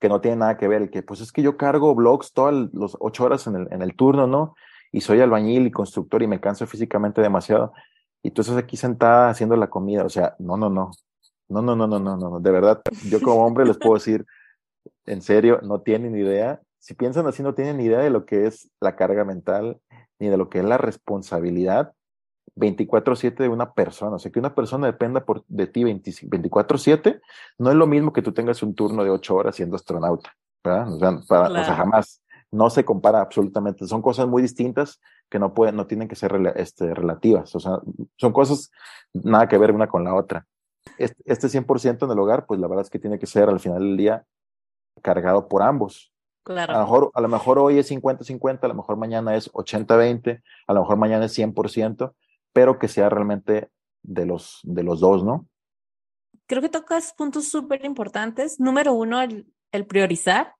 que 0.00 0.08
no 0.08 0.20
tiene 0.20 0.38
nada 0.38 0.56
que 0.56 0.68
ver. 0.68 0.82
El 0.82 0.90
que, 0.90 1.02
pues 1.02 1.20
es 1.20 1.32
que 1.32 1.42
yo 1.42 1.56
cargo 1.56 1.94
blogs 1.94 2.32
todas 2.32 2.54
las 2.72 2.96
ocho 2.98 3.24
horas 3.24 3.46
en 3.46 3.56
el, 3.56 3.68
en 3.70 3.82
el 3.82 3.94
turno, 3.94 4.26
¿no? 4.26 4.54
Y 4.90 5.00
soy 5.00 5.20
albañil 5.20 5.66
y 5.66 5.70
constructor 5.70 6.22
y 6.22 6.26
me 6.26 6.40
canso 6.40 6.66
físicamente 6.66 7.22
demasiado. 7.22 7.72
Y 8.22 8.32
tú 8.32 8.42
estás 8.42 8.56
aquí 8.56 8.76
sentada 8.76 9.30
haciendo 9.30 9.56
la 9.56 9.70
comida. 9.70 10.04
O 10.04 10.08
sea, 10.08 10.34
no, 10.38 10.56
no, 10.56 10.68
no. 10.68 10.90
No, 11.48 11.62
no, 11.62 11.76
no, 11.76 11.86
no, 11.86 11.98
no, 11.98 12.16
no. 12.16 12.40
De 12.40 12.50
verdad, 12.50 12.82
yo 13.08 13.20
como 13.20 13.44
hombre 13.46 13.64
les 13.64 13.78
puedo 13.78 13.94
decir, 13.94 14.26
en 15.06 15.22
serio, 15.22 15.60
no 15.62 15.80
tienen 15.80 16.16
idea 16.16 16.60
si 16.82 16.94
piensan 16.94 17.28
así, 17.28 17.44
no 17.44 17.54
tienen 17.54 17.76
ni 17.76 17.84
idea 17.84 18.00
de 18.00 18.10
lo 18.10 18.26
que 18.26 18.46
es 18.46 18.68
la 18.80 18.96
carga 18.96 19.24
mental, 19.24 19.80
ni 20.18 20.28
de 20.28 20.36
lo 20.36 20.50
que 20.50 20.58
es 20.58 20.64
la 20.64 20.78
responsabilidad 20.78 21.94
24/7 22.56 23.44
de 23.44 23.48
una 23.48 23.72
persona. 23.72 24.16
O 24.16 24.18
sea, 24.18 24.32
que 24.32 24.40
una 24.40 24.56
persona 24.56 24.88
dependa 24.88 25.24
por, 25.24 25.44
de 25.46 25.68
ti 25.68 25.84
24/7, 25.84 27.20
no 27.58 27.70
es 27.70 27.76
lo 27.76 27.86
mismo 27.86 28.12
que 28.12 28.20
tú 28.20 28.32
tengas 28.32 28.64
un 28.64 28.74
turno 28.74 29.04
de 29.04 29.10
8 29.10 29.32
horas 29.36 29.54
siendo 29.54 29.76
astronauta, 29.76 30.34
¿verdad? 30.64 30.92
O 30.92 30.98
sea, 30.98 31.20
para, 31.28 31.48
o 31.50 31.64
sea, 31.64 31.76
jamás, 31.76 32.20
no 32.50 32.68
se 32.68 32.84
compara 32.84 33.20
absolutamente. 33.20 33.86
Son 33.86 34.02
cosas 34.02 34.26
muy 34.26 34.42
distintas 34.42 35.00
que 35.30 35.38
no 35.38 35.54
pueden, 35.54 35.76
no 35.76 35.86
tienen 35.86 36.08
que 36.08 36.16
ser 36.16 36.34
este, 36.56 36.92
relativas. 36.94 37.54
O 37.54 37.60
sea, 37.60 37.78
son 38.16 38.32
cosas 38.32 38.72
nada 39.12 39.46
que 39.46 39.56
ver 39.56 39.70
una 39.70 39.86
con 39.86 40.02
la 40.02 40.16
otra. 40.16 40.48
Este, 40.98 41.22
este 41.26 41.46
100% 41.46 42.06
en 42.06 42.10
el 42.10 42.18
hogar, 42.18 42.44
pues 42.44 42.58
la 42.58 42.66
verdad 42.66 42.82
es 42.84 42.90
que 42.90 42.98
tiene 42.98 43.20
que 43.20 43.26
ser 43.26 43.48
al 43.48 43.60
final 43.60 43.78
del 43.78 43.96
día 43.96 44.24
cargado 45.00 45.46
por 45.46 45.62
ambos. 45.62 46.11
Claro. 46.44 46.74
A 46.74 46.78
lo 46.78 46.82
mejor, 46.82 47.10
a 47.14 47.20
lo 47.20 47.28
mejor 47.28 47.58
hoy 47.58 47.78
es 47.78 47.90
50-50, 47.90 48.64
a 48.64 48.68
lo 48.68 48.74
mejor 48.74 48.96
mañana 48.96 49.36
es 49.36 49.50
80-20, 49.52 50.42
a 50.66 50.72
lo 50.72 50.80
mejor 50.80 50.96
mañana 50.96 51.26
es 51.26 51.38
100%, 51.38 52.14
pero 52.52 52.78
que 52.78 52.88
sea 52.88 53.08
realmente 53.08 53.70
de 54.02 54.26
los, 54.26 54.60
de 54.64 54.82
los 54.82 55.00
dos, 55.00 55.24
¿no? 55.24 55.48
Creo 56.46 56.60
que 56.60 56.68
tocas 56.68 57.14
puntos 57.14 57.48
súper 57.48 57.84
importantes. 57.84 58.58
Número 58.58 58.92
uno, 58.92 59.22
el, 59.22 59.46
el 59.70 59.86
priorizar, 59.86 60.54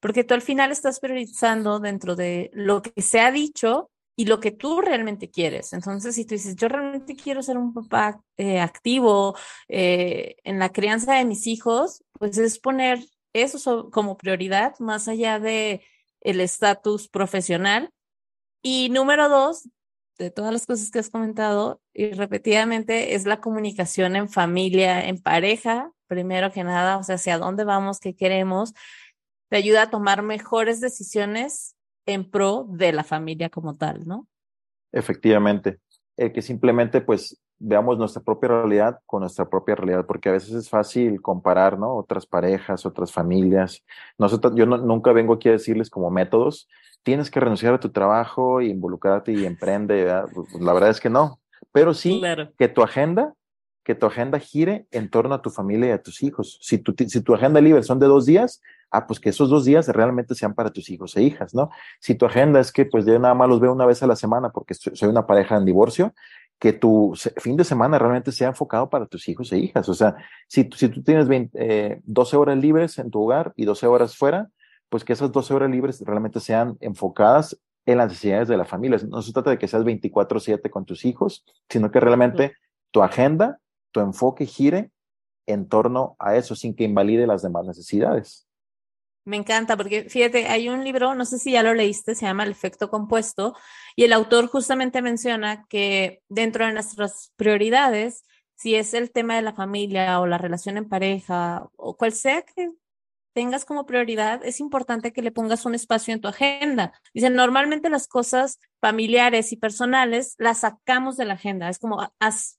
porque 0.00 0.24
tú 0.24 0.34
al 0.34 0.42
final 0.42 0.72
estás 0.72 0.98
priorizando 0.98 1.78
dentro 1.78 2.16
de 2.16 2.50
lo 2.52 2.82
que 2.82 3.00
se 3.00 3.20
ha 3.20 3.30
dicho 3.30 3.90
y 4.16 4.26
lo 4.26 4.40
que 4.40 4.50
tú 4.50 4.80
realmente 4.80 5.30
quieres. 5.30 5.72
Entonces, 5.72 6.14
si 6.14 6.26
tú 6.26 6.34
dices, 6.34 6.56
yo 6.56 6.68
realmente 6.68 7.16
quiero 7.16 7.42
ser 7.42 7.56
un 7.56 7.72
papá 7.72 8.20
eh, 8.36 8.60
activo 8.60 9.34
eh, 9.68 10.36
en 10.44 10.58
la 10.58 10.70
crianza 10.70 11.14
de 11.14 11.24
mis 11.24 11.46
hijos, 11.46 12.04
pues 12.18 12.36
es 12.36 12.58
poner 12.58 12.98
eso 13.32 13.90
como 13.90 14.16
prioridad, 14.16 14.78
más 14.78 15.08
allá 15.08 15.38
de 15.38 15.82
el 16.20 16.40
estatus 16.40 17.08
profesional. 17.08 17.90
Y 18.62 18.88
número 18.90 19.28
dos, 19.28 19.68
de 20.18 20.30
todas 20.30 20.52
las 20.52 20.66
cosas 20.66 20.90
que 20.90 20.98
has 20.98 21.08
comentado 21.08 21.80
y 21.94 22.12
repetidamente, 22.12 23.14
es 23.14 23.24
la 23.24 23.40
comunicación 23.40 24.16
en 24.16 24.28
familia, 24.28 25.06
en 25.06 25.20
pareja, 25.20 25.92
primero 26.06 26.52
que 26.52 26.64
nada, 26.64 26.98
o 26.98 27.02
sea, 27.02 27.14
hacia 27.14 27.38
dónde 27.38 27.64
vamos, 27.64 28.00
qué 28.00 28.14
queremos, 28.14 28.74
te 29.48 29.56
ayuda 29.56 29.82
a 29.82 29.90
tomar 29.90 30.22
mejores 30.22 30.80
decisiones 30.80 31.74
en 32.06 32.30
pro 32.30 32.66
de 32.68 32.92
la 32.92 33.04
familia 33.04 33.48
como 33.48 33.76
tal, 33.76 34.06
¿no? 34.06 34.28
Efectivamente, 34.92 35.80
el 36.16 36.32
que 36.32 36.42
simplemente 36.42 37.00
pues 37.00 37.40
veamos 37.60 37.98
nuestra 37.98 38.22
propia 38.22 38.48
realidad 38.48 39.00
con 39.06 39.20
nuestra 39.20 39.48
propia 39.48 39.76
realidad, 39.76 40.06
porque 40.06 40.30
a 40.30 40.32
veces 40.32 40.54
es 40.54 40.68
fácil 40.68 41.20
comparar, 41.20 41.78
¿no? 41.78 41.94
Otras 41.94 42.26
parejas, 42.26 42.86
otras 42.86 43.12
familias. 43.12 43.84
Nosotros, 44.18 44.54
yo 44.56 44.66
nunca 44.66 45.12
vengo 45.12 45.34
aquí 45.34 45.50
a 45.50 45.52
decirles 45.52 45.90
como 45.90 46.10
métodos, 46.10 46.68
tienes 47.02 47.30
que 47.30 47.38
renunciar 47.38 47.74
a 47.74 47.80
tu 47.80 47.90
trabajo 47.90 48.62
y 48.62 48.70
involucrarte 48.70 49.32
y 49.32 49.44
emprende, 49.44 50.10
pues, 50.32 50.48
pues, 50.50 50.64
la 50.64 50.72
verdad 50.72 50.90
es 50.90 51.00
que 51.00 51.10
no, 51.10 51.38
pero 51.70 51.92
sí 51.92 52.22
que 52.58 52.68
tu 52.68 52.82
agenda, 52.82 53.34
que 53.84 53.94
tu 53.94 54.06
agenda 54.06 54.38
gire 54.38 54.86
en 54.90 55.10
torno 55.10 55.34
a 55.34 55.42
tu 55.42 55.50
familia 55.50 55.88
y 55.88 55.92
a 55.92 56.02
tus 56.02 56.22
hijos. 56.22 56.58
Si 56.62 56.78
tu, 56.78 56.94
si 56.96 57.20
tu 57.22 57.34
agenda 57.34 57.60
libre 57.60 57.82
son 57.82 57.98
de 57.98 58.06
dos 58.06 58.24
días, 58.24 58.60
ah, 58.90 59.06
pues 59.06 59.20
que 59.20 59.30
esos 59.30 59.48
dos 59.48 59.64
días 59.64 59.88
realmente 59.88 60.34
sean 60.34 60.54
para 60.54 60.70
tus 60.70 60.90
hijos 60.90 61.16
e 61.16 61.22
hijas, 61.22 61.54
¿no? 61.54 61.70
Si 62.00 62.14
tu 62.14 62.26
agenda 62.26 62.60
es 62.60 62.72
que 62.72 62.84
pues 62.86 63.06
yo 63.06 63.18
nada 63.18 63.34
más 63.34 63.48
los 63.48 63.60
veo 63.60 63.72
una 63.72 63.86
vez 63.86 64.02
a 64.02 64.06
la 64.06 64.16
semana 64.16 64.50
porque 64.50 64.74
soy 64.74 65.08
una 65.08 65.26
pareja 65.26 65.56
en 65.56 65.64
divorcio, 65.64 66.14
que 66.60 66.74
tu 66.74 67.14
fin 67.38 67.56
de 67.56 67.64
semana 67.64 67.98
realmente 67.98 68.30
sea 68.30 68.48
enfocado 68.48 68.90
para 68.90 69.06
tus 69.06 69.26
hijos 69.28 69.50
e 69.50 69.58
hijas. 69.58 69.88
O 69.88 69.94
sea, 69.94 70.14
si, 70.46 70.68
si 70.76 70.88
tú 70.90 71.02
tienes 71.02 71.26
20, 71.26 72.02
12 72.04 72.36
eh, 72.36 72.38
horas 72.38 72.58
libres 72.58 72.98
en 72.98 73.10
tu 73.10 73.22
hogar 73.22 73.54
y 73.56 73.64
12 73.64 73.86
horas 73.86 74.14
fuera, 74.14 74.50
pues 74.90 75.02
que 75.02 75.14
esas 75.14 75.32
12 75.32 75.54
horas 75.54 75.70
libres 75.70 76.02
realmente 76.04 76.38
sean 76.38 76.76
enfocadas 76.80 77.58
en 77.86 77.96
las 77.96 78.08
necesidades 78.08 78.46
de 78.48 78.58
la 78.58 78.66
familia. 78.66 79.00
No 79.08 79.22
se 79.22 79.32
trata 79.32 79.48
de 79.48 79.58
que 79.58 79.68
seas 79.68 79.84
24/7 79.84 80.68
con 80.68 80.84
tus 80.84 81.06
hijos, 81.06 81.46
sino 81.70 81.90
que 81.90 81.98
realmente 81.98 82.52
tu 82.90 83.02
agenda, 83.02 83.58
tu 83.90 84.00
enfoque 84.00 84.44
gire 84.44 84.90
en 85.46 85.66
torno 85.66 86.14
a 86.18 86.36
eso 86.36 86.54
sin 86.54 86.76
que 86.76 86.84
invalide 86.84 87.26
las 87.26 87.40
demás 87.40 87.66
necesidades. 87.66 88.46
Me 89.24 89.36
encanta 89.36 89.76
porque 89.76 90.08
fíjate, 90.08 90.46
hay 90.46 90.68
un 90.68 90.82
libro, 90.82 91.14
no 91.14 91.24
sé 91.24 91.38
si 91.38 91.52
ya 91.52 91.62
lo 91.62 91.74
leíste, 91.74 92.14
se 92.14 92.26
llama 92.26 92.44
El 92.44 92.50
efecto 92.50 92.88
compuesto 92.88 93.54
y 93.94 94.04
el 94.04 94.12
autor 94.12 94.46
justamente 94.46 95.02
menciona 95.02 95.66
que 95.68 96.22
dentro 96.28 96.66
de 96.66 96.72
nuestras 96.72 97.32
prioridades, 97.36 98.24
si 98.56 98.74
es 98.74 98.94
el 98.94 99.10
tema 99.10 99.36
de 99.36 99.42
la 99.42 99.52
familia 99.52 100.20
o 100.20 100.26
la 100.26 100.38
relación 100.38 100.78
en 100.78 100.88
pareja 100.88 101.68
o 101.76 101.96
cual 101.96 102.12
sea 102.12 102.42
que 102.42 102.70
tengas 103.32 103.64
como 103.64 103.86
prioridad, 103.86 104.44
es 104.44 104.60
importante 104.60 105.12
que 105.12 105.22
le 105.22 105.32
pongas 105.32 105.64
un 105.64 105.74
espacio 105.74 106.12
en 106.14 106.20
tu 106.20 106.28
agenda. 106.28 106.92
Dice, 107.14 107.30
normalmente 107.30 107.90
las 107.90 108.08
cosas 108.08 108.58
familiares 108.80 109.52
y 109.52 109.56
personales 109.56 110.34
las 110.38 110.60
sacamos 110.60 111.16
de 111.16 111.26
la 111.26 111.34
agenda. 111.34 111.68
Es 111.68 111.78
como, 111.78 112.02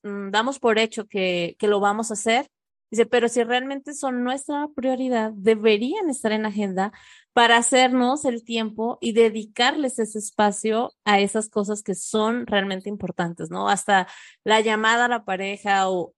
mm, 0.02 0.30
damos 0.30 0.58
por 0.58 0.78
hecho 0.78 1.06
que, 1.06 1.56
que 1.58 1.68
lo 1.68 1.80
vamos 1.80 2.10
a 2.10 2.14
hacer 2.14 2.48
Dice, 2.92 3.06
pero 3.06 3.30
si 3.30 3.42
realmente 3.42 3.94
son 3.94 4.22
nuestra 4.22 4.68
prioridad, 4.76 5.32
deberían 5.34 6.10
estar 6.10 6.30
en 6.30 6.44
agenda 6.44 6.92
para 7.32 7.56
hacernos 7.56 8.26
el 8.26 8.44
tiempo 8.44 8.98
y 9.00 9.12
dedicarles 9.14 9.98
ese 9.98 10.18
espacio 10.18 10.92
a 11.06 11.18
esas 11.18 11.48
cosas 11.48 11.82
que 11.82 11.94
son 11.94 12.46
realmente 12.46 12.90
importantes, 12.90 13.50
¿no? 13.50 13.70
Hasta 13.70 14.08
la 14.44 14.60
llamada 14.60 15.06
a 15.06 15.08
la 15.08 15.24
pareja 15.24 15.88
o 15.88 16.12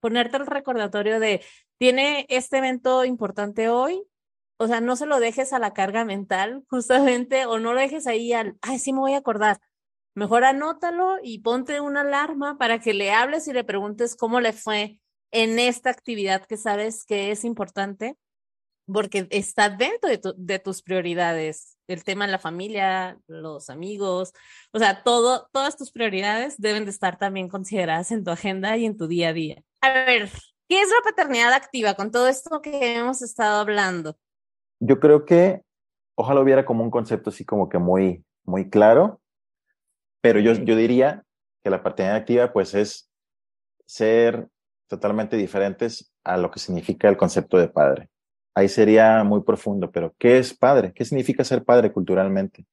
ponerte 0.00 0.38
el 0.38 0.46
recordatorio 0.46 1.20
de, 1.20 1.44
tiene 1.76 2.24
este 2.30 2.56
evento 2.56 3.04
importante 3.04 3.68
hoy, 3.68 4.02
o 4.56 4.66
sea, 4.66 4.80
no 4.80 4.96
se 4.96 5.04
lo 5.04 5.20
dejes 5.20 5.52
a 5.52 5.58
la 5.58 5.74
carga 5.74 6.06
mental, 6.06 6.64
justamente, 6.70 7.44
o 7.44 7.58
no 7.58 7.74
lo 7.74 7.80
dejes 7.80 8.06
ahí 8.06 8.32
al, 8.32 8.56
ay, 8.62 8.78
sí 8.78 8.94
me 8.94 9.00
voy 9.00 9.12
a 9.12 9.18
acordar. 9.18 9.60
Mejor 10.14 10.44
anótalo 10.44 11.16
y 11.22 11.40
ponte 11.40 11.82
una 11.82 12.00
alarma 12.00 12.56
para 12.56 12.78
que 12.80 12.94
le 12.94 13.12
hables 13.12 13.46
y 13.46 13.52
le 13.52 13.64
preguntes 13.64 14.16
cómo 14.16 14.40
le 14.40 14.54
fue 14.54 15.00
en 15.34 15.58
esta 15.58 15.90
actividad 15.90 16.46
que 16.46 16.56
sabes 16.56 17.04
que 17.04 17.32
es 17.32 17.44
importante, 17.44 18.16
porque 18.86 19.26
está 19.30 19.68
dentro 19.68 20.08
de, 20.08 20.20
de 20.36 20.58
tus 20.60 20.82
prioridades. 20.82 21.76
El 21.88 22.04
tema 22.04 22.26
de 22.26 22.32
la 22.32 22.38
familia, 22.38 23.18
los 23.26 23.68
amigos, 23.68 24.32
o 24.72 24.78
sea, 24.78 25.02
todo, 25.02 25.48
todas 25.52 25.76
tus 25.76 25.90
prioridades 25.90 26.54
deben 26.58 26.84
de 26.84 26.90
estar 26.90 27.18
también 27.18 27.48
consideradas 27.48 28.12
en 28.12 28.24
tu 28.24 28.30
agenda 28.30 28.76
y 28.76 28.86
en 28.86 28.96
tu 28.96 29.08
día 29.08 29.30
a 29.30 29.32
día. 29.32 29.62
A 29.80 29.92
ver, 29.92 30.30
¿qué 30.68 30.80
es 30.80 30.88
la 30.88 31.10
paternidad 31.10 31.52
activa 31.52 31.94
con 31.94 32.10
todo 32.10 32.28
esto 32.28 32.62
que 32.62 32.96
hemos 32.96 33.20
estado 33.20 33.60
hablando? 33.60 34.16
Yo 34.80 35.00
creo 35.00 35.24
que 35.24 35.62
ojalá 36.14 36.40
hubiera 36.40 36.64
como 36.64 36.84
un 36.84 36.90
concepto 36.90 37.30
así 37.30 37.44
como 37.44 37.68
que 37.68 37.78
muy, 37.78 38.24
muy 38.44 38.70
claro, 38.70 39.20
pero 40.20 40.38
yo, 40.38 40.52
yo 40.52 40.76
diría 40.76 41.24
que 41.64 41.70
la 41.70 41.82
paternidad 41.82 42.18
activa 42.18 42.52
pues 42.52 42.74
es 42.74 43.10
ser 43.86 44.48
totalmente 44.88 45.36
diferentes 45.36 46.12
a 46.24 46.36
lo 46.36 46.50
que 46.50 46.58
significa 46.58 47.08
el 47.08 47.16
concepto 47.16 47.58
de 47.58 47.68
padre. 47.68 48.08
Ahí 48.54 48.68
sería 48.68 49.24
muy 49.24 49.42
profundo, 49.42 49.90
pero 49.90 50.14
¿qué 50.18 50.38
es 50.38 50.54
padre? 50.54 50.92
¿Qué 50.94 51.04
significa 51.04 51.44
ser 51.44 51.64
padre 51.64 51.92
culturalmente? 51.92 52.66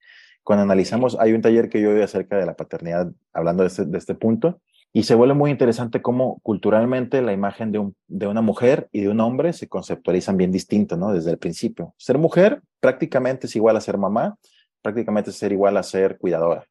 Cuando 0.43 0.63
analizamos, 0.63 1.17
hay 1.19 1.33
un 1.33 1.41
taller 1.41 1.69
que 1.69 1.81
yo 1.81 1.91
doy 1.91 2.01
acerca 2.01 2.37
de 2.37 2.45
la 2.45 2.55
paternidad, 2.55 3.11
hablando 3.33 3.63
de 3.63 3.67
este, 3.67 3.85
este 3.93 4.15
punto, 4.15 4.61
y 4.93 5.03
se 5.03 5.15
vuelve 5.15 5.33
muy 5.33 5.51
interesante 5.51 6.01
cómo 6.01 6.39
culturalmente 6.43 7.21
la 7.21 7.33
imagen 7.33 7.71
de 8.07 8.27
una 8.27 8.41
mujer 8.41 8.89
y 8.91 9.01
de 9.01 9.09
un 9.09 9.21
hombre 9.21 9.53
se 9.53 9.69
conceptualizan 9.69 10.37
bien 10.37 10.51
distinto, 10.51 10.97
¿no? 10.97 11.13
Desde 11.13 11.31
el 11.31 11.37
principio. 11.37 11.93
Ser 11.97 12.17
mujer 12.17 12.61
prácticamente 12.79 13.47
es 13.47 13.55
igual 13.55 13.77
a 13.77 13.81
ser 13.81 13.97
mamá, 13.97 14.37
prácticamente 14.81 15.29
es 15.29 15.37
ser 15.37 15.51
igual 15.53 15.77
a 15.77 15.83
ser 15.83 16.17
cuidadora 16.17 16.67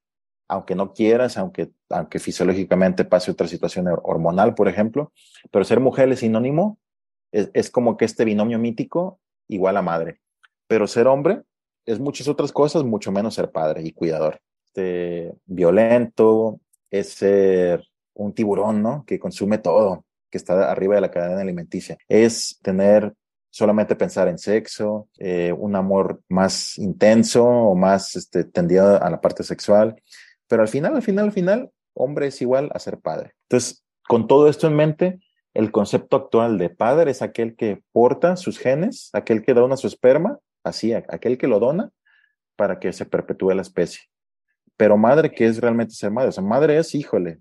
aunque 0.51 0.75
no 0.75 0.93
quieras, 0.93 1.39
aunque, 1.39 1.71
aunque 1.89 2.19
fisiológicamente 2.19 3.05
pase 3.05 3.31
otra 3.31 3.47
situación 3.47 3.87
hormonal, 4.03 4.55
por 4.55 4.67
ejemplo, 4.67 5.13
pero 5.53 5.65
ser 5.65 5.79
mujer 5.79 6.11
es 6.11 6.19
sinónimo, 6.19 6.79
es, 7.31 7.71
como 7.71 7.97
que 7.97 8.05
este 8.05 8.25
binomio 8.25 8.59
mítico 8.59 9.21
igual 9.47 9.77
a 9.77 9.83
madre, 9.83 10.21
pero 10.67 10.89
ser 10.89 11.07
hombre 11.07 11.43
es 11.87 12.01
muchas 12.01 12.27
otras 12.27 12.51
cosas, 12.51 12.83
mucho 12.83 13.13
menos 13.13 13.35
ser 13.35 13.53
padre 13.53 13.83
y 13.83 13.93
cuidador. 13.93 14.41
Este, 14.67 15.33
violento, 15.47 16.61
es 16.91 17.11
ser 17.11 17.85
un 18.15 18.33
tiburón, 18.33 18.83
¿no? 18.83 19.05
Que 19.07 19.21
consume 19.21 19.59
todo, 19.59 20.05
que 20.31 20.39
está 20.39 20.69
arriba 20.69 20.97
de 20.97 21.01
la 21.01 21.13
cadena 21.13 21.41
alimenticia. 21.41 21.97
Es 22.09 22.59
tener 22.61 23.15
solamente 23.51 23.95
pensar 23.95 24.27
en 24.27 24.39
sexo, 24.39 25.09
eh, 25.19 25.53
un 25.57 25.77
amor 25.77 26.23
más 26.29 26.77
intenso 26.79 27.45
o 27.45 27.75
más 27.75 28.17
este, 28.17 28.45
tendido 28.45 29.01
a 29.03 29.11
la 29.11 29.21
parte 29.21 29.43
sexual. 29.43 30.01
Pero 30.51 30.63
al 30.63 30.69
final, 30.69 30.97
al 30.97 31.03
final, 31.03 31.27
al 31.27 31.33
final, 31.33 31.71
hombre 31.95 32.27
es 32.27 32.43
igual 32.43 32.71
a 32.75 32.81
ser 32.81 32.99
padre. 32.99 33.35
Entonces, 33.49 33.85
con 34.09 34.27
todo 34.27 34.49
esto 34.49 34.67
en 34.67 34.75
mente, 34.75 35.21
el 35.55 35.71
concepto 35.71 36.17
actual 36.17 36.59
de 36.59 36.71
padre 36.71 37.13
es 37.13 37.23
aquel 37.23 37.55
que 37.55 37.85
porta 37.93 38.37
sus 38.37 38.59
genes, 38.59 39.11
aquel 39.13 39.43
que 39.43 39.55
dona 39.55 39.77
su 39.77 39.87
esperma, 39.87 40.41
así, 40.65 40.93
aquel 40.93 41.39
que 41.39 41.47
lo 41.47 41.61
dona 41.61 41.93
para 42.57 42.81
que 42.81 42.93
se 42.93 43.07
perpetúe 43.07 43.55
la 43.55 43.63
especie. 43.63 44.01
Pero 44.77 44.97
madre, 44.97 45.31
¿qué 45.31 45.47
es 45.47 45.61
realmente 45.61 45.95
ser 45.95 46.11
madre? 46.11 46.31
O 46.31 46.33
sea, 46.33 46.43
madre 46.43 46.79
es, 46.79 46.97
híjole, 46.97 47.39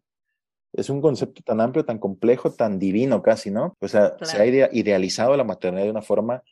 es 0.73 0.91
un 0.91 1.01
concepto 1.01 1.41
tan 1.43 1.61
amplio, 1.61 1.85
tan 1.85 1.97
complejo, 1.97 2.51
tan 2.51 2.77
divino 2.77 3.23
casi, 3.23 3.49
¿no? 3.49 3.75
O 3.79 3.87
sea, 3.87 4.17
se 4.21 4.39
ha 4.39 4.45
idealizado 4.45 5.35
la 5.35 5.43
maternidad 5.43 5.85
de 5.85 5.91
una 5.91 6.03
forma 6.03 6.43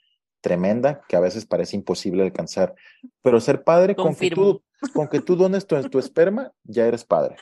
tremenda 0.42 1.04
que 1.08 1.16
a 1.16 1.20
veces 1.20 1.46
parece 1.46 1.76
imposible 1.76 2.24
alcanzar. 2.24 2.74
Pero 3.22 3.40
ser 3.40 3.64
padre, 3.64 3.96
con 3.96 4.16
que, 4.16 4.32
tú, 4.32 4.64
con 4.94 5.08
que 5.08 5.22
tú 5.22 5.36
dones 5.36 5.66
tu, 5.66 5.82
tu 5.90 6.00
esperma, 6.00 6.52
ya 6.64 6.86
eres 6.86 7.04
padre. 7.04 7.38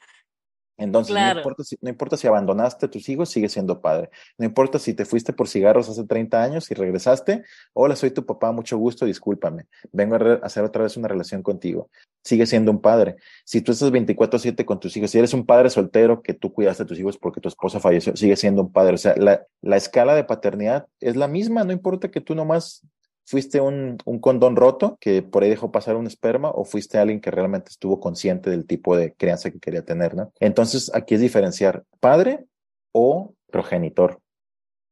Entonces, 0.77 1.15
no, 1.15 1.37
importa 1.37 1.63
si, 1.63 1.77
no 1.81 1.89
importa 1.89 2.17
si 2.17 2.27
abandonaste 2.27 2.85
a 2.85 2.89
tus 2.89 3.07
hijos, 3.07 3.29
sigue 3.29 3.47
siendo 3.47 3.79
padre. 3.81 4.09
No 4.37 4.45
importa 4.45 4.77
si 4.77 4.93
te 4.93 5.05
fuiste 5.05 5.31
por 5.31 5.47
cigarros 5.47 5.87
hace 5.87 6.03
30 6.03 6.43
años 6.43 6.69
y 6.69 6.73
regresaste. 6.73 7.43
Hola, 7.73 7.95
soy 7.95 8.11
tu 8.11 8.25
papá, 8.25 8.51
mucho 8.51 8.77
gusto, 8.77 9.05
discúlpame. 9.05 9.67
Vengo 9.93 10.15
a 10.15 10.45
hacer 10.45 10.63
otra 10.65 10.83
vez 10.83 10.97
una 10.97 11.07
relación 11.07 11.41
contigo. 11.41 11.89
Sigue 12.23 12.45
siendo 12.45 12.71
un 12.71 12.81
padre. 12.81 13.15
Si 13.45 13.61
tú 13.61 13.71
estás 13.71 13.91
24-7 13.91 14.65
con 14.65 14.79
tus 14.79 14.97
hijos, 14.97 15.11
si 15.11 15.17
eres 15.17 15.33
un 15.33 15.45
padre 15.45 15.69
soltero 15.69 16.21
que 16.21 16.33
tú 16.33 16.51
cuidaste 16.51 16.83
a 16.83 16.85
tus 16.85 16.99
hijos 16.99 17.17
porque 17.17 17.39
tu 17.39 17.47
esposa 17.47 17.79
falleció, 17.79 18.15
sigue 18.17 18.35
siendo 18.35 18.61
un 18.61 18.73
padre. 18.73 18.95
O 18.95 18.97
sea, 18.97 19.15
la, 19.15 19.45
la 19.61 19.77
escala 19.77 20.13
de 20.13 20.25
paternidad 20.25 20.87
es 20.99 21.15
la 21.15 21.29
misma. 21.29 21.63
No 21.63 21.71
importa 21.71 22.11
que 22.11 22.19
tú 22.19 22.35
nomás 22.35 22.85
¿Fuiste 23.25 23.59
un, 23.59 23.97
un, 24.05 24.19
condón 24.19 24.55
roto 24.55 24.97
que 25.01 25.23
por 25.23 25.43
ahí 25.43 25.49
dejó 25.49 25.71
pasar 25.71 25.95
un 25.95 26.05
esperma 26.05 26.51
o 26.51 26.63
fuiste 26.63 26.97
alguien 26.97 27.19
que 27.19 27.31
realmente 27.31 27.69
estuvo 27.71 27.99
consciente 27.99 28.49
del 28.49 28.67
tipo 28.67 28.95
de 28.95 29.13
crianza 29.13 29.49
que 29.49 29.59
quería 29.59 29.83
tener, 29.83 30.15
¿no? 30.15 30.31
Entonces, 30.39 30.91
aquí 30.93 31.15
es 31.15 31.21
diferenciar 31.21 31.83
padre 31.99 32.45
o 32.91 33.33
progenitor. 33.51 34.19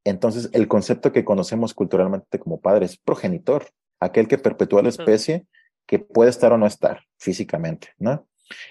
Entonces, 0.04 0.50
el 0.54 0.68
concepto 0.68 1.12
que 1.12 1.24
conocemos 1.24 1.74
culturalmente 1.74 2.40
como 2.40 2.60
padre 2.60 2.86
es 2.86 2.98
progenitor, 2.98 3.68
aquel 4.00 4.28
que 4.28 4.38
perpetúa 4.38 4.82
la 4.82 4.90
especie 4.90 5.46
que 5.86 6.00
puede 6.00 6.30
estar 6.30 6.52
o 6.52 6.58
no 6.58 6.66
estar 6.66 7.04
físicamente, 7.18 7.90
¿no? 7.98 8.28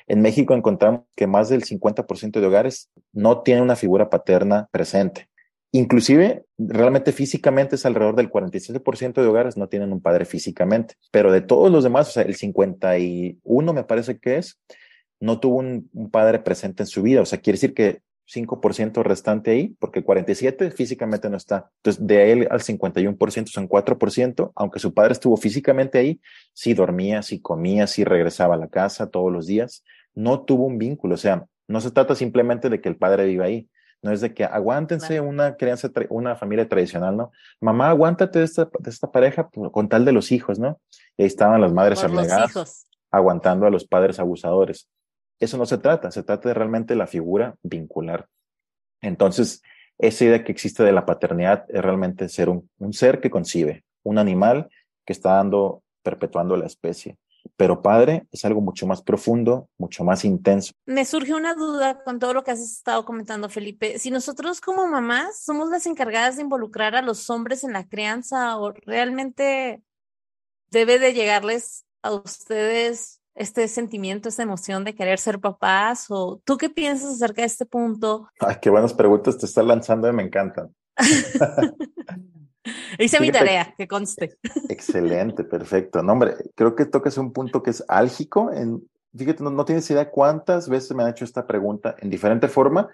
En 0.07 0.21
México 0.21 0.55
encontramos 0.55 1.03
que 1.17 1.27
más 1.27 1.49
del 1.49 1.65
50% 1.65 2.41
de 2.41 2.47
hogares 2.47 2.91
no 3.13 3.43
tienen 3.43 3.65
una 3.65 3.77
figura 3.77 4.11
paterna 4.11 4.69
presente. 4.71 5.29
Inclusive, 5.75 6.45
realmente 6.59 7.13
físicamente 7.13 7.77
es 7.77 7.87
alrededor 7.87 8.15
del 8.15 8.31
47% 8.31 9.15
de 9.15 9.27
hogares 9.27 9.57
no 9.57 9.69
tienen 9.69 9.91
un 9.91 10.03
padre 10.03 10.27
físicamente, 10.27 10.97
pero 11.11 11.33
de 11.33 11.41
todos 11.41 11.73
los 11.73 11.83
demás, 11.83 12.11
o 12.11 12.13
sea, 12.13 12.25
el 12.25 12.35
51 12.35 13.73
me 13.73 13.85
parece 13.85 14.19
que 14.19 14.37
es, 14.37 14.61
no 15.19 15.41
tuvo 15.41 15.57
un, 15.59 15.89
padre 16.11 16.41
presente 16.41 16.83
en 16.83 16.89
su 16.89 17.01
vida. 17.03 17.23
O 17.23 17.25
sea, 17.25 17.41
quiere 17.41 17.55
decir 17.57 17.73
que 17.73 18.03
5% 18.29 19.03
restante 19.03 19.53
ahí, 19.53 19.75
porque 19.79 20.03
47 20.03 20.73
físicamente 20.73 21.31
no 21.31 21.39
está. 21.39 21.71
Entonces, 21.77 22.07
de 22.07 22.33
él 22.33 22.49
al 22.51 22.61
51% 22.61 23.47
son 23.47 23.69
4%, 23.69 24.53
aunque 24.55 24.79
su 24.79 24.93
padre 24.93 25.13
estuvo 25.13 25.37
físicamente 25.37 25.99
ahí, 25.99 26.21
sí 26.53 26.75
dormía, 26.75 27.23
sí 27.23 27.41
comía, 27.41 27.87
sí 27.87 28.05
regresaba 28.05 28.57
a 28.57 28.59
la 28.59 28.69
casa 28.69 29.11
todos 29.11 29.33
los 29.33 29.47
días, 29.47 29.85
no 30.15 30.43
tuvo 30.43 30.67
un 30.67 30.77
vínculo. 30.77 31.15
O 31.15 31.19
sea, 31.19 31.47
no 31.69 31.81
se 31.81 31.93
trata 31.93 32.15
simplemente 32.15 32.69
de 32.69 32.81
que 32.81 32.89
el 32.89 32.97
padre 32.97 33.25
viva 33.27 33.47
ahí, 33.47 33.69
no 34.03 34.13
es 34.13 34.21
de 34.21 34.35
que 34.35 34.45
aguántense 34.45 35.21
una 35.21 35.57
crianza, 35.57 35.91
una 36.11 36.35
familia 36.35 36.69
tradicional, 36.69 37.17
¿no? 37.17 37.33
Mamá, 37.61 37.89
aguántate 37.89 38.41
de 38.41 38.45
esta, 38.45 38.69
de 38.79 38.91
esta 38.91 39.11
pareja 39.11 39.49
con 39.49 39.89
tal 39.89 40.05
de 40.05 40.13
los 40.13 40.33
hijos, 40.33 40.59
¿no? 40.59 40.81
Y 41.17 41.23
ahí 41.23 41.27
estaban 41.27 41.61
las 41.61 41.73
madres 41.73 42.03
abnegadas 42.03 42.87
aguantando 43.11 43.67
a 43.67 43.71
los 43.71 43.87
padres 43.87 44.19
abusadores. 44.19 44.89
Eso 45.39 45.57
no 45.57 45.67
se 45.67 45.79
trata, 45.79 46.11
se 46.11 46.23
trata 46.23 46.49
de 46.49 46.55
realmente 46.55 46.97
la 46.97 47.07
figura 47.07 47.55
vincular. 47.63 48.27
Entonces, 49.01 49.63
esa 49.99 50.25
idea 50.25 50.45
que 50.45 50.53
existe 50.53 50.83
de 50.83 50.93
la 50.93 51.07
paternidad 51.07 51.65
es 51.69 51.83
realmente 51.83 52.29
ser 52.29 52.49
un, 52.49 52.69
un 52.79 52.93
ser 52.93 53.21
que 53.21 53.31
concibe, 53.31 53.85
un 54.03 54.19
animal 54.19 54.69
que 55.05 55.13
está 55.13 55.35
dando, 55.35 55.83
perpetuando 56.03 56.57
la 56.57 56.67
especie 56.67 57.19
pero 57.57 57.83
padre 57.83 58.27
es 58.31 58.45
algo 58.45 58.61
mucho 58.61 58.87
más 58.87 59.03
profundo, 59.03 59.69
mucho 59.79 60.05
más 60.05 60.25
intenso. 60.25 60.73
Me 60.87 61.05
surge 61.05 61.35
una 61.35 61.55
duda 61.55 62.03
con 62.03 62.19
todo 62.19 62.35
lo 62.35 62.43
que 62.43 62.51
has 62.51 62.61
estado 62.61 63.05
comentando, 63.05 63.49
Felipe. 63.49 63.99
Si 63.99 64.11
nosotros 64.11 64.61
como 64.61 64.87
mamás 64.87 65.43
somos 65.43 65.69
las 65.69 65.87
encargadas 65.87 66.37
de 66.37 66.43
involucrar 66.43 66.95
a 66.97 67.03
los 67.03 67.29
hombres 67.31 67.65
en 67.65 67.73
la 67.73 67.89
crianza 67.89 68.57
o 68.59 68.73
realmente 68.73 69.83
debe 70.71 70.99
de 70.99 71.13
llegarles 71.13 71.85
a 72.03 72.13
ustedes 72.13 73.21
este 73.35 73.67
sentimiento, 73.69 74.29
esta 74.29 74.43
emoción 74.43 74.85
de 74.85 74.95
querer 74.95 75.19
ser 75.19 75.41
papás 75.41 76.07
o 76.11 76.41
tú 76.45 76.59
qué 76.59 76.69
piensas 76.69 77.15
acerca 77.15 77.43
de 77.43 77.47
este 77.47 77.67
punto? 77.67 78.29
Ay, 78.41 78.57
qué 78.61 78.71
buenas 78.71 78.93
preguntas 78.93 79.39
te 79.39 79.47
estás 79.47 79.65
lanzando 79.65 80.09
y 80.09 80.13
me 80.13 80.23
encantan. 80.23 80.75
Hice 82.99 83.21
mi 83.21 83.31
tarea, 83.31 83.75
que 83.77 83.89
conste. 83.89 84.37
Excelente, 84.69 85.45
perfecto. 85.45 86.03
No, 86.03 86.13
hombre, 86.13 86.35
creo 86.55 86.75
que 86.75 86.87
tocas 86.87 87.19
un 87.19 87.33
punto 87.33 87.63
que 87.63 87.71
es 87.71 87.85
álgico. 87.89 88.53
En, 88.53 88.83
fíjate, 89.17 89.43
no, 89.43 89.65
tienes 89.65 89.91
idea 89.91 90.11
cuántas 90.11 90.69
veces 90.69 90.95
me 90.95 91.03
han 91.03 91.11
hecho 91.11 91.25
esta 91.25 91.47
pregunta 91.47 91.97
en 91.99 92.11
diferente 92.11 92.49
forma, 92.49 92.89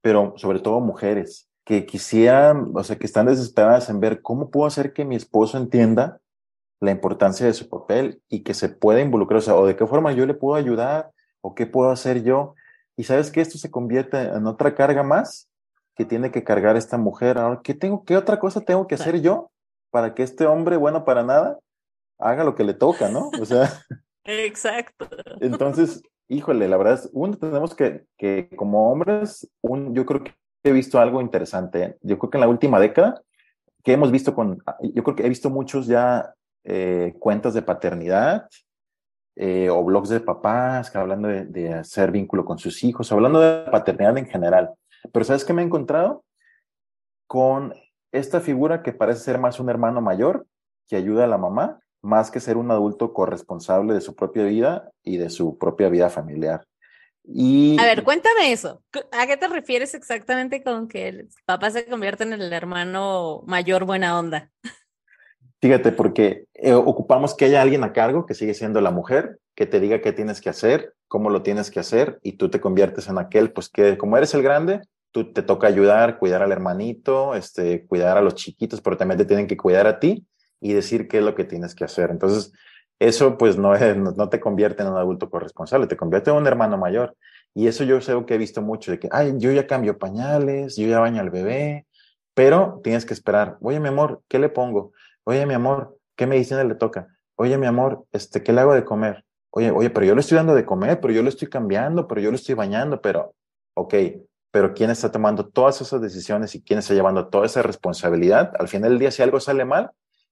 pero 0.00 0.34
sobre 0.36 0.60
todo 0.60 0.80
mujeres 0.80 1.48
que 1.64 1.84
quisieran, 1.84 2.72
o 2.74 2.82
sea, 2.82 2.96
que 2.96 3.06
están 3.06 3.26
desesperadas 3.26 3.90
en 3.90 4.00
ver 4.00 4.22
cómo 4.22 4.50
puedo 4.50 4.66
hacer 4.66 4.92
que 4.92 5.04
mi 5.04 5.16
esposo 5.16 5.58
entienda 5.58 6.20
la 6.80 6.92
importancia 6.92 7.44
de 7.44 7.52
su 7.52 7.68
papel 7.68 8.22
y 8.28 8.42
que 8.42 8.54
se 8.54 8.68
pueda 8.68 9.00
involucrar, 9.00 9.38
o 9.38 9.42
sea, 9.42 9.56
o 9.56 9.66
de 9.66 9.76
qué 9.76 9.86
forma 9.86 10.12
yo 10.12 10.24
le 10.24 10.34
puedo 10.34 10.54
ayudar 10.54 11.10
o 11.40 11.54
qué 11.54 11.66
puedo 11.66 11.90
hacer 11.90 12.22
yo. 12.22 12.54
Y 12.96 13.04
sabes 13.04 13.30
que 13.30 13.40
esto 13.40 13.58
se 13.58 13.70
convierte 13.70 14.18
en 14.18 14.46
otra 14.46 14.74
carga 14.74 15.02
más 15.02 15.47
que 15.98 16.04
tiene 16.04 16.30
que 16.30 16.44
cargar 16.44 16.76
esta 16.76 16.96
mujer. 16.96 17.38
Ahora, 17.38 17.60
¿qué 17.62 17.74
tengo, 17.74 18.04
qué 18.04 18.16
otra 18.16 18.38
cosa 18.38 18.60
tengo 18.60 18.86
que 18.86 18.94
hacer 18.94 19.20
yo 19.20 19.50
para 19.90 20.14
que 20.14 20.22
este 20.22 20.46
hombre, 20.46 20.76
bueno, 20.76 21.04
para 21.04 21.24
nada, 21.24 21.58
haga 22.20 22.44
lo 22.44 22.54
que 22.54 22.62
le 22.62 22.72
toca, 22.72 23.08
¿no? 23.08 23.30
O 23.40 23.44
sea. 23.44 23.68
Exacto. 24.24 25.08
Entonces, 25.40 26.00
híjole, 26.28 26.68
la 26.68 26.76
verdad 26.76 26.94
es, 26.94 27.10
uno, 27.12 27.36
tenemos 27.36 27.74
que, 27.74 28.04
que 28.16 28.48
como 28.54 28.92
hombres, 28.92 29.50
un, 29.60 29.92
yo 29.92 30.06
creo 30.06 30.22
que 30.22 30.34
he 30.62 30.70
visto 30.70 31.00
algo 31.00 31.20
interesante. 31.20 31.98
Yo 32.02 32.16
creo 32.16 32.30
que 32.30 32.36
en 32.36 32.42
la 32.42 32.48
última 32.48 32.78
década, 32.78 33.20
que 33.82 33.92
hemos 33.92 34.12
visto 34.12 34.36
con, 34.36 34.62
yo 34.94 35.02
creo 35.02 35.16
que 35.16 35.26
he 35.26 35.28
visto 35.28 35.50
muchos 35.50 35.88
ya 35.88 36.32
eh, 36.62 37.16
cuentas 37.18 37.54
de 37.54 37.62
paternidad 37.62 38.48
eh, 39.34 39.68
o 39.68 39.82
blogs 39.82 40.10
de 40.10 40.20
papás 40.20 40.92
que 40.92 40.98
hablando 40.98 41.26
de, 41.26 41.44
de, 41.46 41.74
hacer 41.74 42.12
vínculo 42.12 42.44
con 42.44 42.58
sus 42.60 42.84
hijos, 42.84 43.10
hablando 43.10 43.40
de 43.40 43.68
paternidad 43.68 44.16
en 44.16 44.26
general. 44.26 44.74
Pero 45.12 45.24
¿sabes 45.24 45.44
qué 45.44 45.52
me 45.52 45.62
he 45.62 45.64
encontrado? 45.64 46.24
Con 47.26 47.74
esta 48.12 48.40
figura 48.40 48.82
que 48.82 48.92
parece 48.92 49.20
ser 49.20 49.38
más 49.38 49.60
un 49.60 49.68
hermano 49.68 50.00
mayor 50.00 50.46
que 50.86 50.96
ayuda 50.96 51.24
a 51.24 51.28
la 51.28 51.38
mamá, 51.38 51.80
más 52.00 52.30
que 52.30 52.40
ser 52.40 52.56
un 52.56 52.70
adulto 52.70 53.12
corresponsable 53.12 53.94
de 53.94 54.00
su 54.00 54.14
propia 54.14 54.44
vida 54.44 54.90
y 55.02 55.18
de 55.18 55.30
su 55.30 55.58
propia 55.58 55.88
vida 55.88 56.08
familiar. 56.08 56.66
Y, 57.24 57.76
a 57.78 57.84
ver, 57.84 58.04
cuéntame 58.04 58.52
eso. 58.52 58.82
¿A 59.12 59.26
qué 59.26 59.36
te 59.36 59.48
refieres 59.48 59.94
exactamente 59.94 60.62
con 60.62 60.88
que 60.88 61.08
el 61.08 61.28
papá 61.44 61.70
se 61.70 61.84
convierte 61.84 62.24
en 62.24 62.32
el 62.32 62.52
hermano 62.52 63.42
mayor 63.46 63.84
buena 63.84 64.18
onda? 64.18 64.50
Fíjate, 65.60 65.92
porque 65.92 66.46
eh, 66.54 66.72
ocupamos 66.72 67.34
que 67.34 67.46
haya 67.46 67.60
alguien 67.60 67.84
a 67.84 67.92
cargo, 67.92 68.24
que 68.24 68.34
sigue 68.34 68.54
siendo 68.54 68.80
la 68.80 68.92
mujer, 68.92 69.40
que 69.54 69.66
te 69.66 69.80
diga 69.80 70.00
qué 70.00 70.12
tienes 70.12 70.40
que 70.40 70.48
hacer, 70.48 70.94
cómo 71.08 71.30
lo 71.30 71.42
tienes 71.42 71.70
que 71.70 71.80
hacer, 71.80 72.18
y 72.22 72.32
tú 72.32 72.50
te 72.50 72.60
conviertes 72.60 73.08
en 73.08 73.18
aquel, 73.18 73.52
pues 73.52 73.68
que 73.68 73.98
como 73.98 74.16
eres 74.16 74.34
el 74.34 74.42
grande, 74.42 74.82
tú 75.10 75.32
te 75.32 75.42
toca 75.42 75.66
ayudar, 75.66 76.18
cuidar 76.18 76.42
al 76.42 76.52
hermanito, 76.52 77.34
este, 77.34 77.86
cuidar 77.86 78.18
a 78.18 78.22
los 78.22 78.34
chiquitos, 78.34 78.80
pero 78.80 78.96
también 78.96 79.18
te 79.18 79.24
tienen 79.24 79.46
que 79.46 79.56
cuidar 79.56 79.86
a 79.86 79.98
ti 79.98 80.26
y 80.60 80.72
decir 80.72 81.08
qué 81.08 81.18
es 81.18 81.24
lo 81.24 81.34
que 81.34 81.44
tienes 81.44 81.74
que 81.74 81.84
hacer. 81.84 82.10
Entonces, 82.10 82.52
eso 82.98 83.38
pues 83.38 83.56
no, 83.56 83.72
no 83.74 84.28
te 84.28 84.40
convierte 84.40 84.82
en 84.82 84.90
un 84.90 84.96
adulto 84.96 85.30
corresponsable, 85.30 85.86
te 85.86 85.96
convierte 85.96 86.30
en 86.30 86.36
un 86.36 86.46
hermano 86.46 86.76
mayor. 86.78 87.16
Y 87.54 87.66
eso 87.66 87.84
yo 87.84 88.00
sé 88.00 88.14
que 88.26 88.34
he 88.34 88.38
visto 88.38 88.62
mucho, 88.62 88.90
de 88.90 88.98
que, 88.98 89.08
ay, 89.10 89.34
yo 89.38 89.50
ya 89.50 89.66
cambio 89.66 89.98
pañales, 89.98 90.76
yo 90.76 90.86
ya 90.86 91.00
baño 91.00 91.20
al 91.20 91.30
bebé, 91.30 91.86
pero 92.34 92.80
tienes 92.84 93.04
que 93.04 93.14
esperar. 93.14 93.56
Oye, 93.60 93.80
mi 93.80 93.88
amor, 93.88 94.22
¿qué 94.28 94.38
le 94.38 94.48
pongo? 94.48 94.92
Oye, 95.24 95.44
mi 95.46 95.54
amor, 95.54 95.96
¿qué 96.16 96.26
medicina 96.26 96.62
le 96.64 96.74
toca? 96.74 97.08
Oye, 97.36 97.56
mi 97.58 97.66
amor, 97.66 98.04
este, 98.12 98.42
¿qué 98.42 98.52
le 98.52 98.60
hago 98.60 98.74
de 98.74 98.84
comer? 98.84 99.24
Oye, 99.50 99.70
oye, 99.70 99.90
pero 99.90 100.06
yo 100.06 100.14
le 100.14 100.20
estoy 100.20 100.36
dando 100.36 100.54
de 100.54 100.64
comer, 100.64 101.00
pero 101.00 101.12
yo 101.12 101.22
le 101.22 101.30
estoy 101.30 101.48
cambiando, 101.48 102.06
pero 102.06 102.20
yo 102.20 102.30
le 102.30 102.36
estoy 102.36 102.54
bañando, 102.54 103.00
pero, 103.00 103.34
ok, 103.74 103.94
pero 104.50 104.74
¿quién 104.74 104.90
está 104.90 105.10
tomando 105.10 105.46
todas 105.46 105.80
esas 105.80 106.00
decisiones 106.00 106.54
y 106.54 106.62
quién 106.62 106.78
está 106.78 106.94
llevando 106.94 107.28
toda 107.28 107.46
esa 107.46 107.62
responsabilidad? 107.62 108.52
Al 108.58 108.68
final 108.68 108.90
del 108.90 108.98
día, 108.98 109.10
si 109.10 109.22
algo 109.22 109.40
sale 109.40 109.64
mal, 109.64 109.90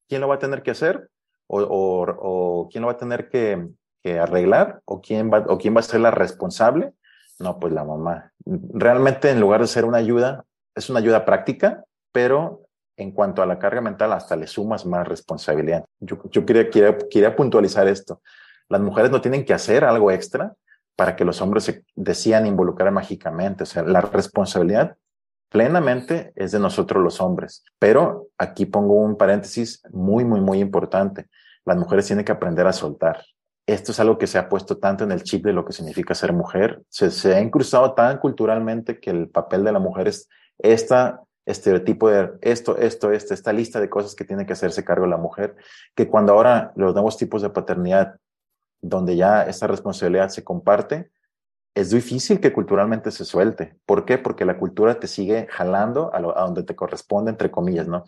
¿quién 0.09 0.21
lo 0.21 0.29
va 0.29 0.37
a 0.37 0.39
tener 0.39 0.63
que 0.63 0.71
hacer? 0.71 1.09
¿O, 1.47 1.61
o, 1.61 2.07
o 2.19 2.69
quién 2.69 2.83
lo 2.83 2.89
va 2.89 2.95
a 2.95 2.99
tener 2.99 3.29
que, 3.29 3.69
que, 4.03 4.19
arreglar? 4.19 4.81
¿O 4.85 5.01
quién, 5.01 5.31
va, 5.31 5.45
¿O 5.49 5.59
quién 5.59 5.75
va 5.75 5.81
a 5.81 5.85
ser 5.85 6.01
la 6.01 6.11
responsable? 6.11 6.93
No, 7.39 7.59
pues 7.59 7.73
la 7.73 7.85
mamá. 7.85 8.33
Realmente, 8.45 9.31
en 9.31 9.41
lugar 9.41 9.61
de 9.61 9.67
ser 9.67 9.85
una 9.85 9.99
ayuda, 9.99 10.45
es 10.75 10.89
una 10.89 11.01
ayuda 11.01 11.25
práctica, 11.25 11.85
pero 12.13 12.63
en 12.97 13.13
cuanto 13.13 13.43
a 13.43 13.47
la 13.47 13.59
carga 13.59 13.83
mental, 13.83 14.13
hasta 14.13 14.37
le 14.37 14.47
sumas 14.47 14.87
más 14.87 15.07
responsabilidad. 15.07 15.85
Yo, 16.01 16.19
yo 16.31 16.47
quería, 16.47 16.71
quería, 16.71 16.97
quería 17.11 17.37
puntualizar 17.37 17.87
esto. 17.89 18.23
Las 18.69 18.81
mujeres 18.81 19.11
no 19.11 19.21
tienen 19.21 19.45
que 19.45 19.55
hacer 19.55 19.85
algo 19.85 20.11
extra 20.11 20.55
para 20.97 21.15
que 21.15 21.25
los 21.25 21.41
hombres 21.41 21.65
se 21.65 21.85
decían 21.95 22.47
involucrar 22.47 22.91
mágicamente. 22.91 23.65
O 23.65 23.67
sea, 23.67 23.83
la 23.83 24.01
responsabilidad 24.01 24.97
plenamente 25.51 26.33
es 26.35 26.53
de 26.53 26.59
nosotros 26.59 27.03
los 27.03 27.21
hombres. 27.21 27.65
Pero 27.79 28.29
aquí 28.39 28.67
pongo 28.67 28.95
un 28.95 29.17
paréntesis 29.17 29.83
muy, 29.91 30.25
muy, 30.25 30.41
muy 30.41 30.61
importante. 30.61 31.27
Las 31.65 31.77
mujeres 31.77 32.07
tienen 32.07 32.25
que 32.25 32.33
aprender 32.33 32.67
a 32.67 32.73
soltar. 32.73 33.23
Esto 33.67 33.93
es 33.93 34.01
algo 34.01 34.17
que 34.17 34.27
se 34.27 34.39
ha 34.39 34.49
puesto 34.49 34.79
tanto 34.79 35.05
en 35.05 35.13
el 35.13 35.23
chip 35.23 35.45
de 35.45 35.53
lo 35.53 35.65
que 35.65 35.73
significa 35.73 36.15
ser 36.15 36.33
mujer. 36.33 36.83
Se, 36.89 37.11
se 37.11 37.35
ha 37.35 37.41
incrustado 37.41 37.95
tan 37.95 38.19
culturalmente 38.19 39.01
que 39.01 39.11
el 39.11 39.29
papel 39.29 39.65
de 39.65 39.73
la 39.73 39.81
mujer 39.81 40.09
es 40.09 40.29
esta 40.59 41.23
estereotipo 41.47 42.11
de 42.11 42.33
esto, 42.43 42.77
esto, 42.77 43.13
esto, 43.13 43.33
esta 43.33 43.53
lista 43.53 43.81
de 43.81 43.89
cosas 43.89 44.15
que 44.15 44.25
tiene 44.25 44.45
que 44.45 44.53
hacerse 44.53 44.85
cargo 44.85 45.07
la 45.07 45.17
mujer, 45.17 45.55
que 45.95 46.09
cuando 46.09 46.33
ahora 46.33 46.73
los 46.75 46.93
nuevos 46.93 47.17
tipos 47.17 47.41
de 47.41 47.51
paternidad, 47.51 48.17
donde 48.89 49.17
ya 49.17 49.43
esta 49.43 49.67
responsabilidad 49.67 50.29
se 50.29 50.45
comparte, 50.45 51.11
es 51.75 51.91
difícil 51.91 52.41
que 52.41 52.53
culturalmente 52.53 53.11
se 53.11 53.25
suelte. 53.25 53.77
¿Por 53.85 54.05
qué? 54.05 54.19
Porque 54.19 54.45
la 54.45 54.59
cultura 54.59 54.99
te 54.99 55.07
sigue 55.07 55.47
jalando 55.51 56.13
a, 56.15 56.21
lo, 56.21 56.37
a 56.37 56.43
donde 56.43 56.63
te 56.63 56.75
corresponde, 56.75 57.31
entre 57.31 57.51
comillas, 57.51 57.87
¿no? 57.87 58.05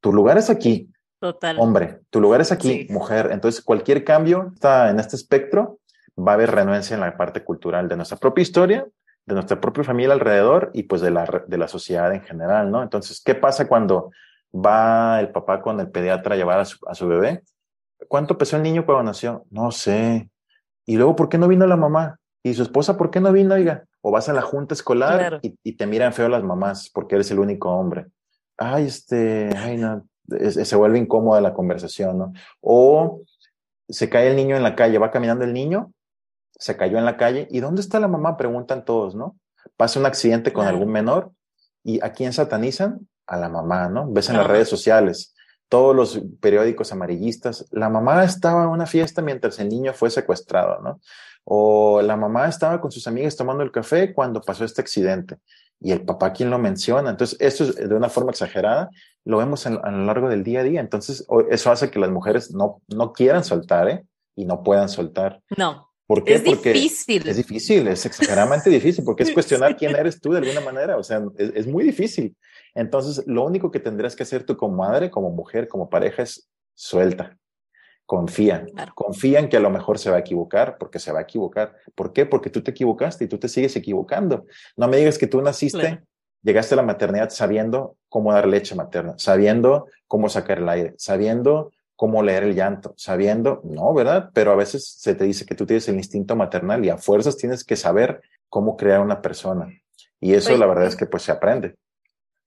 Tu 0.00 0.12
lugar 0.12 0.38
es 0.38 0.48
aquí, 0.48 0.90
Total. 1.18 1.58
hombre, 1.58 2.00
tu 2.08 2.20
lugar 2.20 2.40
es 2.40 2.50
aquí, 2.50 2.86
sí. 2.86 2.92
mujer. 2.92 3.28
Entonces, 3.32 3.62
cualquier 3.62 4.04
cambio 4.04 4.50
está 4.54 4.88
en 4.90 4.98
este 4.98 5.16
espectro, 5.16 5.80
va 6.18 6.32
a 6.32 6.34
haber 6.34 6.50
renuencia 6.50 6.94
en 6.94 7.00
la 7.00 7.16
parte 7.16 7.44
cultural 7.44 7.88
de 7.88 7.96
nuestra 7.96 8.16
propia 8.16 8.42
historia 8.42 8.86
de 9.30 9.34
nuestra 9.34 9.60
propia 9.60 9.84
familia 9.84 10.12
alrededor 10.12 10.70
y 10.74 10.84
pues 10.84 11.00
de 11.00 11.10
la, 11.10 11.44
de 11.46 11.58
la 11.58 11.68
sociedad 11.68 12.12
en 12.12 12.22
general, 12.22 12.70
¿no? 12.70 12.82
Entonces, 12.82 13.22
¿qué 13.24 13.34
pasa 13.34 13.68
cuando 13.68 14.10
va 14.52 15.20
el 15.20 15.30
papá 15.30 15.62
con 15.62 15.78
el 15.80 15.90
pediatra 15.90 16.34
a 16.34 16.38
llevar 16.38 16.60
a 16.60 16.64
su, 16.64 16.78
a 16.86 16.94
su 16.94 17.06
bebé? 17.06 17.42
¿Cuánto 18.08 18.38
pesó 18.38 18.56
el 18.56 18.62
niño 18.62 18.84
cuando 18.84 19.04
nació? 19.04 19.44
No 19.50 19.70
sé. 19.70 20.30
Y 20.86 20.96
luego, 20.96 21.16
¿por 21.16 21.28
qué 21.28 21.38
no 21.38 21.48
vino 21.48 21.66
la 21.66 21.76
mamá? 21.76 22.18
¿Y 22.42 22.54
su 22.54 22.62
esposa 22.62 22.96
por 22.96 23.10
qué 23.10 23.20
no 23.20 23.32
vino, 23.32 23.54
oiga? 23.54 23.84
O 24.00 24.10
vas 24.10 24.28
a 24.28 24.32
la 24.32 24.42
junta 24.42 24.74
escolar 24.74 25.18
claro. 25.18 25.38
y, 25.42 25.56
y, 25.62 25.76
te 25.76 25.86
miran 25.86 26.12
feo 26.12 26.28
las 26.28 26.42
mamás 26.42 26.90
porque 26.92 27.16
eres 27.16 27.30
el 27.30 27.38
único 27.38 27.70
hombre. 27.70 28.06
Ay, 28.56 28.86
este, 28.86 29.54
ay, 29.56 29.76
no, 29.76 30.06
es, 30.30 30.54
se 30.54 30.76
vuelve 30.76 30.98
incómoda 30.98 31.40
la 31.40 31.52
conversación, 31.52 32.18
¿no? 32.18 32.32
O 32.60 33.20
se 33.88 34.08
cae 34.08 34.30
el 34.30 34.36
niño 34.36 34.56
en 34.56 34.62
la 34.62 34.74
calle, 34.74 34.98
va 34.98 35.10
caminando 35.10 35.44
el 35.44 35.52
niño 35.52 35.92
se 36.60 36.76
cayó 36.76 36.98
en 36.98 37.06
la 37.06 37.16
calle. 37.16 37.48
¿Y 37.50 37.60
dónde 37.60 37.80
está 37.80 37.98
la 37.98 38.06
mamá? 38.06 38.36
Preguntan 38.36 38.84
todos, 38.84 39.14
¿no? 39.16 39.36
Pasa 39.76 39.98
un 39.98 40.06
accidente 40.06 40.52
con 40.52 40.64
claro. 40.64 40.76
algún 40.76 40.92
menor 40.92 41.32
y 41.82 42.04
¿a 42.04 42.12
quién 42.12 42.32
satanizan? 42.32 43.08
A 43.26 43.38
la 43.38 43.48
mamá, 43.48 43.88
¿no? 43.88 44.10
Ves 44.10 44.28
en 44.28 44.36
las 44.36 44.46
redes 44.46 44.68
sociales, 44.68 45.34
todos 45.70 45.94
los 45.94 46.20
periódicos 46.40 46.92
amarillistas, 46.92 47.64
la 47.70 47.88
mamá 47.88 48.24
estaba 48.24 48.64
en 48.64 48.70
una 48.70 48.86
fiesta 48.86 49.22
mientras 49.22 49.58
el 49.60 49.68
niño 49.68 49.94
fue 49.94 50.10
secuestrado, 50.10 50.82
¿no? 50.82 51.00
O 51.44 52.02
la 52.02 52.16
mamá 52.16 52.48
estaba 52.48 52.80
con 52.80 52.90
sus 52.90 53.06
amigas 53.06 53.36
tomando 53.36 53.62
el 53.62 53.70
café 53.70 54.12
cuando 54.12 54.42
pasó 54.42 54.64
este 54.64 54.82
accidente 54.82 55.36
y 55.80 55.92
el 55.92 56.02
papá 56.02 56.32
quien 56.32 56.50
lo 56.50 56.58
menciona. 56.58 57.10
Entonces, 57.10 57.40
esto 57.40 57.64
es 57.64 57.76
de 57.76 57.94
una 57.94 58.08
forma 58.08 58.32
exagerada, 58.32 58.90
lo 59.24 59.38
vemos 59.38 59.64
en, 59.64 59.78
a 59.82 59.90
lo 59.92 60.04
largo 60.04 60.28
del 60.28 60.42
día 60.42 60.60
a 60.60 60.64
día. 60.64 60.80
Entonces, 60.80 61.24
eso 61.50 61.70
hace 61.70 61.88
que 61.88 62.00
las 62.00 62.10
mujeres 62.10 62.50
no, 62.50 62.82
no 62.88 63.12
quieran 63.12 63.44
soltar, 63.44 63.88
¿eh? 63.88 64.04
Y 64.34 64.46
no 64.46 64.64
puedan 64.64 64.88
soltar. 64.88 65.40
No. 65.56 65.88
¿Por 66.04 66.24
qué? 66.24 66.34
Es 66.34 66.42
porque 66.42 66.72
difícil. 66.72 67.28
Es 67.28 67.36
difícil, 67.36 67.86
es 67.86 68.04
exageradamente 68.04 68.68
difícil, 68.68 69.04
porque 69.04 69.22
es 69.22 69.30
cuestionar 69.34 69.76
quién 69.76 69.94
eres 69.94 70.20
tú 70.20 70.32
de 70.32 70.38
alguna 70.38 70.60
manera, 70.60 70.96
o 70.96 71.04
sea, 71.04 71.22
es, 71.38 71.52
es, 71.54 71.66
muy 71.68 71.84
difícil. 71.84 72.34
Entonces, 72.74 73.24
lo 73.26 73.44
único 73.44 73.70
que 73.70 73.80
tendrás 73.80 74.16
que 74.16 74.22
hacer 74.22 74.44
tú 74.44 74.56
como 74.56 74.76
madre, 74.76 75.10
como 75.10 75.30
mujer, 75.30 75.68
como 75.68 75.88
pareja 75.88 76.22
es 76.22 76.50
suelta, 76.74 77.36
confía, 78.06 78.64
claro. 78.64 78.92
confía 78.94 79.38
en 79.38 79.48
que 79.48 79.56
a 79.56 79.60
lo 79.60 79.70
mejor 79.70 79.98
se 79.98 80.10
va 80.10 80.16
a 80.16 80.20
equivocar, 80.20 80.78
porque 80.78 80.98
se 80.98 81.12
va 81.12 81.20
a 81.20 81.22
equivocar. 81.22 81.76
¿Por 81.94 82.12
qué? 82.12 82.26
Porque 82.26 82.50
tú 82.50 82.62
te 82.62 82.72
equivocaste 82.72 83.24
y 83.24 83.28
tú 83.28 83.38
te 83.38 83.48
sigues 83.48 83.76
equivocando. 83.76 84.46
No 84.76 84.88
me 84.88 84.96
digas 84.96 85.18
que 85.18 85.26
tú 85.26 85.40
naciste, 85.42 85.78
claro. 85.78 86.02
llegaste 86.42 86.74
a 86.74 86.76
la 86.76 86.82
maternidad 86.82 87.30
sabiendo 87.30 87.96
cómo 88.08 88.32
dar 88.32 88.48
leche 88.48 88.74
materna, 88.74 89.14
sabiendo 89.16 89.86
cómo 90.08 90.28
sacar 90.28 90.58
el 90.58 90.68
aire, 90.68 90.94
sabiendo 90.96 91.72
cómo 92.00 92.22
leer 92.22 92.44
el 92.44 92.54
llanto, 92.54 92.94
sabiendo, 92.96 93.60
no, 93.62 93.92
¿verdad? 93.92 94.30
Pero 94.32 94.52
a 94.52 94.56
veces 94.56 94.96
se 94.98 95.14
te 95.14 95.24
dice 95.24 95.44
que 95.44 95.54
tú 95.54 95.66
tienes 95.66 95.86
el 95.86 95.96
instinto 95.96 96.34
maternal 96.34 96.82
y 96.82 96.88
a 96.88 96.96
fuerzas 96.96 97.36
tienes 97.36 97.62
que 97.62 97.76
saber 97.76 98.22
cómo 98.48 98.76
crear 98.76 99.00
una 99.02 99.20
persona. 99.20 99.68
Y 100.18 100.32
eso 100.32 100.48
Oye, 100.48 100.58
la 100.58 100.66
verdad 100.66 100.86
es 100.86 100.96
que 100.96 101.04
pues 101.04 101.24
se 101.24 101.30
aprende. 101.30 101.76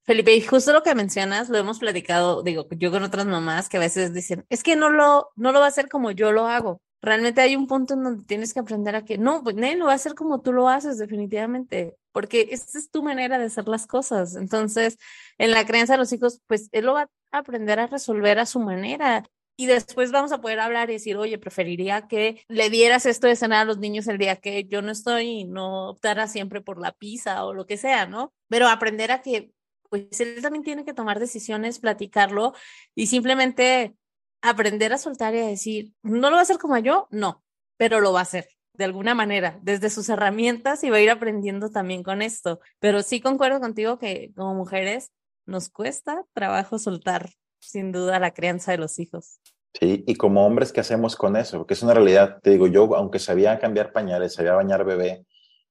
Felipe, 0.06 0.36
y 0.36 0.42
justo 0.42 0.74
lo 0.74 0.84
que 0.84 0.96
mencionas, 0.96 1.50
lo 1.50 1.58
hemos 1.58 1.80
platicado, 1.80 2.44
digo, 2.44 2.68
yo 2.72 2.92
con 2.92 3.04
otras 3.04 3.26
mamás 3.26 3.70
que 3.70 3.78
a 3.78 3.80
veces 3.80 4.14
dicen, 4.14 4.46
es 4.50 4.62
que 4.62 4.76
no 4.76 4.90
lo, 4.90 5.30
no 5.36 5.52
lo 5.54 5.60
va 5.60 5.66
a 5.66 5.70
hacer 5.70 5.88
como 5.88 6.12
yo 6.12 6.32
lo 6.34 6.48
hago. 6.48 6.82
Realmente 7.02 7.42
hay 7.42 7.56
un 7.56 7.68
punto 7.68 7.94
en 7.94 8.04
donde 8.04 8.26
tienes 8.26 8.54
que 8.54 8.60
aprender 8.60 8.96
a 8.96 9.06
que 9.06 9.18
no, 9.18 9.44
pues 9.44 9.56
no, 9.56 9.74
lo 9.76 9.86
va 9.86 9.94
a 9.94 9.96
hacer 9.96 10.14
como 10.16 10.42
tú 10.42 10.54
lo 10.54 10.70
haces 10.70 10.98
definitivamente, 10.98 11.98
porque 12.12 12.50
esa 12.52 12.78
es 12.78 12.92
tu 12.92 13.04
manera 13.04 13.38
de 13.38 13.46
hacer 13.46 13.68
las 13.68 13.88
cosas. 13.88 14.36
Entonces, 14.36 14.98
en 15.38 15.52
la 15.52 15.66
crianza 15.66 15.94
de 15.94 16.00
los 16.00 16.12
hijos, 16.14 16.42
pues 16.48 16.70
él 16.74 16.86
lo 16.86 16.94
va 16.94 17.10
a 17.32 17.38
aprender 17.38 17.80
a 17.80 17.88
resolver 17.88 18.40
a 18.40 18.46
su 18.46 18.60
manera 18.60 19.24
y 19.56 19.68
después 19.68 20.12
vamos 20.12 20.32
a 20.32 20.42
poder 20.42 20.60
hablar 20.60 20.90
y 20.90 20.94
decir, 20.94 21.16
oye, 21.18 21.38
preferiría 21.38 22.08
que 22.08 22.44
le 22.48 22.70
dieras 22.70 23.06
esto 23.06 23.28
de 23.28 23.36
cenar 23.36 23.62
a 23.62 23.66
los 23.66 23.78
niños 23.78 24.08
el 24.08 24.18
día 24.18 24.38
que 24.38 24.66
yo 24.66 24.82
no 24.82 24.92
estoy 24.92 25.28
y 25.28 25.44
no 25.46 25.90
optara 25.90 26.28
siempre 26.28 26.62
por 26.62 26.80
la 26.80 26.92
pizza 26.92 27.46
o 27.46 27.54
lo 27.54 27.68
que 27.68 27.78
sea, 27.78 28.08
¿no? 28.08 28.34
Pero 28.48 28.68
aprender 28.68 29.12
a 29.12 29.22
que, 29.22 29.52
pues 29.94 30.20
él 30.22 30.42
también 30.42 30.64
tiene 30.64 30.86
que 30.86 30.96
tomar 30.96 31.20
decisiones, 31.20 31.78
platicarlo 31.78 32.56
y 32.96 33.06
simplemente 33.06 33.96
aprender 34.42 34.92
a 34.92 34.98
soltar 34.98 35.36
y 35.36 35.40
a 35.40 35.46
decir, 35.46 35.94
no 36.02 36.32
lo 36.32 36.32
va 36.32 36.40
a 36.40 36.42
hacer 36.42 36.58
como 36.58 36.80
yo, 36.80 37.08
no, 37.12 37.44
pero 37.78 38.02
lo 38.02 38.12
va 38.12 38.22
a 38.22 38.24
hacer 38.24 38.48
de 38.74 38.86
alguna 38.86 39.14
manera, 39.14 39.60
desde 39.62 39.92
sus 39.92 40.10
herramientas 40.10 40.84
y 40.84 40.90
va 40.90 40.98
a 40.98 41.02
ir 41.02 41.12
aprendiendo 41.12 41.70
también 41.70 42.02
con 42.02 42.24
esto. 42.24 42.60
Pero 42.80 43.04
sí 43.04 43.22
concuerdo 43.22 43.60
contigo 43.60 44.00
que 44.00 44.32
como 44.36 44.56
mujeres 44.56 45.12
nos 45.46 45.70
cuesta 45.70 46.26
trabajo 46.34 46.80
soltar 46.80 47.30
sin 47.60 47.92
duda 47.92 48.18
la 48.18 48.34
crianza 48.34 48.72
de 48.72 48.80
los 48.80 48.98
hijos. 48.98 49.42
Sí, 49.80 50.04
y 50.08 50.16
como 50.16 50.44
hombres, 50.44 50.74
¿qué 50.74 50.80
hacemos 50.80 51.16
con 51.16 51.36
eso? 51.38 51.60
Porque 51.60 51.76
es 51.76 51.84
una 51.84 51.94
realidad, 51.94 52.40
te 52.42 52.50
digo, 52.50 52.66
yo, 52.66 52.96
aunque 52.96 53.20
sabía 53.20 53.60
cambiar 53.60 53.94
pañales, 53.94 54.34
sabía 54.34 54.54
bañar 54.54 54.86
bebé, 54.86 55.28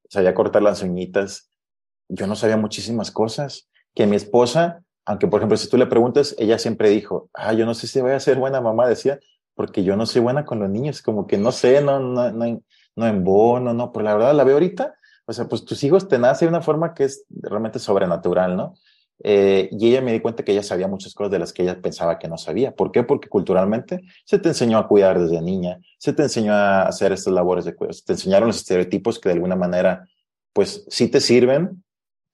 sabía 0.08 0.32
cortar 0.32 0.62
las 0.62 0.80
uñitas, 0.80 1.50
yo 2.08 2.28
no 2.28 2.36
sabía 2.36 2.56
muchísimas 2.56 3.10
cosas 3.10 3.68
que 3.94 4.06
mi 4.06 4.16
esposa, 4.16 4.82
aunque 5.04 5.26
por 5.26 5.40
ejemplo, 5.40 5.56
si 5.56 5.68
tú 5.68 5.76
le 5.76 5.86
preguntas, 5.86 6.34
ella 6.38 6.58
siempre 6.58 6.90
dijo, 6.90 7.28
ah, 7.34 7.52
yo 7.52 7.66
no 7.66 7.74
sé 7.74 7.86
si 7.86 8.00
voy 8.00 8.12
a 8.12 8.20
ser 8.20 8.38
buena 8.38 8.60
mamá, 8.60 8.88
decía, 8.88 9.18
porque 9.54 9.84
yo 9.84 9.96
no 9.96 10.06
soy 10.06 10.22
buena 10.22 10.44
con 10.44 10.58
los 10.58 10.70
niños, 10.70 11.02
como 11.02 11.26
que 11.26 11.38
no 11.38 11.52
sé, 11.52 11.82
no, 11.82 11.98
no, 11.98 12.30
no, 12.30 12.62
no 12.96 13.06
embono, 13.06 13.74
no, 13.74 13.92
pero 13.92 14.04
la 14.04 14.14
verdad 14.14 14.34
la 14.34 14.44
veo 14.44 14.54
ahorita, 14.54 14.94
o 15.26 15.32
sea, 15.32 15.46
pues 15.46 15.64
tus 15.64 15.82
hijos 15.84 16.08
te 16.08 16.18
nacen 16.18 16.46
de 16.46 16.50
una 16.50 16.62
forma 16.62 16.94
que 16.94 17.04
es 17.04 17.24
realmente 17.30 17.78
sobrenatural, 17.78 18.56
¿no? 18.56 18.74
Eh, 19.24 19.68
y 19.70 19.88
ella 19.88 20.00
me 20.00 20.12
di 20.12 20.20
cuenta 20.20 20.42
que 20.42 20.52
ella 20.52 20.64
sabía 20.64 20.88
muchas 20.88 21.14
cosas 21.14 21.30
de 21.30 21.38
las 21.38 21.52
que 21.52 21.62
ella 21.62 21.80
pensaba 21.80 22.18
que 22.18 22.28
no 22.28 22.36
sabía. 22.36 22.74
¿Por 22.74 22.90
qué? 22.90 23.04
Porque 23.04 23.28
culturalmente 23.28 24.02
se 24.24 24.38
te 24.38 24.48
enseñó 24.48 24.78
a 24.78 24.88
cuidar 24.88 25.20
desde 25.20 25.40
niña, 25.40 25.78
se 25.98 26.12
te 26.12 26.24
enseñó 26.24 26.52
a 26.54 26.82
hacer 26.82 27.12
estas 27.12 27.32
labores 27.32 27.64
de 27.64 27.74
cuidado, 27.74 27.92
se 27.92 28.04
te 28.04 28.12
enseñaron 28.14 28.48
los 28.48 28.56
estereotipos 28.56 29.20
que 29.20 29.28
de 29.28 29.34
alguna 29.34 29.54
manera, 29.54 30.08
pues 30.52 30.84
sí 30.88 31.08
te 31.08 31.20
sirven, 31.20 31.84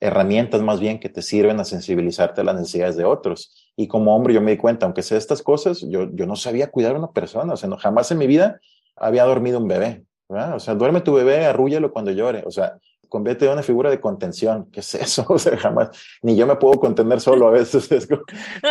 herramientas 0.00 0.62
más 0.62 0.80
bien 0.80 1.00
que 1.00 1.08
te 1.08 1.22
sirven 1.22 1.58
a 1.60 1.64
sensibilizarte 1.64 2.40
a 2.40 2.44
las 2.44 2.54
necesidades 2.54 2.96
de 2.96 3.04
otros. 3.04 3.70
Y 3.76 3.88
como 3.88 4.14
hombre 4.14 4.34
yo 4.34 4.40
me 4.40 4.52
di 4.52 4.56
cuenta, 4.56 4.86
aunque 4.86 5.02
sé 5.02 5.16
estas 5.16 5.42
cosas, 5.42 5.80
yo, 5.88 6.08
yo 6.12 6.26
no 6.26 6.36
sabía 6.36 6.70
cuidar 6.70 6.94
a 6.94 6.98
una 6.98 7.12
persona, 7.12 7.52
o 7.52 7.56
sea, 7.56 7.68
no, 7.68 7.76
jamás 7.76 8.10
en 8.10 8.18
mi 8.18 8.26
vida 8.26 8.60
había 8.96 9.24
dormido 9.24 9.58
un 9.58 9.68
bebé. 9.68 10.04
¿verdad? 10.28 10.54
O 10.56 10.60
sea, 10.60 10.74
duerme 10.74 11.00
tu 11.00 11.14
bebé, 11.14 11.46
arrúllalo 11.46 11.92
cuando 11.92 12.10
llore. 12.10 12.42
O 12.46 12.50
sea, 12.50 12.78
convierte 13.08 13.46
en 13.46 13.52
una 13.52 13.62
figura 13.62 13.90
de 13.90 14.00
contención. 14.00 14.70
¿Qué 14.70 14.80
es 14.80 14.94
eso? 14.94 15.24
O 15.28 15.38
sea, 15.38 15.56
jamás, 15.56 15.90
ni 16.22 16.36
yo 16.36 16.46
me 16.46 16.56
puedo 16.56 16.78
contener 16.78 17.20
solo 17.20 17.48
a 17.48 17.50
veces. 17.50 17.88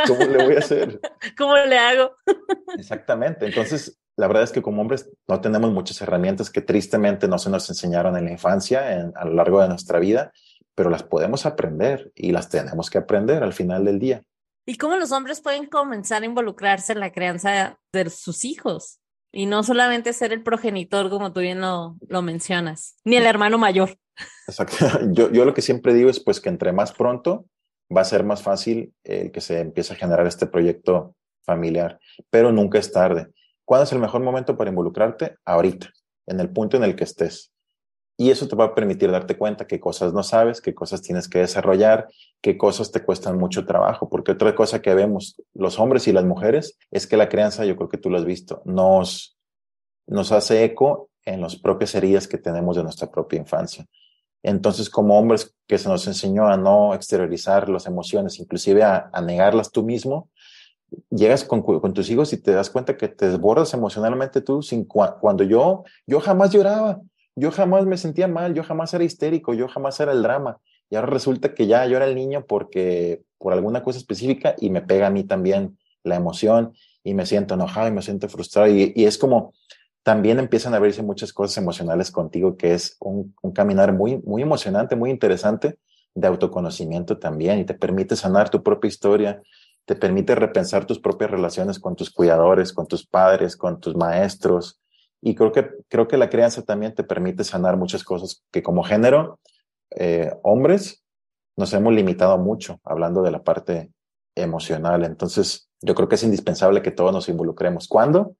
¿Cómo 0.08 0.24
le 0.24 0.46
voy 0.46 0.56
a 0.56 0.60
hacer? 0.60 1.00
¿Cómo 1.38 1.56
le 1.56 1.78
hago? 1.78 2.12
Exactamente. 2.78 3.46
Entonces, 3.46 4.00
la 4.16 4.28
verdad 4.28 4.44
es 4.44 4.52
que 4.52 4.62
como 4.62 4.82
hombres 4.82 5.10
no 5.28 5.42
tenemos 5.42 5.72
muchas 5.72 6.02
herramientas 6.02 6.50
que 6.50 6.62
tristemente 6.62 7.28
no 7.28 7.38
se 7.38 7.50
nos 7.50 7.70
enseñaron 7.70 8.18
en 8.18 8.26
la 8.26 8.32
infancia, 8.32 9.12
a 9.16 9.26
lo 9.26 9.34
largo 9.34 9.62
de 9.62 9.68
nuestra 9.68 10.00
vida, 10.00 10.32
pero 10.78 10.92
las 10.92 11.02
podemos 11.02 11.48
aprender 11.48 12.12
y 12.14 12.32
las 12.32 12.50
tenemos 12.50 12.92
que 12.92 13.00
aprender 13.00 13.42
al 13.42 13.54
final 13.54 13.84
del 13.84 13.98
día. 13.98 14.24
¿Y 14.64 14.78
cómo 14.78 14.96
los 14.96 15.12
hombres 15.12 15.42
pueden 15.42 15.66
comenzar 15.66 16.22
a 16.22 16.28
involucrarse 16.28 16.94
en 16.94 17.00
la 17.00 17.12
crianza 17.12 17.80
de 17.92 18.10
sus 18.12 18.46
hijos? 18.46 19.00
Y 19.32 19.48
no 19.48 19.64
solamente 19.64 20.14
ser 20.14 20.34
el 20.34 20.44
progenitor, 20.44 21.10
como 21.10 21.34
tú 21.34 21.40
bien 21.40 21.62
lo, 21.62 21.98
lo 22.08 22.22
mencionas, 22.22 22.96
ni 23.04 23.16
el 23.16 23.26
hermano 23.26 23.58
mayor. 23.58 23.98
Exacto. 24.48 24.76
Yo, 25.14 25.32
yo 25.32 25.46
lo 25.46 25.54
que 25.56 25.64
siempre 25.64 25.96
digo 25.96 26.12
es 26.12 26.20
pues 26.20 26.40
que 26.40 26.50
entre 26.50 26.72
más 26.72 26.92
pronto 26.92 27.48
va 27.96 28.02
a 28.02 28.06
ser 28.06 28.24
más 28.24 28.44
fácil 28.44 28.94
el 29.04 29.32
que 29.32 29.42
se 29.42 29.60
empiece 29.60 29.94
a 29.94 29.96
generar 29.96 30.28
este 30.28 30.46
proyecto 30.46 31.16
familiar, 31.44 32.00
pero 32.30 32.52
nunca 32.52 32.78
es 32.78 32.92
tarde. 32.92 33.30
¿Cuándo 33.66 33.86
es 33.86 33.94
el 33.94 34.00
mejor 34.00 34.22
momento 34.22 34.56
para 34.58 34.70
involucrarte? 34.70 35.38
Ahorita, 35.44 35.92
en 36.28 36.40
el 36.40 36.52
punto 36.52 36.78
en 36.78 36.84
el 36.84 36.96
que 36.96 37.04
estés. 37.04 37.52
Y 38.20 38.32
eso 38.32 38.48
te 38.48 38.56
va 38.56 38.66
a 38.66 38.76
permitir 38.76 39.12
darte 39.12 39.38
cuenta 39.38 39.68
qué 39.68 39.80
cosas 39.80 40.12
no 40.12 40.24
sabes, 40.24 40.60
qué 40.60 40.74
cosas 40.74 41.04
tienes 41.04 41.30
que 41.30 41.38
desarrollar, 41.38 42.08
qué 42.42 42.58
cosas 42.58 42.92
te 42.92 43.04
cuestan 43.04 43.38
mucho 43.38 43.64
trabajo. 43.64 44.10
Porque 44.10 44.32
otra 44.32 44.56
cosa 44.56 44.82
que 44.82 44.96
vemos 44.96 45.40
los 45.54 45.78
hombres 45.80 46.08
y 46.08 46.14
las 46.14 46.26
mujeres 46.26 46.80
es 46.90 47.06
que 47.06 47.16
la 47.16 47.30
crianza, 47.30 47.64
yo 47.64 47.76
creo 47.76 47.90
que 47.90 48.00
tú 48.00 48.10
lo 48.10 48.18
has 48.18 48.26
visto, 48.26 48.64
nos, 48.66 49.38
nos 50.08 50.32
hace 50.32 50.64
eco 50.64 51.12
en 51.26 51.42
las 51.42 51.58
propias 51.58 51.94
heridas 51.94 52.28
que 52.28 52.40
tenemos 52.40 52.76
de 52.76 52.84
nuestra 52.84 53.12
propia 53.12 53.38
infancia. 53.38 53.86
Entonces, 54.42 54.90
como 54.90 55.20
hombres 55.20 55.56
que 55.68 55.78
se 55.78 55.88
nos 55.88 56.08
enseñó 56.08 56.48
a 56.48 56.58
no 56.58 56.96
exteriorizar 56.96 57.70
las 57.70 57.86
emociones, 57.86 58.40
inclusive 58.40 58.82
a, 58.82 59.12
negarlas 59.24 59.72
tú 59.72 59.84
mismo, 59.84 60.30
llegas 61.12 61.44
con, 61.44 61.62
con, 61.62 61.94
tus 61.94 62.10
hijos 62.10 62.34
y 62.34 62.42
te 62.42 62.52
das 62.52 62.70
cuenta 62.70 62.98
que 62.98 63.10
te 63.10 63.30
desbordas 63.30 63.74
emocionalmente 63.74 64.42
tú 64.42 64.64
sin 64.64 64.86
cuando 64.86 65.44
yo, 65.44 65.84
yo 66.08 66.20
jamás 66.20 66.52
lloraba 66.52 67.02
yo 67.38 67.52
jamás 67.52 67.86
me 67.86 67.98
sentía 67.98 68.28
mal, 68.28 68.56
yo 68.56 68.64
jamás 68.64 68.94
era 68.96 69.04
histérico, 69.04 69.54
yo 69.54 69.68
jamás 69.68 70.00
era 70.00 70.12
el 70.12 70.24
drama. 70.24 70.58
Y 70.90 70.96
ahora 70.96 71.08
resulta 71.08 71.54
que 71.54 71.68
ya 71.68 71.86
yo 71.86 71.98
era 71.98 72.08
el 72.08 72.16
niño 72.16 72.46
porque 72.48 73.22
por 73.38 73.54
alguna 73.54 73.84
cosa 73.84 74.00
específica 74.00 74.56
y 74.58 74.72
me 74.72 74.82
pega 74.82 75.08
a 75.08 75.12
mí 75.12 75.24
también 75.24 75.78
la 76.04 76.16
emoción 76.16 76.74
y 77.04 77.14
me 77.14 77.28
siento 77.28 77.54
enojado 77.54 77.90
y 77.90 77.92
me 77.92 78.02
siento 78.02 78.28
frustrado. 78.28 78.68
Y, 78.70 78.92
es 78.96 79.20
como 79.20 79.54
también 80.02 80.40
empiezan 80.40 80.74
a 80.74 80.78
abrirse 80.78 81.04
muchas 81.04 81.32
cosas 81.32 81.58
emocionales 81.60 82.10
contigo, 82.10 82.58
que 82.58 82.74
es 82.74 82.98
un, 83.00 83.36
un 83.44 83.52
caminar 83.52 83.94
muy, 83.94 84.18
muy 84.26 84.42
emocionante, 84.42 84.96
muy 84.96 85.12
interesante 85.12 85.78
de 86.16 86.28
autoconocimiento 86.28 87.20
también 87.20 87.60
y 87.60 87.66
te 87.66 87.76
permite 87.76 88.16
sanar 88.16 88.50
tu 88.50 88.64
propia 88.64 88.88
historia, 88.88 89.44
te 89.86 89.96
permite 89.96 90.34
repensar 90.34 90.86
tus 90.86 91.00
propias 91.00 91.30
relaciones 91.30 91.78
con 91.78 91.96
tus 91.96 92.10
cuidadores, 92.10 92.74
con 92.74 92.88
tus 92.88 93.06
padres, 93.06 93.56
con 93.56 93.80
tus 93.80 93.96
maestros, 93.96 94.80
y 95.22 95.36
creo 95.36 95.52
que, 95.52 95.70
creo 95.88 96.08
que 96.08 96.18
la 96.18 96.30
crianza 96.30 96.62
también 96.62 96.94
te 96.94 97.04
permite 97.04 97.44
sanar 97.44 97.78
muchas 97.78 98.04
cosas 98.04 98.44
que 98.52 98.64
como 98.64 98.84
género, 98.84 99.40
eh, 99.92 100.32
hombres, 100.44 101.04
nos 101.56 101.74
hemos 101.74 101.94
limitado 101.94 102.38
mucho 102.38 102.80
hablando 102.84 103.24
de 103.24 103.32
la 103.32 103.44
parte 103.44 103.92
emocional. 104.36 105.04
Entonces, 105.04 105.70
yo 105.82 105.96
creo 105.96 106.08
que 106.08 106.16
es 106.16 106.24
indispensable 106.24 106.82
que 106.82 106.92
todos 106.92 107.12
nos 107.12 107.30
involucremos. 107.30 107.88
¿Cuándo? 107.88 108.36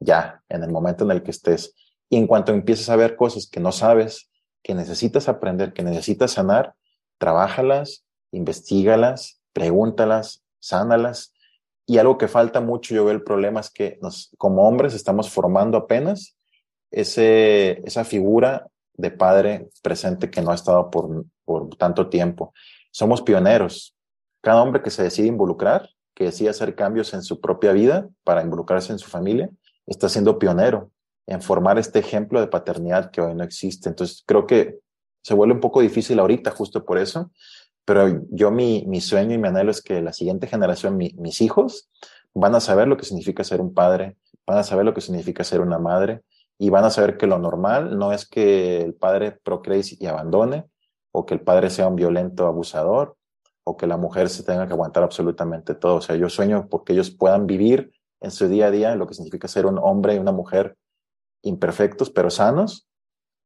Ya, 0.00 0.42
en 0.48 0.64
el 0.64 0.70
momento 0.70 1.04
en 1.04 1.10
el 1.10 1.22
que 1.22 1.30
estés. 1.30 1.74
Y 2.08 2.16
en 2.16 2.26
cuanto 2.26 2.52
empieces 2.52 2.88
a 2.88 2.96
ver 2.96 3.16
cosas 3.16 3.46
que 3.46 3.60
no 3.60 3.72
sabes, 3.72 4.30
que 4.62 4.74
necesitas 4.74 5.28
aprender, 5.28 5.72
que 5.72 5.82
necesitas 5.82 6.32
sanar, 6.32 6.74
trabájalas, 7.18 8.06
investigalas, 8.32 9.40
pregúntalas, 9.52 10.42
sánalas 10.60 11.31
y 11.86 11.98
algo 11.98 12.18
que 12.18 12.28
falta 12.28 12.60
mucho, 12.60 12.94
yo 12.94 13.04
veo 13.04 13.14
el 13.14 13.22
problema 13.22 13.60
es 13.60 13.70
que 13.70 13.98
nos, 14.00 14.30
como 14.38 14.66
hombres 14.66 14.94
estamos 14.94 15.30
formando 15.30 15.76
apenas 15.76 16.36
ese, 16.90 17.80
esa 17.86 18.04
figura 18.04 18.68
de 18.94 19.10
padre 19.10 19.68
presente 19.82 20.30
que 20.30 20.42
no 20.42 20.52
ha 20.52 20.54
estado 20.54 20.90
por, 20.90 21.24
por 21.44 21.74
tanto 21.76 22.08
tiempo. 22.08 22.52
Somos 22.90 23.22
pioneros. 23.22 23.96
Cada 24.42 24.62
hombre 24.62 24.82
que 24.82 24.90
se 24.90 25.02
decide 25.02 25.26
involucrar, 25.28 25.88
que 26.14 26.24
decide 26.24 26.50
hacer 26.50 26.74
cambios 26.74 27.14
en 27.14 27.22
su 27.22 27.40
propia 27.40 27.72
vida 27.72 28.08
para 28.22 28.42
involucrarse 28.42 28.92
en 28.92 28.98
su 28.98 29.08
familia, 29.08 29.50
está 29.86 30.08
siendo 30.08 30.38
pionero 30.38 30.90
en 31.26 31.40
formar 31.40 31.78
este 31.78 31.98
ejemplo 31.98 32.40
de 32.40 32.48
paternidad 32.48 33.10
que 33.10 33.20
hoy 33.20 33.34
no 33.34 33.44
existe. 33.44 33.88
Entonces, 33.88 34.22
creo 34.26 34.46
que 34.46 34.78
se 35.22 35.34
vuelve 35.34 35.54
un 35.54 35.60
poco 35.60 35.80
difícil 35.80 36.18
ahorita 36.18 36.50
justo 36.50 36.84
por 36.84 36.98
eso, 36.98 37.30
pero 37.84 38.22
yo 38.30 38.50
mi, 38.50 38.84
mi 38.86 39.00
sueño 39.00 39.34
y 39.34 39.38
mi 39.38 39.48
anhelo 39.48 39.70
es 39.70 39.82
que 39.82 40.00
la 40.02 40.12
siguiente 40.12 40.46
generación, 40.46 40.96
mis 40.96 41.40
hijos, 41.40 41.90
van 42.34 42.54
a 42.54 42.60
saber 42.60 42.88
lo 42.88 42.96
que 42.96 43.04
significa 43.04 43.44
ser 43.44 43.60
un 43.60 43.74
padre, 43.74 44.16
van 44.46 44.58
a 44.58 44.64
saber 44.64 44.84
lo 44.84 44.94
que 44.94 45.00
significa 45.00 45.44
ser 45.44 45.60
una 45.60 45.78
madre 45.78 46.22
y 46.58 46.70
van 46.70 46.84
a 46.84 46.90
saber 46.90 47.16
que 47.16 47.26
lo 47.26 47.38
normal 47.38 47.98
no 47.98 48.12
es 48.12 48.28
que 48.28 48.80
el 48.82 48.94
padre 48.94 49.32
procree 49.32 49.82
y 49.98 50.06
abandone 50.06 50.66
o 51.12 51.26
que 51.26 51.34
el 51.34 51.40
padre 51.40 51.70
sea 51.70 51.88
un 51.88 51.96
violento 51.96 52.46
abusador 52.46 53.16
o 53.64 53.76
que 53.76 53.86
la 53.86 53.96
mujer 53.96 54.28
se 54.28 54.42
tenga 54.42 54.66
que 54.66 54.72
aguantar 54.72 55.02
absolutamente 55.02 55.74
todo. 55.74 55.96
O 55.96 56.00
sea, 56.00 56.16
yo 56.16 56.28
sueño 56.28 56.68
porque 56.68 56.92
ellos 56.92 57.10
puedan 57.10 57.46
vivir 57.46 57.92
en 58.20 58.30
su 58.30 58.48
día 58.48 58.66
a 58.66 58.70
día 58.70 58.94
lo 58.96 59.06
que 59.06 59.14
significa 59.14 59.48
ser 59.48 59.66
un 59.66 59.78
hombre 59.78 60.14
y 60.14 60.18
una 60.18 60.32
mujer 60.32 60.76
imperfectos 61.42 62.10
pero 62.10 62.30
sanos 62.30 62.88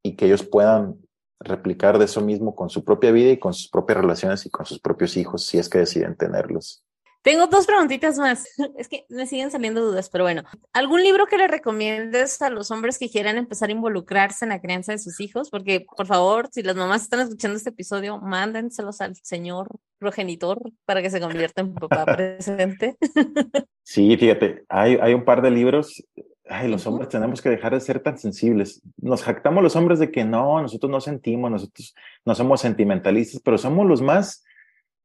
y 0.02 0.16
que 0.16 0.26
ellos 0.26 0.44
puedan 0.44 1.05
replicar 1.40 1.98
de 1.98 2.06
eso 2.06 2.20
mismo 2.20 2.54
con 2.54 2.70
su 2.70 2.84
propia 2.84 3.12
vida 3.12 3.30
y 3.30 3.38
con 3.38 3.54
sus 3.54 3.68
propias 3.68 3.98
relaciones 3.98 4.46
y 4.46 4.50
con 4.50 4.66
sus 4.66 4.78
propios 4.78 5.16
hijos, 5.16 5.44
si 5.44 5.58
es 5.58 5.68
que 5.68 5.78
deciden 5.78 6.16
tenerlos. 6.16 6.82
Tengo 7.26 7.48
dos 7.48 7.66
preguntitas 7.66 8.18
más. 8.18 8.46
Es 8.78 8.86
que 8.86 9.04
me 9.08 9.26
siguen 9.26 9.50
saliendo 9.50 9.84
dudas, 9.84 10.08
pero 10.10 10.22
bueno, 10.22 10.44
¿algún 10.72 11.02
libro 11.02 11.26
que 11.26 11.36
le 11.36 11.48
recomiendes 11.48 12.40
a 12.40 12.50
los 12.50 12.70
hombres 12.70 12.98
que 12.98 13.10
quieran 13.10 13.36
empezar 13.36 13.68
a 13.68 13.72
involucrarse 13.72 14.44
en 14.44 14.50
la 14.50 14.60
crianza 14.60 14.92
de 14.92 14.98
sus 14.98 15.18
hijos? 15.18 15.50
Porque, 15.50 15.84
por 15.96 16.06
favor, 16.06 16.48
si 16.52 16.62
las 16.62 16.76
mamás 16.76 17.02
están 17.02 17.18
escuchando 17.18 17.56
este 17.56 17.70
episodio, 17.70 18.20
mándenselos 18.20 19.00
al 19.00 19.16
señor 19.16 19.66
progenitor 19.98 20.70
para 20.84 21.02
que 21.02 21.10
se 21.10 21.20
convierta 21.20 21.62
en 21.62 21.74
papá 21.74 22.04
presente. 22.16 22.96
Sí, 23.82 24.16
fíjate, 24.16 24.64
hay, 24.68 24.96
hay 25.02 25.12
un 25.12 25.24
par 25.24 25.42
de 25.42 25.50
libros 25.50 26.00
ay, 26.48 26.68
los 26.68 26.86
hombres 26.86 27.08
tenemos 27.08 27.42
que 27.42 27.48
dejar 27.48 27.74
de 27.74 27.80
ser 27.80 28.00
tan 28.00 28.18
sensibles. 28.18 28.82
Nos 28.96 29.22
jactamos 29.22 29.62
los 29.62 29.76
hombres 29.76 29.98
de 29.98 30.10
que 30.10 30.24
no, 30.24 30.60
nosotros 30.60 30.90
no 30.90 31.00
sentimos, 31.00 31.50
nosotros 31.50 31.94
no 32.24 32.34
somos 32.34 32.60
sentimentalistas, 32.60 33.40
pero 33.44 33.58
somos 33.58 33.86
los 33.86 34.02
más, 34.02 34.44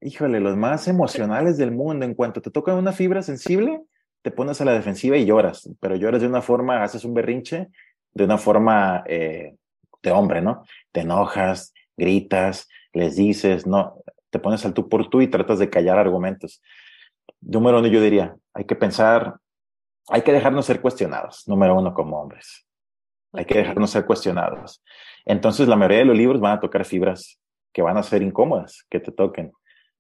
híjole, 0.02 0.40
los 0.40 0.58
más 0.58 0.88
emocionales 0.88 1.58
del 1.58 1.72
mundo. 1.72 2.06
En 2.06 2.14
cuanto 2.14 2.42
te 2.42 2.52
toca 2.52 2.74
una 2.76 2.92
fibra 2.92 3.22
sensible, 3.22 3.82
te 4.22 4.32
pones 4.32 4.62
a 4.62 4.66
la 4.66 4.74
defensiva 4.74 5.18
y 5.18 5.26
lloras, 5.26 5.70
pero 5.80 5.96
lloras 5.96 6.22
de 6.22 6.28
una 6.28 6.42
forma, 6.42 6.84
haces 6.84 7.04
un 7.06 7.14
berrinche, 7.14 7.70
de 8.14 8.24
una 8.24 8.38
forma 8.38 9.04
eh, 9.08 9.56
de 10.04 10.12
hombre, 10.12 10.42
¿no? 10.42 10.64
Te 10.92 11.02
enojas, 11.02 11.74
gritas, 11.98 12.68
les 12.94 13.16
dices, 13.16 13.66
no, 13.66 14.04
te 14.30 14.40
pones 14.40 14.66
al 14.66 14.74
tú 14.74 14.90
por 14.90 15.10
tú 15.10 15.22
y 15.22 15.28
tratas 15.28 15.60
de 15.60 15.70
callar 15.70 15.98
argumentos. 15.98 16.62
Número 17.42 17.80
uno, 17.80 17.88
yo 17.88 18.02
diría, 18.02 18.36
hay 18.54 18.66
que 18.66 18.76
pensar 18.76 19.41
hay 20.10 20.22
que 20.22 20.32
dejarnos 20.32 20.66
ser 20.66 20.82
cuestionados, 20.82 21.48
número 21.48 21.78
uno 21.78 21.94
como 21.94 22.22
hombres. 22.22 22.66
Hay 23.34 23.46
que 23.46 23.60
dejarnos 23.60 23.92
ser 23.92 24.06
cuestionados. 24.06 24.84
Entonces, 25.26 25.68
la 25.68 25.76
mayoría 25.76 26.00
de 26.00 26.06
los 26.06 26.18
libros 26.18 26.42
van 26.42 26.58
a 26.58 26.60
tocar 26.60 26.84
fibras 26.86 27.40
que 27.72 27.82
van 27.82 27.98
a 27.98 28.04
ser 28.04 28.22
incómodas, 28.22 28.86
que 28.90 29.00
te 29.00 29.12
toquen. 29.12 29.52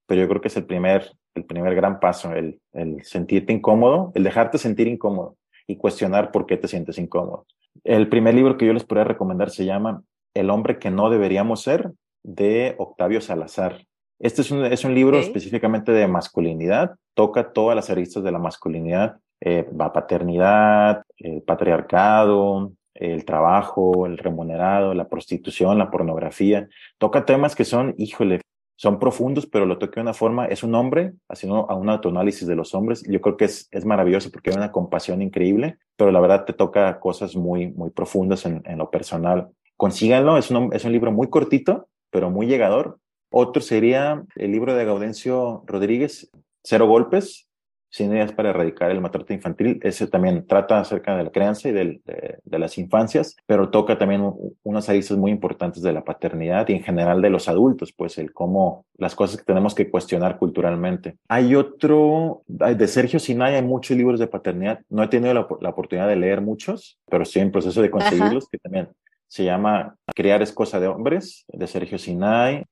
Pero 0.05 0.21
yo 0.21 0.27
creo 0.27 0.41
que 0.41 0.49
es 0.49 0.57
el 0.57 0.65
primer, 0.65 1.09
el 1.35 1.45
primer 1.45 1.73
gran 1.75 1.99
paso, 1.99 2.33
el, 2.33 2.59
el 2.73 3.03
sentirte 3.03 3.53
incómodo, 3.53 4.11
el 4.15 4.23
dejarte 4.23 4.57
sentir 4.57 4.87
incómodo 4.87 5.37
y 5.67 5.77
cuestionar 5.77 6.31
por 6.31 6.45
qué 6.45 6.57
te 6.57 6.67
sientes 6.67 6.97
incómodo. 6.97 7.45
El 7.85 8.09
primer 8.09 8.33
libro 8.33 8.57
que 8.57 8.65
yo 8.65 8.73
les 8.73 8.83
podría 8.83 9.05
recomendar 9.05 9.49
se 9.49 9.63
llama 9.63 10.03
El 10.33 10.49
hombre 10.49 10.79
que 10.79 10.91
no 10.91 11.09
deberíamos 11.09 11.61
ser, 11.61 11.91
de 12.23 12.75
Octavio 12.77 13.21
Salazar. 13.21 13.85
Este 14.19 14.41
es 14.41 14.51
un, 14.51 14.65
es 14.65 14.83
un 14.83 14.93
libro 14.93 15.17
específicamente 15.17 15.91
de 15.91 16.07
masculinidad, 16.07 16.95
toca 17.15 17.53
todas 17.53 17.75
las 17.75 17.89
aristas 17.89 18.23
de 18.23 18.31
la 18.31 18.39
masculinidad 18.39 19.17
eh, 19.41 19.67
la 19.75 19.91
paternidad, 19.91 21.03
el 21.17 21.41
patriarcado, 21.41 22.71
el 22.93 23.25
trabajo, 23.25 24.05
el 24.05 24.17
remunerado, 24.17 24.93
la 24.93 25.09
prostitución, 25.09 25.77
la 25.77 25.89
pornografía. 25.89 26.67
Toca 26.97 27.25
temas 27.25 27.55
que 27.55 27.65
son, 27.65 27.95
híjole, 27.97 28.41
son 28.75 28.97
profundos, 28.97 29.45
pero 29.45 29.65
lo 29.65 29.77
toca 29.77 29.95
de 29.95 30.01
una 30.01 30.13
forma, 30.13 30.45
es 30.45 30.63
un 30.63 30.73
hombre 30.73 31.13
haciendo 31.29 31.67
un 31.67 31.89
autoanálisis 31.89 32.47
de 32.47 32.55
los 32.55 32.73
hombres. 32.73 33.03
Yo 33.07 33.21
creo 33.21 33.37
que 33.37 33.45
es, 33.45 33.67
es 33.71 33.85
maravilloso 33.85 34.31
porque 34.31 34.49
hay 34.49 34.57
una 34.57 34.71
compasión 34.71 35.21
increíble, 35.21 35.77
pero 35.95 36.11
la 36.11 36.19
verdad 36.19 36.45
te 36.45 36.53
toca 36.53 36.99
cosas 36.99 37.35
muy, 37.35 37.71
muy 37.71 37.91
profundas 37.91 38.45
en, 38.45 38.61
en 38.65 38.79
lo 38.79 38.89
personal. 38.89 39.49
Consíganlo, 39.77 40.37
es 40.37 40.49
un, 40.49 40.73
es 40.73 40.83
un 40.85 40.91
libro 40.91 41.11
muy 41.11 41.29
cortito, 41.29 41.89
pero 42.09 42.31
muy 42.31 42.47
llegador. 42.47 42.97
Otro 43.31 43.61
sería 43.61 44.23
el 44.35 44.51
libro 44.51 44.73
de 44.73 44.85
Gaudencio 44.85 45.63
Rodríguez, 45.65 46.31
Cero 46.63 46.87
Golpes, 46.87 47.50
sin 47.91 48.11
ideas 48.11 48.31
para 48.31 48.49
erradicar 48.49 48.89
el 48.89 49.01
maltrato 49.01 49.33
infantil. 49.33 49.79
Ese 49.83 50.07
también 50.07 50.47
trata 50.47 50.79
acerca 50.79 51.15
de 51.15 51.25
la 51.25 51.29
crianza 51.29 51.69
y 51.69 51.73
de, 51.73 52.01
de, 52.43 52.59
las 52.59 52.77
infancias, 52.77 53.35
pero 53.45 53.69
toca 53.69 53.97
también 53.97 54.33
unas 54.63 54.89
aristas 54.89 55.17
muy 55.17 55.31
importantes 55.31 55.83
de 55.83 55.91
la 55.91 56.03
paternidad 56.03 56.67
y 56.69 56.73
en 56.73 56.83
general 56.83 57.21
de 57.21 57.29
los 57.29 57.49
adultos, 57.49 57.91
pues 57.91 58.17
el 58.17 58.31
cómo 58.33 58.85
las 58.95 59.13
cosas 59.13 59.37
que 59.37 59.43
tenemos 59.43 59.75
que 59.75 59.89
cuestionar 59.89 60.37
culturalmente. 60.37 61.17
Hay 61.27 61.53
otro, 61.53 62.43
de 62.47 62.87
Sergio 62.87 63.19
Sinay, 63.19 63.55
hay 63.55 63.63
muchos 63.63 63.97
libros 63.97 64.19
de 64.19 64.27
paternidad. 64.27 64.79
No 64.89 65.03
he 65.03 65.07
tenido 65.07 65.33
la, 65.33 65.47
la 65.59 65.69
oportunidad 65.69 66.07
de 66.07 66.15
leer 66.15 66.41
muchos, 66.41 66.97
pero 67.09 67.23
estoy 67.23 67.41
en 67.41 67.51
proceso 67.51 67.81
de 67.81 67.91
conseguirlos, 67.91 68.47
que 68.47 68.57
también 68.57 68.87
se 69.27 69.43
llama 69.43 69.95
Criar 70.15 70.41
es 70.41 70.53
cosa 70.53 70.79
de 70.79 70.87
hombres, 70.87 71.45
de 71.47 71.67
Sergio 71.67 71.97
Sinay 71.97 72.63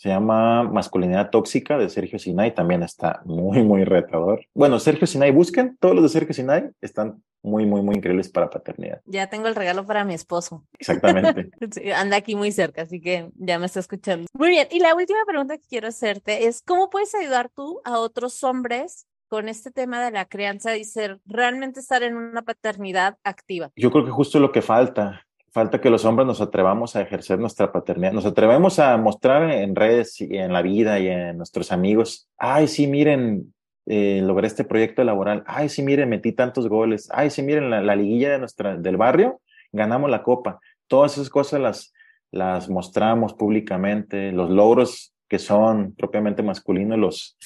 se 0.00 0.08
llama 0.08 0.62
Masculinidad 0.62 1.28
Tóxica 1.28 1.76
de 1.76 1.90
Sergio 1.90 2.18
Sinay, 2.18 2.54
también 2.54 2.82
está 2.82 3.20
muy, 3.26 3.62
muy 3.62 3.84
retador. 3.84 4.46
Bueno, 4.54 4.78
Sergio 4.78 5.06
Sinay, 5.06 5.30
busquen, 5.30 5.76
todos 5.78 5.94
los 5.94 6.04
de 6.04 6.08
Sergio 6.08 6.32
Sinay 6.32 6.70
están 6.80 7.22
muy, 7.42 7.66
muy, 7.66 7.82
muy 7.82 7.96
increíbles 7.96 8.30
para 8.30 8.48
paternidad. 8.48 9.02
Ya 9.04 9.28
tengo 9.28 9.46
el 9.46 9.54
regalo 9.54 9.84
para 9.84 10.06
mi 10.06 10.14
esposo. 10.14 10.64
Exactamente. 10.78 11.50
anda 11.94 12.16
aquí 12.16 12.34
muy 12.34 12.50
cerca, 12.50 12.80
así 12.80 12.98
que 12.98 13.28
ya 13.34 13.58
me 13.58 13.66
está 13.66 13.80
escuchando. 13.80 14.26
Muy 14.32 14.48
bien, 14.48 14.68
y 14.70 14.80
la 14.80 14.94
última 14.94 15.18
pregunta 15.26 15.58
que 15.58 15.66
quiero 15.68 15.88
hacerte 15.88 16.46
es, 16.46 16.62
¿cómo 16.62 16.88
puedes 16.88 17.14
ayudar 17.14 17.50
tú 17.54 17.82
a 17.84 17.98
otros 17.98 18.42
hombres 18.42 19.06
con 19.28 19.50
este 19.50 19.70
tema 19.70 20.02
de 20.02 20.12
la 20.12 20.24
crianza 20.24 20.78
y 20.78 20.84
ser 20.84 21.20
realmente 21.26 21.80
estar 21.80 22.02
en 22.02 22.16
una 22.16 22.40
paternidad 22.40 23.18
activa? 23.22 23.70
Yo 23.76 23.90
creo 23.90 24.06
que 24.06 24.12
justo 24.12 24.40
lo 24.40 24.50
que 24.50 24.62
falta, 24.62 25.26
falta 25.52 25.80
que 25.80 25.90
los 25.90 26.04
hombres 26.04 26.26
nos 26.26 26.40
atrevamos 26.40 26.94
a 26.94 27.02
ejercer 27.02 27.38
nuestra 27.38 27.72
paternidad, 27.72 28.12
nos 28.12 28.26
atrevemos 28.26 28.78
a 28.78 28.96
mostrar 28.96 29.50
en 29.50 29.74
redes 29.74 30.20
y 30.20 30.36
en 30.36 30.52
la 30.52 30.62
vida 30.62 30.98
y 31.00 31.08
en 31.08 31.36
nuestros 31.36 31.72
amigos, 31.72 32.28
ay, 32.38 32.68
sí, 32.68 32.86
miren, 32.86 33.52
eh, 33.86 34.20
logré 34.22 34.46
este 34.46 34.64
proyecto 34.64 35.02
laboral, 35.02 35.42
ay, 35.46 35.68
sí, 35.68 35.82
miren, 35.82 36.08
metí 36.08 36.32
tantos 36.32 36.68
goles, 36.68 37.08
ay, 37.12 37.30
sí, 37.30 37.42
miren, 37.42 37.70
la, 37.70 37.96
liguilla 37.96 38.30
de 38.30 38.38
nuestra, 38.38 38.76
del 38.76 38.96
barrio, 38.96 39.40
ganamos 39.72 40.10
la 40.10 40.22
copa. 40.22 40.60
Todas 40.86 41.14
esas 41.14 41.30
cosas 41.30 41.60
las, 41.60 41.92
las 42.30 42.68
mostramos 42.68 43.34
públicamente, 43.34 44.32
los 44.32 44.50
logros 44.50 45.14
que 45.28 45.38
son 45.38 45.94
propiamente 45.94 46.42
masculinos 46.42 46.98
los, 46.98 47.38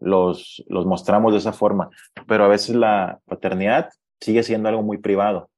los, 0.00 0.64
los 0.68 0.86
mostramos 0.86 1.32
de 1.32 1.38
esa 1.38 1.52
forma, 1.52 1.90
pero 2.26 2.44
a 2.44 2.48
veces 2.48 2.74
la 2.74 3.20
paternidad 3.26 3.90
sigue 4.20 4.42
siendo 4.42 4.68
algo 4.68 4.82
muy 4.82 4.98
privado 4.98 5.50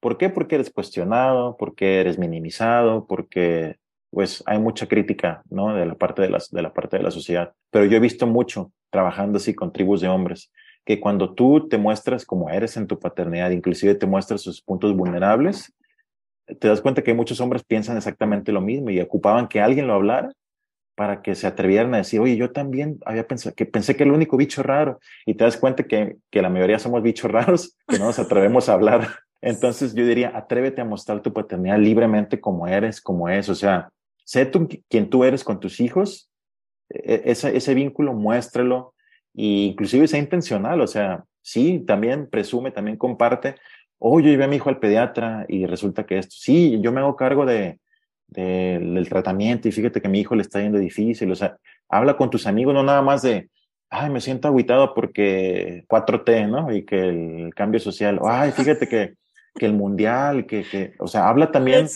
¿Por 0.00 0.16
qué? 0.16 0.30
Porque 0.30 0.54
eres 0.56 0.70
cuestionado, 0.70 1.56
porque 1.58 2.00
eres 2.00 2.18
minimizado, 2.18 3.06
porque 3.06 3.76
pues 4.10 4.42
hay 4.46 4.58
mucha 4.58 4.88
crítica, 4.88 5.42
¿no? 5.50 5.74
De 5.74 5.86
la 5.86 5.94
parte 5.94 6.22
de, 6.22 6.30
las, 6.30 6.50
de 6.50 6.62
la 6.62 6.72
parte 6.72 6.96
de 6.96 7.02
la 7.02 7.10
sociedad. 7.10 7.52
Pero 7.70 7.84
yo 7.84 7.96
he 7.96 8.00
visto 8.00 8.26
mucho 8.26 8.72
trabajando 8.90 9.36
así 9.36 9.54
con 9.54 9.72
tribus 9.72 10.00
de 10.00 10.08
hombres, 10.08 10.50
que 10.84 10.98
cuando 10.98 11.34
tú 11.34 11.68
te 11.68 11.78
muestras 11.78 12.24
como 12.24 12.50
eres 12.50 12.76
en 12.76 12.86
tu 12.86 12.98
paternidad, 12.98 13.50
inclusive 13.50 13.94
te 13.94 14.06
muestras 14.06 14.40
sus 14.40 14.62
puntos 14.62 14.96
vulnerables, 14.96 15.72
te 16.58 16.66
das 16.66 16.80
cuenta 16.80 17.02
que 17.02 17.14
muchos 17.14 17.40
hombres 17.40 17.62
piensan 17.62 17.96
exactamente 17.96 18.50
lo 18.50 18.60
mismo 18.60 18.90
y 18.90 19.00
ocupaban 19.00 19.46
que 19.46 19.60
alguien 19.60 19.86
lo 19.86 19.94
hablara 19.94 20.32
para 20.96 21.22
que 21.22 21.34
se 21.34 21.46
atrevieran 21.46 21.94
a 21.94 21.98
decir, 21.98 22.20
oye, 22.20 22.36
yo 22.36 22.50
también 22.50 22.98
había 23.06 23.26
pensado 23.26 23.54
que 23.54 23.64
pensé 23.64 23.96
que 23.96 24.02
el 24.02 24.10
único 24.10 24.36
bicho 24.36 24.62
raro, 24.62 24.98
y 25.24 25.34
te 25.34 25.44
das 25.44 25.56
cuenta 25.56 25.84
que, 25.84 26.16
que 26.30 26.42
la 26.42 26.50
mayoría 26.50 26.78
somos 26.78 27.02
bichos 27.02 27.30
raros, 27.30 27.76
que 27.86 27.98
no 27.98 28.06
nos 28.06 28.18
atrevemos 28.18 28.68
a 28.68 28.74
hablar 28.74 29.08
entonces 29.42 29.94
yo 29.94 30.06
diría, 30.06 30.32
atrévete 30.34 30.80
a 30.80 30.84
mostrar 30.84 31.22
tu 31.22 31.32
paternidad 31.32 31.78
libremente 31.78 32.40
como 32.40 32.66
eres, 32.66 33.00
como 33.00 33.28
es. 33.28 33.48
O 33.48 33.54
sea, 33.54 33.90
sé 34.24 34.46
tú 34.46 34.68
quien 34.88 35.08
tú 35.08 35.24
eres 35.24 35.44
con 35.44 35.60
tus 35.60 35.80
hijos, 35.80 36.30
e, 36.90 37.22
ese, 37.26 37.56
ese 37.56 37.74
vínculo 37.74 38.12
muéstralo 38.12 38.94
e 39.34 39.68
inclusive 39.68 40.08
sea 40.08 40.20
intencional. 40.20 40.80
O 40.80 40.86
sea, 40.86 41.24
sí, 41.42 41.84
también 41.86 42.28
presume, 42.28 42.70
también 42.70 42.96
comparte. 42.96 43.56
Oh, 43.98 44.20
yo 44.20 44.28
llevé 44.28 44.44
a 44.44 44.48
mi 44.48 44.56
hijo 44.56 44.68
al 44.68 44.78
pediatra 44.78 45.46
y 45.48 45.66
resulta 45.66 46.04
que 46.04 46.18
esto, 46.18 46.34
sí, 46.38 46.78
yo 46.82 46.92
me 46.92 47.00
hago 47.00 47.16
cargo 47.16 47.46
de, 47.46 47.78
del 48.28 49.08
tratamiento 49.08 49.68
y 49.68 49.72
fíjate 49.72 50.00
que 50.00 50.08
mi 50.08 50.20
hijo 50.20 50.34
le 50.34 50.42
está 50.42 50.60
yendo 50.60 50.78
difícil. 50.78 51.30
O 51.32 51.34
sea, 51.34 51.56
habla 51.88 52.16
con 52.16 52.30
tus 52.30 52.46
amigos, 52.46 52.74
no 52.74 52.82
nada 52.82 53.02
más 53.02 53.22
de, 53.22 53.48
ay, 53.88 54.10
me 54.10 54.20
siento 54.20 54.48
aguitado 54.48 54.94
porque 54.94 55.84
4T, 55.88 56.48
¿no? 56.48 56.72
Y 56.72 56.84
que 56.84 57.08
el 57.08 57.54
cambio 57.54 57.80
social, 57.80 58.20
ay, 58.24 58.52
fíjate 58.52 58.86
que 58.86 59.14
que 59.54 59.66
el 59.66 59.72
mundial, 59.72 60.46
que, 60.46 60.64
que 60.64 60.94
o 60.98 61.06
sea, 61.06 61.28
habla 61.28 61.50
también, 61.50 61.88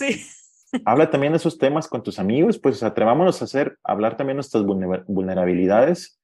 habla 0.85 1.09
también 1.09 1.33
de 1.33 1.37
esos 1.37 1.57
temas 1.57 1.87
con 1.87 2.03
tus 2.03 2.19
amigos, 2.19 2.59
pues 2.59 2.83
atrevámonos 2.83 3.41
a 3.41 3.45
hacer, 3.45 3.77
hablar 3.83 4.17
también 4.17 4.37
nuestras 4.37 4.63
vulnerabilidades 4.63 6.19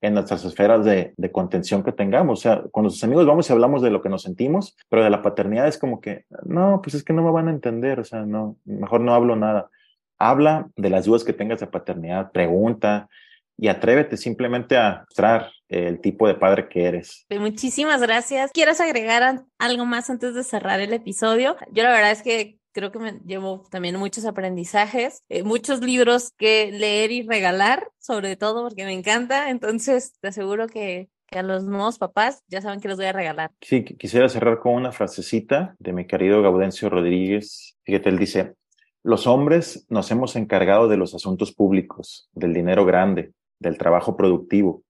en 0.00 0.14
nuestras 0.14 0.44
esferas 0.44 0.84
de, 0.84 1.14
de, 1.16 1.30
contención 1.30 1.84
que 1.84 1.92
tengamos. 1.92 2.40
O 2.40 2.42
sea, 2.42 2.64
con 2.72 2.82
nuestros 2.82 3.04
amigos 3.04 3.24
vamos 3.24 3.48
y 3.48 3.52
hablamos 3.52 3.82
de 3.82 3.90
lo 3.90 4.02
que 4.02 4.08
nos 4.08 4.22
sentimos, 4.22 4.76
pero 4.88 5.04
de 5.04 5.10
la 5.10 5.22
paternidad 5.22 5.68
es 5.68 5.78
como 5.78 6.00
que, 6.00 6.24
no, 6.44 6.80
pues 6.82 6.94
es 6.94 7.04
que 7.04 7.12
no 7.12 7.22
me 7.22 7.30
van 7.30 7.46
a 7.46 7.52
entender, 7.52 8.00
o 8.00 8.04
sea, 8.04 8.26
no, 8.26 8.56
mejor 8.64 9.00
no 9.00 9.14
hablo 9.14 9.36
nada. 9.36 9.70
Habla 10.18 10.68
de 10.76 10.90
las 10.90 11.04
dudas 11.04 11.22
que 11.22 11.32
tengas 11.32 11.60
de 11.60 11.68
paternidad, 11.68 12.32
pregunta, 12.32 13.08
y 13.56 13.68
atrévete 13.68 14.16
simplemente 14.16 14.76
a 14.76 15.04
mostrar 15.08 15.50
el 15.68 16.00
tipo 16.00 16.26
de 16.28 16.34
padre 16.34 16.68
que 16.68 16.84
eres. 16.84 17.26
Muchísimas 17.30 18.00
gracias. 18.00 18.50
¿Quieres 18.52 18.80
agregar 18.80 19.44
algo 19.58 19.86
más 19.86 20.10
antes 20.10 20.34
de 20.34 20.44
cerrar 20.44 20.80
el 20.80 20.92
episodio? 20.92 21.56
Yo 21.70 21.82
la 21.82 21.92
verdad 21.92 22.10
es 22.10 22.22
que 22.22 22.58
creo 22.72 22.90
que 22.90 22.98
me 22.98 23.12
llevo 23.24 23.64
también 23.70 23.96
muchos 23.98 24.24
aprendizajes, 24.24 25.22
eh, 25.28 25.42
muchos 25.42 25.80
libros 25.80 26.32
que 26.36 26.72
leer 26.72 27.12
y 27.12 27.22
regalar, 27.22 27.88
sobre 27.98 28.36
todo 28.36 28.64
porque 28.64 28.84
me 28.84 28.92
encanta. 28.92 29.50
Entonces, 29.50 30.14
te 30.20 30.28
aseguro 30.28 30.66
que, 30.66 31.08
que 31.26 31.38
a 31.38 31.42
los 31.42 31.64
nuevos 31.64 31.98
papás 31.98 32.42
ya 32.48 32.60
saben 32.60 32.80
que 32.80 32.88
los 32.88 32.96
voy 32.96 33.06
a 33.06 33.12
regalar. 33.12 33.50
Sí, 33.60 33.84
quisiera 33.84 34.28
cerrar 34.28 34.58
con 34.58 34.74
una 34.74 34.92
frasecita 34.92 35.74
de 35.78 35.92
mi 35.92 36.06
querido 36.06 36.42
Gaudencio 36.42 36.88
Rodríguez. 36.88 37.76
Fíjate, 37.84 38.08
él 38.08 38.18
dice, 38.18 38.54
los 39.02 39.26
hombres 39.26 39.86
nos 39.88 40.10
hemos 40.10 40.36
encargado 40.36 40.88
de 40.88 40.96
los 40.96 41.14
asuntos 41.14 41.52
públicos, 41.52 42.28
del 42.32 42.54
dinero 42.54 42.84
grande, 42.84 43.32
del 43.62 43.78
trabajo 43.78 44.16
productivo, 44.16 44.82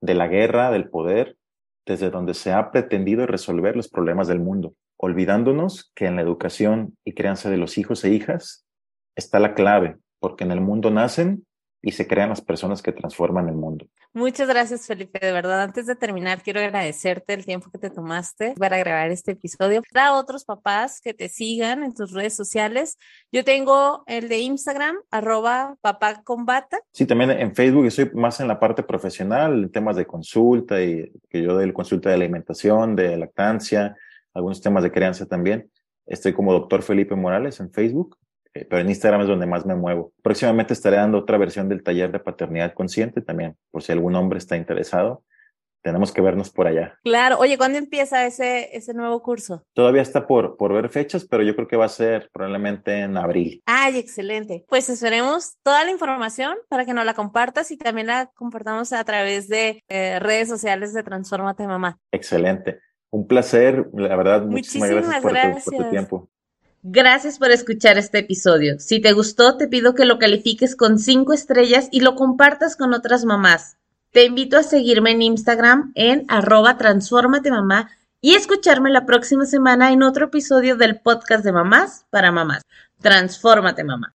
de 0.00 0.14
la 0.14 0.28
guerra, 0.28 0.70
del 0.70 0.88
poder, 0.88 1.36
desde 1.86 2.10
donde 2.10 2.34
se 2.34 2.52
ha 2.52 2.70
pretendido 2.70 3.26
resolver 3.26 3.76
los 3.76 3.88
problemas 3.88 4.28
del 4.28 4.40
mundo, 4.40 4.74
olvidándonos 4.96 5.92
que 5.94 6.06
en 6.06 6.16
la 6.16 6.22
educación 6.22 6.96
y 7.04 7.14
crianza 7.14 7.50
de 7.50 7.56
los 7.56 7.76
hijos 7.76 8.04
e 8.04 8.10
hijas 8.10 8.64
está 9.16 9.38
la 9.40 9.54
clave, 9.54 9.98
porque 10.18 10.44
en 10.44 10.52
el 10.52 10.60
mundo 10.60 10.90
nacen 10.90 11.46
y 11.82 11.92
se 11.92 12.06
crean 12.06 12.28
las 12.28 12.40
personas 12.40 12.82
que 12.82 12.92
transforman 12.92 13.48
el 13.48 13.54
mundo. 13.54 13.86
Muchas 14.12 14.48
gracias, 14.48 14.86
Felipe. 14.86 15.18
De 15.24 15.32
verdad, 15.32 15.62
antes 15.62 15.86
de 15.86 15.96
terminar, 15.96 16.42
quiero 16.42 16.60
agradecerte 16.60 17.32
el 17.32 17.44
tiempo 17.44 17.70
que 17.70 17.78
te 17.78 17.90
tomaste 17.90 18.54
para 18.58 18.78
grabar 18.78 19.10
este 19.10 19.32
episodio. 19.32 19.82
Para 19.92 20.14
otros 20.14 20.44
papás 20.44 21.00
que 21.00 21.14
te 21.14 21.28
sigan 21.28 21.82
en 21.82 21.94
tus 21.94 22.12
redes 22.12 22.34
sociales, 22.34 22.98
yo 23.32 23.44
tengo 23.44 24.02
el 24.06 24.28
de 24.28 24.38
Instagram, 24.38 24.96
arroba 25.10 25.76
papá 25.80 26.22
combata. 26.22 26.78
Sí, 26.92 27.06
también 27.06 27.30
en 27.30 27.54
Facebook 27.54 27.86
estoy 27.86 28.10
más 28.14 28.40
en 28.40 28.48
la 28.48 28.60
parte 28.60 28.82
profesional, 28.82 29.64
en 29.64 29.72
temas 29.72 29.96
de 29.96 30.06
consulta 30.06 30.82
y 30.82 31.10
que 31.28 31.42
yo 31.42 31.54
doy 31.54 31.72
consulta 31.72 32.10
de 32.10 32.16
alimentación, 32.16 32.96
de 32.96 33.16
lactancia, 33.16 33.96
algunos 34.34 34.60
temas 34.60 34.82
de 34.82 34.92
crianza 34.92 35.26
también. 35.26 35.70
Estoy 36.06 36.32
como 36.32 36.52
doctor 36.52 36.82
Felipe 36.82 37.14
Morales 37.14 37.60
en 37.60 37.72
Facebook 37.72 38.18
eh, 38.54 38.66
pero 38.68 38.82
en 38.82 38.88
Instagram 38.88 39.22
es 39.22 39.28
donde 39.28 39.46
más 39.46 39.64
me 39.64 39.74
muevo. 39.74 40.12
Próximamente 40.22 40.72
estaré 40.72 40.96
dando 40.96 41.18
otra 41.18 41.38
versión 41.38 41.68
del 41.68 41.82
taller 41.82 42.10
de 42.10 42.20
paternidad 42.20 42.74
consciente 42.74 43.20
también, 43.20 43.56
por 43.70 43.82
si 43.82 43.92
algún 43.92 44.14
hombre 44.16 44.38
está 44.38 44.56
interesado. 44.56 45.24
Tenemos 45.82 46.12
que 46.12 46.20
vernos 46.20 46.50
por 46.50 46.66
allá. 46.66 46.98
Claro. 47.02 47.38
Oye, 47.38 47.56
¿cuándo 47.56 47.78
empieza 47.78 48.26
ese, 48.26 48.76
ese 48.76 48.92
nuevo 48.92 49.22
curso? 49.22 49.64
Todavía 49.72 50.02
está 50.02 50.26
por, 50.26 50.58
por 50.58 50.74
ver 50.74 50.90
fechas, 50.90 51.24
pero 51.24 51.42
yo 51.42 51.56
creo 51.56 51.68
que 51.68 51.76
va 51.76 51.86
a 51.86 51.88
ser 51.88 52.28
probablemente 52.34 53.00
en 53.00 53.16
abril. 53.16 53.62
Ay, 53.64 53.96
excelente. 53.96 54.66
Pues 54.68 54.90
esperemos 54.90 55.56
toda 55.62 55.82
la 55.84 55.90
información 55.90 56.54
para 56.68 56.84
que 56.84 56.92
nos 56.92 57.06
la 57.06 57.14
compartas 57.14 57.70
y 57.70 57.78
también 57.78 58.08
la 58.08 58.30
compartamos 58.34 58.92
a 58.92 59.02
través 59.04 59.48
de 59.48 59.82
eh, 59.88 60.18
redes 60.18 60.48
sociales 60.48 60.92
de 60.92 61.02
Transformate 61.02 61.66
Mamá. 61.66 61.98
Excelente. 62.12 62.80
Un 63.08 63.26
placer, 63.26 63.88
la 63.94 64.14
verdad, 64.16 64.42
muchísimas, 64.42 64.90
gracias, 64.90 65.64
por, 65.64 65.76
por 65.76 65.84
tu 65.84 65.90
tiempo. 65.90 66.29
Gracias 66.82 67.38
por 67.38 67.50
escuchar 67.50 67.98
este 67.98 68.20
episodio. 68.20 68.78
Si 68.78 69.00
te 69.00 69.12
gustó, 69.12 69.58
te 69.58 69.68
pido 69.68 69.94
que 69.94 70.06
lo 70.06 70.18
califiques 70.18 70.74
con 70.74 70.98
5 70.98 71.34
estrellas 71.34 71.88
y 71.90 72.00
lo 72.00 72.14
compartas 72.14 72.74
con 72.74 72.94
otras 72.94 73.26
mamás. 73.26 73.76
Te 74.12 74.24
invito 74.24 74.56
a 74.56 74.62
seguirme 74.62 75.10
en 75.10 75.20
Instagram 75.20 75.92
en 75.94 76.24
arroba 76.28 76.78
transformate 76.78 77.50
mamá 77.50 77.90
y 78.22 78.34
escucharme 78.34 78.90
la 78.90 79.04
próxima 79.04 79.44
semana 79.44 79.92
en 79.92 80.02
otro 80.02 80.26
episodio 80.26 80.76
del 80.76 81.00
podcast 81.00 81.44
de 81.44 81.52
Mamás 81.52 82.06
para 82.10 82.32
Mamás. 82.32 82.62
Transfórmate, 83.00 83.84
mamá. 83.84 84.14